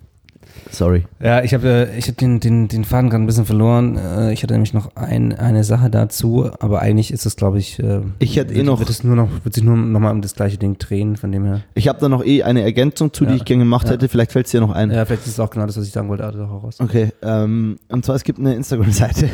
[0.71, 1.05] Sorry.
[1.21, 3.97] Ja, ich habe ich hab den, den, den Faden gerade ein bisschen verloren.
[3.97, 7.79] Äh, Ich hatte nämlich noch ein, eine Sache dazu, aber eigentlich ist es, glaube ich,
[7.79, 10.23] äh, Ich hätte eh noch- wird, es nur noch, wird sich nur noch mal um
[10.23, 11.63] das gleiche Ding drehen, von dem her.
[11.75, 13.37] Ich habe da noch eh eine Ergänzung zu, die Ja.
[13.37, 13.93] ich gerne gemacht Ja.
[13.93, 14.09] hätte.
[14.09, 14.91] Vielleicht fällt es dir noch ein.
[14.91, 16.77] Ja, vielleicht ist es auch genau das, was ich sagen wollte, also auch raus.
[16.81, 19.29] Okay, ähm, und zwar es gibt eine Instagram-Seite,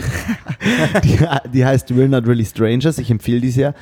[1.05, 1.19] die,
[1.53, 2.99] die heißt We're Not Really Strangers.
[2.99, 3.75] Ich empfehle die sehr.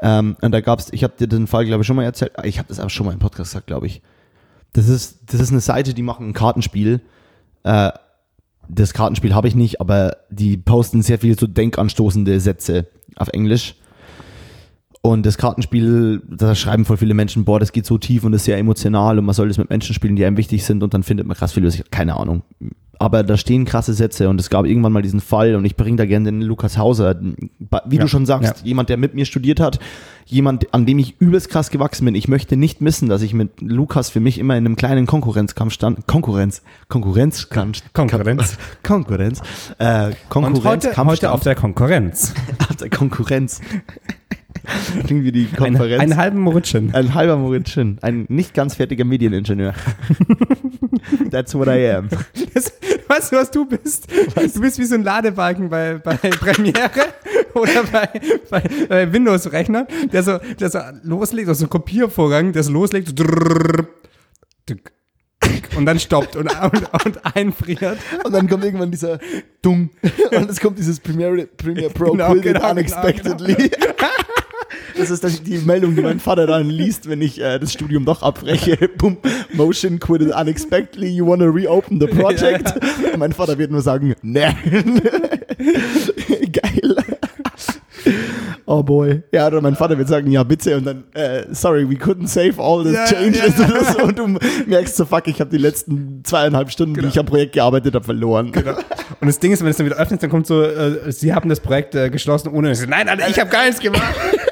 [0.00, 0.18] Ja.
[0.18, 2.32] Ähm, und da gab's, ich habe dir den Fall, glaube ich, schon mal erzählt.
[2.36, 4.02] Ah, Ich habe das aber schon mal im Podcast gesagt, glaube ich.
[4.74, 7.00] Das ist, das ist eine Seite, die machen ein Kartenspiel.
[7.62, 7.92] Äh,
[8.68, 13.76] das Kartenspiel habe ich nicht, aber die posten sehr viele so denkanstoßende Sätze auf Englisch.
[15.00, 18.44] Und das Kartenspiel, da schreiben voll viele Menschen, boah, das geht so tief und ist
[18.44, 21.02] sehr emotional und man soll das mit Menschen spielen, die einem wichtig sind und dann
[21.02, 22.42] findet man krass viel, was ich, keine Ahnung.
[22.98, 25.96] Aber da stehen krasse Sätze und es gab irgendwann mal diesen Fall und ich bringe
[25.96, 28.66] da gerne den Lukas Hauser, wie Ja, du schon sagst, ja.
[28.66, 29.78] jemand, der mit mir studiert hat,
[30.26, 32.14] jemand, an dem ich übelst krass gewachsen bin.
[32.14, 35.72] Ich möchte nicht missen, dass ich mit Lukas für mich immer in einem kleinen Konkurrenzkampf
[35.72, 36.06] stand.
[36.06, 37.82] Konkurrenz, Konkurrenzkampf.
[37.92, 38.56] Konkurrenz.
[38.82, 39.40] Konkurrenz.
[39.78, 40.58] Äh, Konkurrenz.
[40.58, 41.34] Und heute, heute stand.
[41.34, 42.34] auf der Konkurrenz.
[42.68, 43.60] auf der Konkurrenz.
[45.06, 46.02] Klingt wie die Konferenz.
[46.02, 46.94] einen halben Moritschen.
[46.94, 49.74] Ein halber Moritz Schinn, ein nicht ganz fertiger Medieningenieur.
[51.30, 52.08] That's what I am.
[52.54, 52.72] Das,
[53.08, 54.08] weißt du, was du bist?
[54.54, 56.90] Du bist wie so ein Ladebalken bei, bei Premiere
[57.54, 58.08] oder bei,
[58.50, 63.08] bei, bei Windows-Rechner, der so, der so loslegt, also so ein Kopiervorgang, der so loslegt,
[63.08, 63.86] so drrrr,
[65.76, 67.98] und dann stoppt und, und, und einfriert.
[68.24, 69.18] Und dann kommt irgendwann dieser
[69.62, 69.90] Dung
[70.30, 73.70] und es kommt dieses Premiere, Premiere Pro Genau, genau, genau, Unexpectedly.
[74.96, 78.04] Das ist das, die Meldung, die mein Vater dann liest, wenn ich äh, das Studium
[78.04, 78.76] doch abbreche.
[78.98, 79.16] Boom,
[79.52, 81.08] Motion quitted unexpectedly.
[81.08, 82.74] You wanna reopen the project?
[83.12, 84.56] Und mein Vater wird nur sagen, nein.
[86.52, 86.96] Geil.
[88.66, 89.22] Oh boy.
[89.30, 92.54] Ja, oder mein Vater wird sagen, ja bitte und dann, äh, sorry, we couldn't save
[92.58, 93.92] all the Ja, changes ja.
[93.92, 94.02] so.
[94.04, 97.52] Und du merkst so, fuck, ich habe die letzten zweieinhalb Stunden, die ich am Projekt
[97.52, 98.52] gearbeitet habe, verloren.
[99.20, 101.48] Und das Ding ist, wenn es dann wieder öffnet, dann kommt so, äh, sie haben
[101.50, 102.72] das Projekt äh, geschlossen ohne.
[102.88, 104.02] Nein, Alter, ich habe gar nichts gemacht.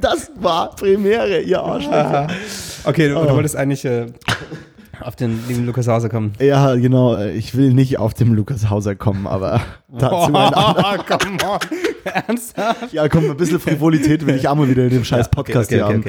[0.00, 2.26] Das war Premiere, ihr Arschlöcher.
[2.84, 3.24] Okay, du, Oh.
[3.24, 4.06] du wolltest eigentlich äh,
[5.00, 6.32] auf den lieben Lukas Hauser kommen.
[6.40, 7.16] Ja, genau.
[7.16, 10.98] äh, Ich will nicht auf dem Lukas Hauser kommen, aber dazu ein anderer.
[11.04, 11.58] come on.
[12.04, 12.92] Ernsthaft?
[12.92, 15.82] Ja, komm, ein bisschen Frivolität will ich auch mal wieder in dem scheiß Podcast okay,
[15.82, 16.02] okay,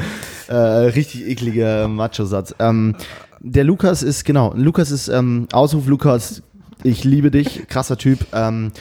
[0.47, 0.86] hier haben.
[0.86, 2.55] Äh, richtig ekliger Macho-Satz.
[2.59, 2.95] Ähm,
[3.41, 6.41] der Lukas ist, genau, Lukas ist, ähm, Ausruf Lukas,
[6.84, 8.19] ich liebe dich, krasser Typ.
[8.34, 8.71] Ähm,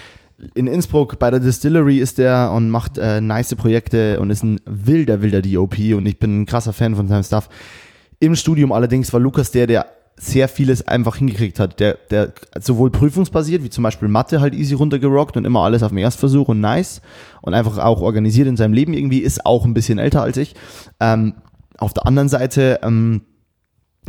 [0.54, 4.60] in Innsbruck bei der Distillery ist der und macht äh, nice Projekte und ist ein
[4.66, 7.48] wilder, wilder DOP und ich bin ein krasser Fan von seinem Stuff.
[8.20, 9.86] Im Studium allerdings war Lukas der, der
[10.16, 11.80] sehr vieles einfach hingekriegt hat.
[11.80, 15.90] Der, der sowohl prüfungsbasiert, wie zum Beispiel Mathe, halt easy runtergerockt und immer alles auf
[15.90, 17.00] dem Erstversuch und nice
[17.40, 20.54] und einfach auch organisiert in seinem Leben irgendwie, ist auch ein bisschen älter als ich.
[21.00, 21.34] Ähm,
[21.78, 23.22] auf der anderen Seite, ähm,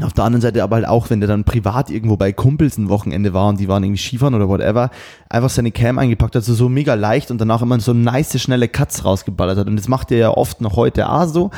[0.04, 2.90] auf der anderen Seite aber halt auch, wenn der dann privat irgendwo bei Kumpels ein
[2.90, 4.92] Wochenende war und die waren irgendwie Skifahren oder whatever,
[5.30, 8.68] einfach seine Cam eingepackt hat, so, so mega leicht und danach immer so nice, schnelle
[8.68, 9.68] Cuts rausgeballert hat.
[9.68, 11.52] Und das macht er ja oft noch heute auch so.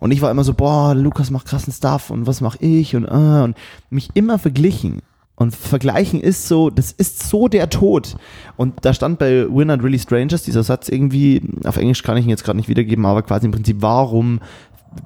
[0.00, 3.04] Und ich war immer so, boah, Lukas macht krassen Stuff und was mach ich und,
[3.04, 3.56] äh, und
[3.90, 5.00] mich immer verglichen.
[5.34, 8.16] Und vergleichen ist so, das ist so der Tod.
[8.56, 12.24] Und da stand bei We're Not Really Strangers dieser Satz irgendwie, auf Englisch kann ich
[12.24, 14.40] ihn jetzt gerade nicht wiedergeben, aber quasi im Prinzip, warum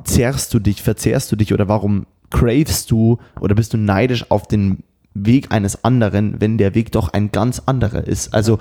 [0.05, 4.49] zerrst du dich, verzehrst du dich oder warum cravest du oder bist du neidisch auf
[4.49, 4.83] den
[5.15, 8.35] Weg eines anderen, wenn der Weg doch ein ganz anderer ist?
[8.35, 8.59] Also,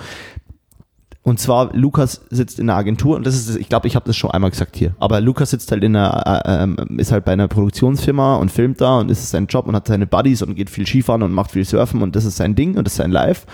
[1.24, 4.18] und zwar, Lukas sitzt in einer Agentur und das ist, ich glaube, ich habe das
[4.18, 7.34] schon einmal gesagt hier, aber Lukas sitzt halt in einer, äh, ähm, ist halt bei
[7.34, 10.72] einer Produktionsfirma und filmt da und ist sein Job und hat seine Buddies und geht
[10.72, 13.12] viel Skifahren und macht viel Surfen und das ist sein Ding und das ist sein
[13.12, 13.46] Life.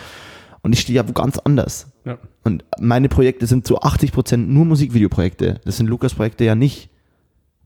[0.61, 1.87] Und ich stehe ja wo ganz anders.
[2.05, 2.17] Ja.
[2.43, 5.61] Und meine Projekte sind zu 80% nur Musikvideoprojekte.
[5.63, 6.89] Das sind Lukas Projekte ja nicht.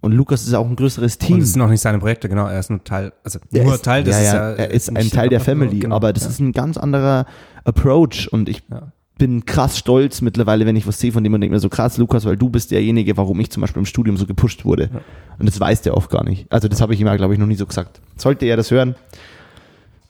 [0.01, 1.35] Und Lukas ist auch ein größeres Team.
[1.35, 2.47] Und es sind noch nicht seine Projekte, genau.
[2.47, 4.55] Er ist nur Teil, also Er nur ist, Teil, das ja, ja, ja.
[4.55, 6.29] er ist ein Teil der Family, genau, aber das ja.
[6.29, 7.25] ist ein ganz anderer
[7.63, 8.91] Approach und ich Ja.
[9.19, 11.97] bin krass stolz mittlerweile, wenn ich was sehe von dem und denke mir so krass,
[11.99, 14.89] Lukas, weil du bist derjenige, warum ich zum Beispiel im Studium so gepusht wurde.
[14.91, 15.01] Ja.
[15.37, 16.51] Und das weiß der oft gar nicht.
[16.51, 18.01] Also das habe ich ihm, glaube ich, noch nie so gesagt.
[18.17, 18.95] Sollte er das hören?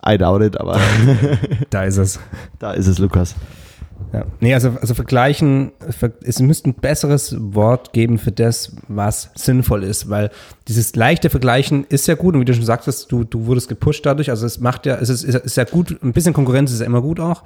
[0.07, 0.79] I doubt it, aber
[1.69, 2.17] Da ist es.
[2.59, 3.35] da ist es, Lukas.
[4.13, 4.25] Ja.
[4.41, 9.83] Nee, also, also vergleichen, ver- es müsste ein besseres Wort geben für das, was sinnvoll
[9.83, 10.31] ist, weil
[10.67, 14.05] dieses leichte Vergleichen ist ja gut und wie du schon sagtest, du, du wurdest gepusht
[14.05, 16.81] dadurch, also es macht ja, es ist, ist, ist ja gut, ein bisschen Konkurrenz ist
[16.81, 17.43] ja immer gut auch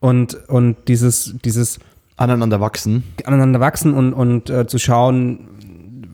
[0.00, 1.78] und, und dieses, dieses
[2.16, 3.04] Aneinander wachsen.
[3.24, 5.46] aneinander wachsen und, und äh, zu schauen,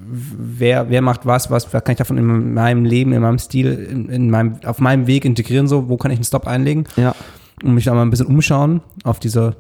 [0.09, 4.09] wer, wer macht was, was kann ich davon in meinem Leben, in meinem Stil, in,
[4.09, 7.15] in meinem, auf meinem Weg integrieren, so, wo kann ich einen Stop einlegen Ja.
[7.63, 9.57] und mich da mal ein bisschen umschauen auf dieser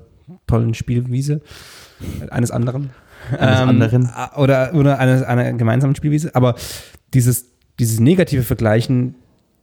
[0.47, 1.41] tollen Spielwiese
[2.31, 2.91] eines anderen.
[3.39, 4.11] Eines anderen.
[4.37, 6.35] Oder, oder einer, einer gemeinsamen Spielwiese.
[6.35, 6.55] Aber
[7.15, 7.47] dieses,
[7.79, 9.15] dieses negative Vergleichen,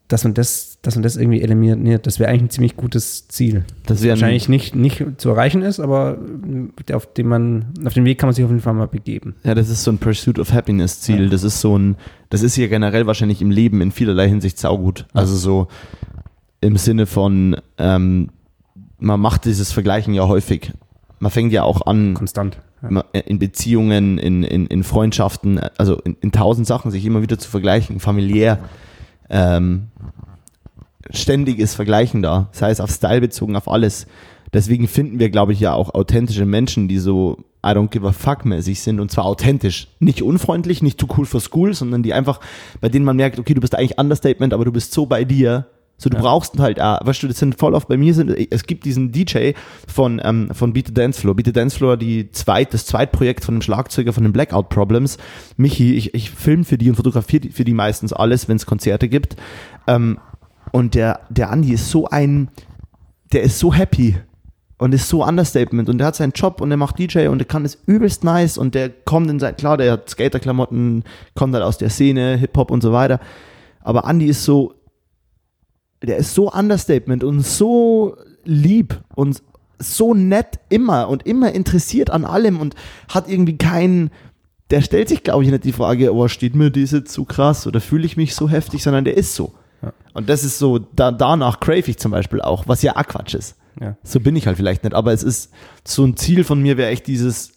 [0.07, 3.64] dass man das, dass man das irgendwie eliminiert, das wäre eigentlich ein ziemlich gutes Ziel.
[3.86, 6.18] Das wäre wahrscheinlich nicht, nicht zu erreichen ist, aber
[6.91, 9.36] auf dem man, auf den Weg kann man sich auf jeden Fall mal begeben.
[9.43, 11.24] Ja, das ist so ein Pursuit of Happiness Ziel.
[11.24, 11.30] Ja.
[11.30, 11.95] Das ist so ein,
[12.30, 15.05] das ist ja generell wahrscheinlich im Leben in vielerlei Hinsicht saugut.
[15.14, 15.68] Also so
[16.59, 18.30] im Sinne von, ähm,
[19.03, 20.71] man macht dieses Vergleichen ja häufig.
[21.19, 22.13] Man fängt ja auch an.
[22.13, 22.57] Konstant.
[22.81, 23.01] Ja.
[23.25, 27.49] In Beziehungen, in, in, in Freundschaften, also in, in tausend Sachen sich immer wieder zu
[27.49, 28.59] vergleichen, familiär.
[29.29, 29.87] Ähm,
[31.09, 34.07] ständiges Vergleichen da, sei es auf Style bezogen, auf alles.
[34.53, 38.11] Deswegen finden wir, glaube ich, ja auch authentische Menschen, die so I don't give a
[38.11, 39.87] fuck mäßig sind und zwar authentisch.
[39.99, 42.41] Nicht unfreundlich, nicht too cool for school, sondern die einfach,
[42.81, 45.67] bei denen man merkt, okay, du bist eigentlich Understatement, aber du bist so bei dir.
[46.03, 46.21] So, du ja.
[46.21, 49.13] brauchst halt, äh, weißt du, das sind voll oft bei mir sind, es gibt diesen
[49.13, 49.51] DJ
[49.87, 51.33] von, ähm, von Beat the Dance Floor.
[51.33, 55.17] Beat the Dance Floor, die zweit, das Zweitprojekt von dem Schlagzeuger von den Blackout Problems.
[55.55, 59.07] Michi, ich, ich film für die und fotografiere für die meistens alles, wenn es Konzerte
[59.07, 59.37] gibt.
[59.87, 60.19] Ähm,
[60.73, 62.49] und der, der Andi ist so ein,
[63.31, 64.17] der ist so happy
[64.79, 67.47] und ist so Understatement und der hat seinen Job und der macht DJ und der
[67.47, 71.63] kann es übelst nice und der kommt in sein, klar, der hat Skaterklamotten, kommt halt
[71.63, 73.21] aus der Szene, Hip-Hop und so weiter.
[73.79, 74.73] Aber Andi ist so,
[76.03, 79.41] der ist so Understatement und so lieb und
[79.79, 82.75] so nett immer und immer interessiert an allem und
[83.09, 84.11] hat irgendwie keinen,
[84.69, 87.81] der stellt sich, glaube ich, nicht die Frage, oh, steht mir diese zu krass oder
[87.81, 89.53] fühle ich mich so heftig, sondern der ist so.
[90.13, 93.33] Und das ist so, da, danach crave ich zum Beispiel auch, was ja auch Quatsch
[93.33, 93.55] ist.
[93.81, 93.97] Ja.
[94.03, 95.51] So bin ich halt vielleicht nicht, aber es ist
[95.83, 97.52] so ein Ziel von mir, wäre echt dieses,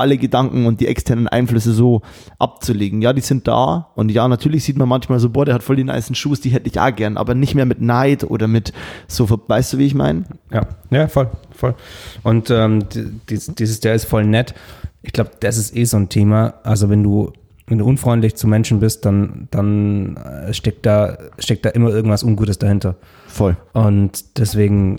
[0.00, 2.02] alle Gedanken und die externen Einflüsse so
[2.38, 3.02] abzulegen.
[3.02, 5.76] Ja, die sind da und ja, natürlich sieht man manchmal so, boah, der hat voll
[5.76, 8.72] die nice Schuhe, die hätte ich auch gern, aber nicht mehr mit Neid oder mit
[9.06, 10.24] so, weißt du, wie ich meine?
[10.52, 11.74] Ja, ja, voll, voll.
[12.22, 12.84] Und ähm,
[13.28, 14.54] dieses, der ist voll nett.
[15.02, 16.54] Ich glaube, das ist eh so ein Thema.
[16.62, 17.32] Also wenn du
[17.70, 22.24] wenn du unfreundlich zu Menschen bist, dann, dann äh, steckt, da, steckt da immer irgendwas
[22.24, 22.96] Ungutes dahinter.
[23.28, 23.56] Voll.
[23.72, 24.98] Und deswegen,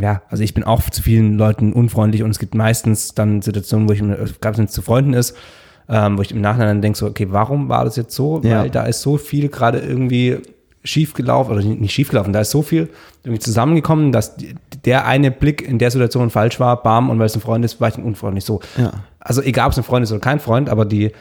[0.00, 3.88] ja, also ich bin auch zu vielen Leuten unfreundlich und es gibt meistens dann Situationen,
[3.88, 4.00] wo ich,
[4.40, 5.36] gerade wenn es zu Freunden ist,
[5.88, 8.40] ähm, wo ich im Nachhinein dann denke so, okay, warum war das jetzt so?
[8.42, 8.62] Ja.
[8.62, 10.38] Weil da ist so viel gerade irgendwie
[10.84, 12.88] schief gelaufen, oder nicht schief gelaufen, da ist so viel
[13.22, 14.36] irgendwie zusammengekommen, dass
[14.84, 17.80] der eine Blick in der Situation falsch war, bam, und weil es ein Freund ist,
[17.80, 18.60] war ich dann unfreundlich so.
[18.76, 18.92] Ja.
[19.20, 21.12] Also egal, ob es ein Freund ist oder kein Freund, aber die,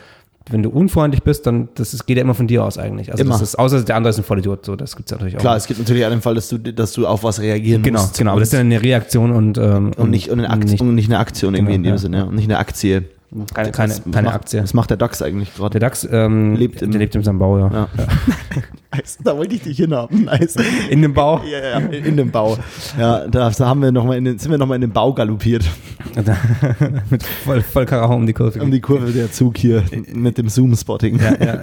[0.49, 3.11] wenn du unfreundlich bist, dann das ist, geht ja immer von dir aus eigentlich.
[3.11, 3.33] Also immer.
[3.33, 5.41] Das ist, außer der andere ist ein Vollidiot, so das gibt's ja natürlich auch.
[5.41, 8.01] Klar, es gibt natürlich auch den Fall, dass du, dass du auf was reagieren genau,
[8.01, 8.17] musst.
[8.17, 10.71] Genau, genau, aber das ist ja eine Reaktion und ähm, und nicht und eine Aktion,
[10.71, 11.97] nicht, und nicht eine Aktion irgendwie genau, in dem ja.
[11.97, 13.03] Sinne, und nicht eine Aktie.
[13.53, 14.63] Keine, keine, was, keine macht, Aktie.
[14.63, 15.71] Was macht der DAX eigentlich gerade?
[15.71, 17.69] Der DAX ähm, lebt im, der lebt im Sambau, ja.
[17.71, 17.89] ja.
[17.97, 18.07] ja.
[18.95, 20.23] nice, da wollte ich dich hinhaben.
[20.23, 20.55] Nice.
[20.89, 21.41] In dem Bau?
[21.43, 22.57] Ja, ja, in, in dem Bau.
[22.97, 25.65] Ja, da haben wir noch mal in den, sind wir nochmal in den Bau galoppiert.
[27.09, 28.61] mit voll, voll Karacho um die Kurve.
[28.61, 31.19] Um die Kurve der Zug hier mit dem Zoom-Spotting.
[31.19, 31.61] Ja, ja.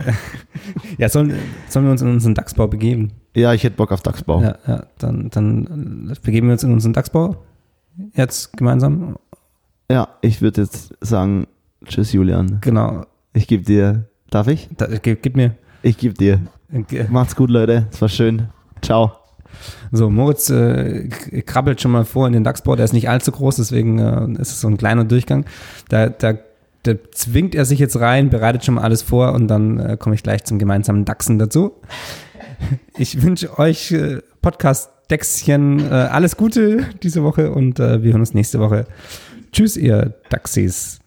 [0.98, 1.34] ja sollen,
[1.68, 3.12] sollen wir uns in unseren DAX-Bau begeben?
[3.34, 4.42] Ja, ich hätte Bock auf DAX-Bau.
[4.42, 7.36] Ja, ja, dann, dann begeben wir uns in unseren DAX-Bau
[8.14, 9.16] jetzt gemeinsam.
[9.90, 11.46] Ja, ich würde jetzt sagen,
[11.84, 12.58] Tschüss, Julian.
[12.60, 13.06] Genau.
[13.32, 14.68] Ich gebe dir, darf ich?
[14.76, 15.54] Da, gib, gib, mir.
[15.82, 16.40] Ich gebe dir.
[16.72, 17.06] Okay.
[17.10, 17.86] Macht's gut, Leute.
[17.90, 18.48] Es war schön.
[18.82, 19.12] Ciao.
[19.92, 21.08] So, Moritz äh,
[21.46, 22.78] krabbelt schon mal vor in den DAX-Board.
[22.78, 25.44] Der ist nicht allzu groß, deswegen äh, ist es so ein kleiner Durchgang.
[25.88, 26.34] Da, da,
[26.82, 30.14] da zwingt er sich jetzt rein, bereitet schon mal alles vor und dann äh, komme
[30.14, 31.72] ich gleich zum gemeinsamen DAXen dazu.
[32.96, 38.32] Ich wünsche euch äh, Podcast-Dexchen äh, alles Gute diese Woche und äh, wir hören uns
[38.32, 38.86] nächste Woche.
[39.52, 41.03] Tschüss, ihr Daxis.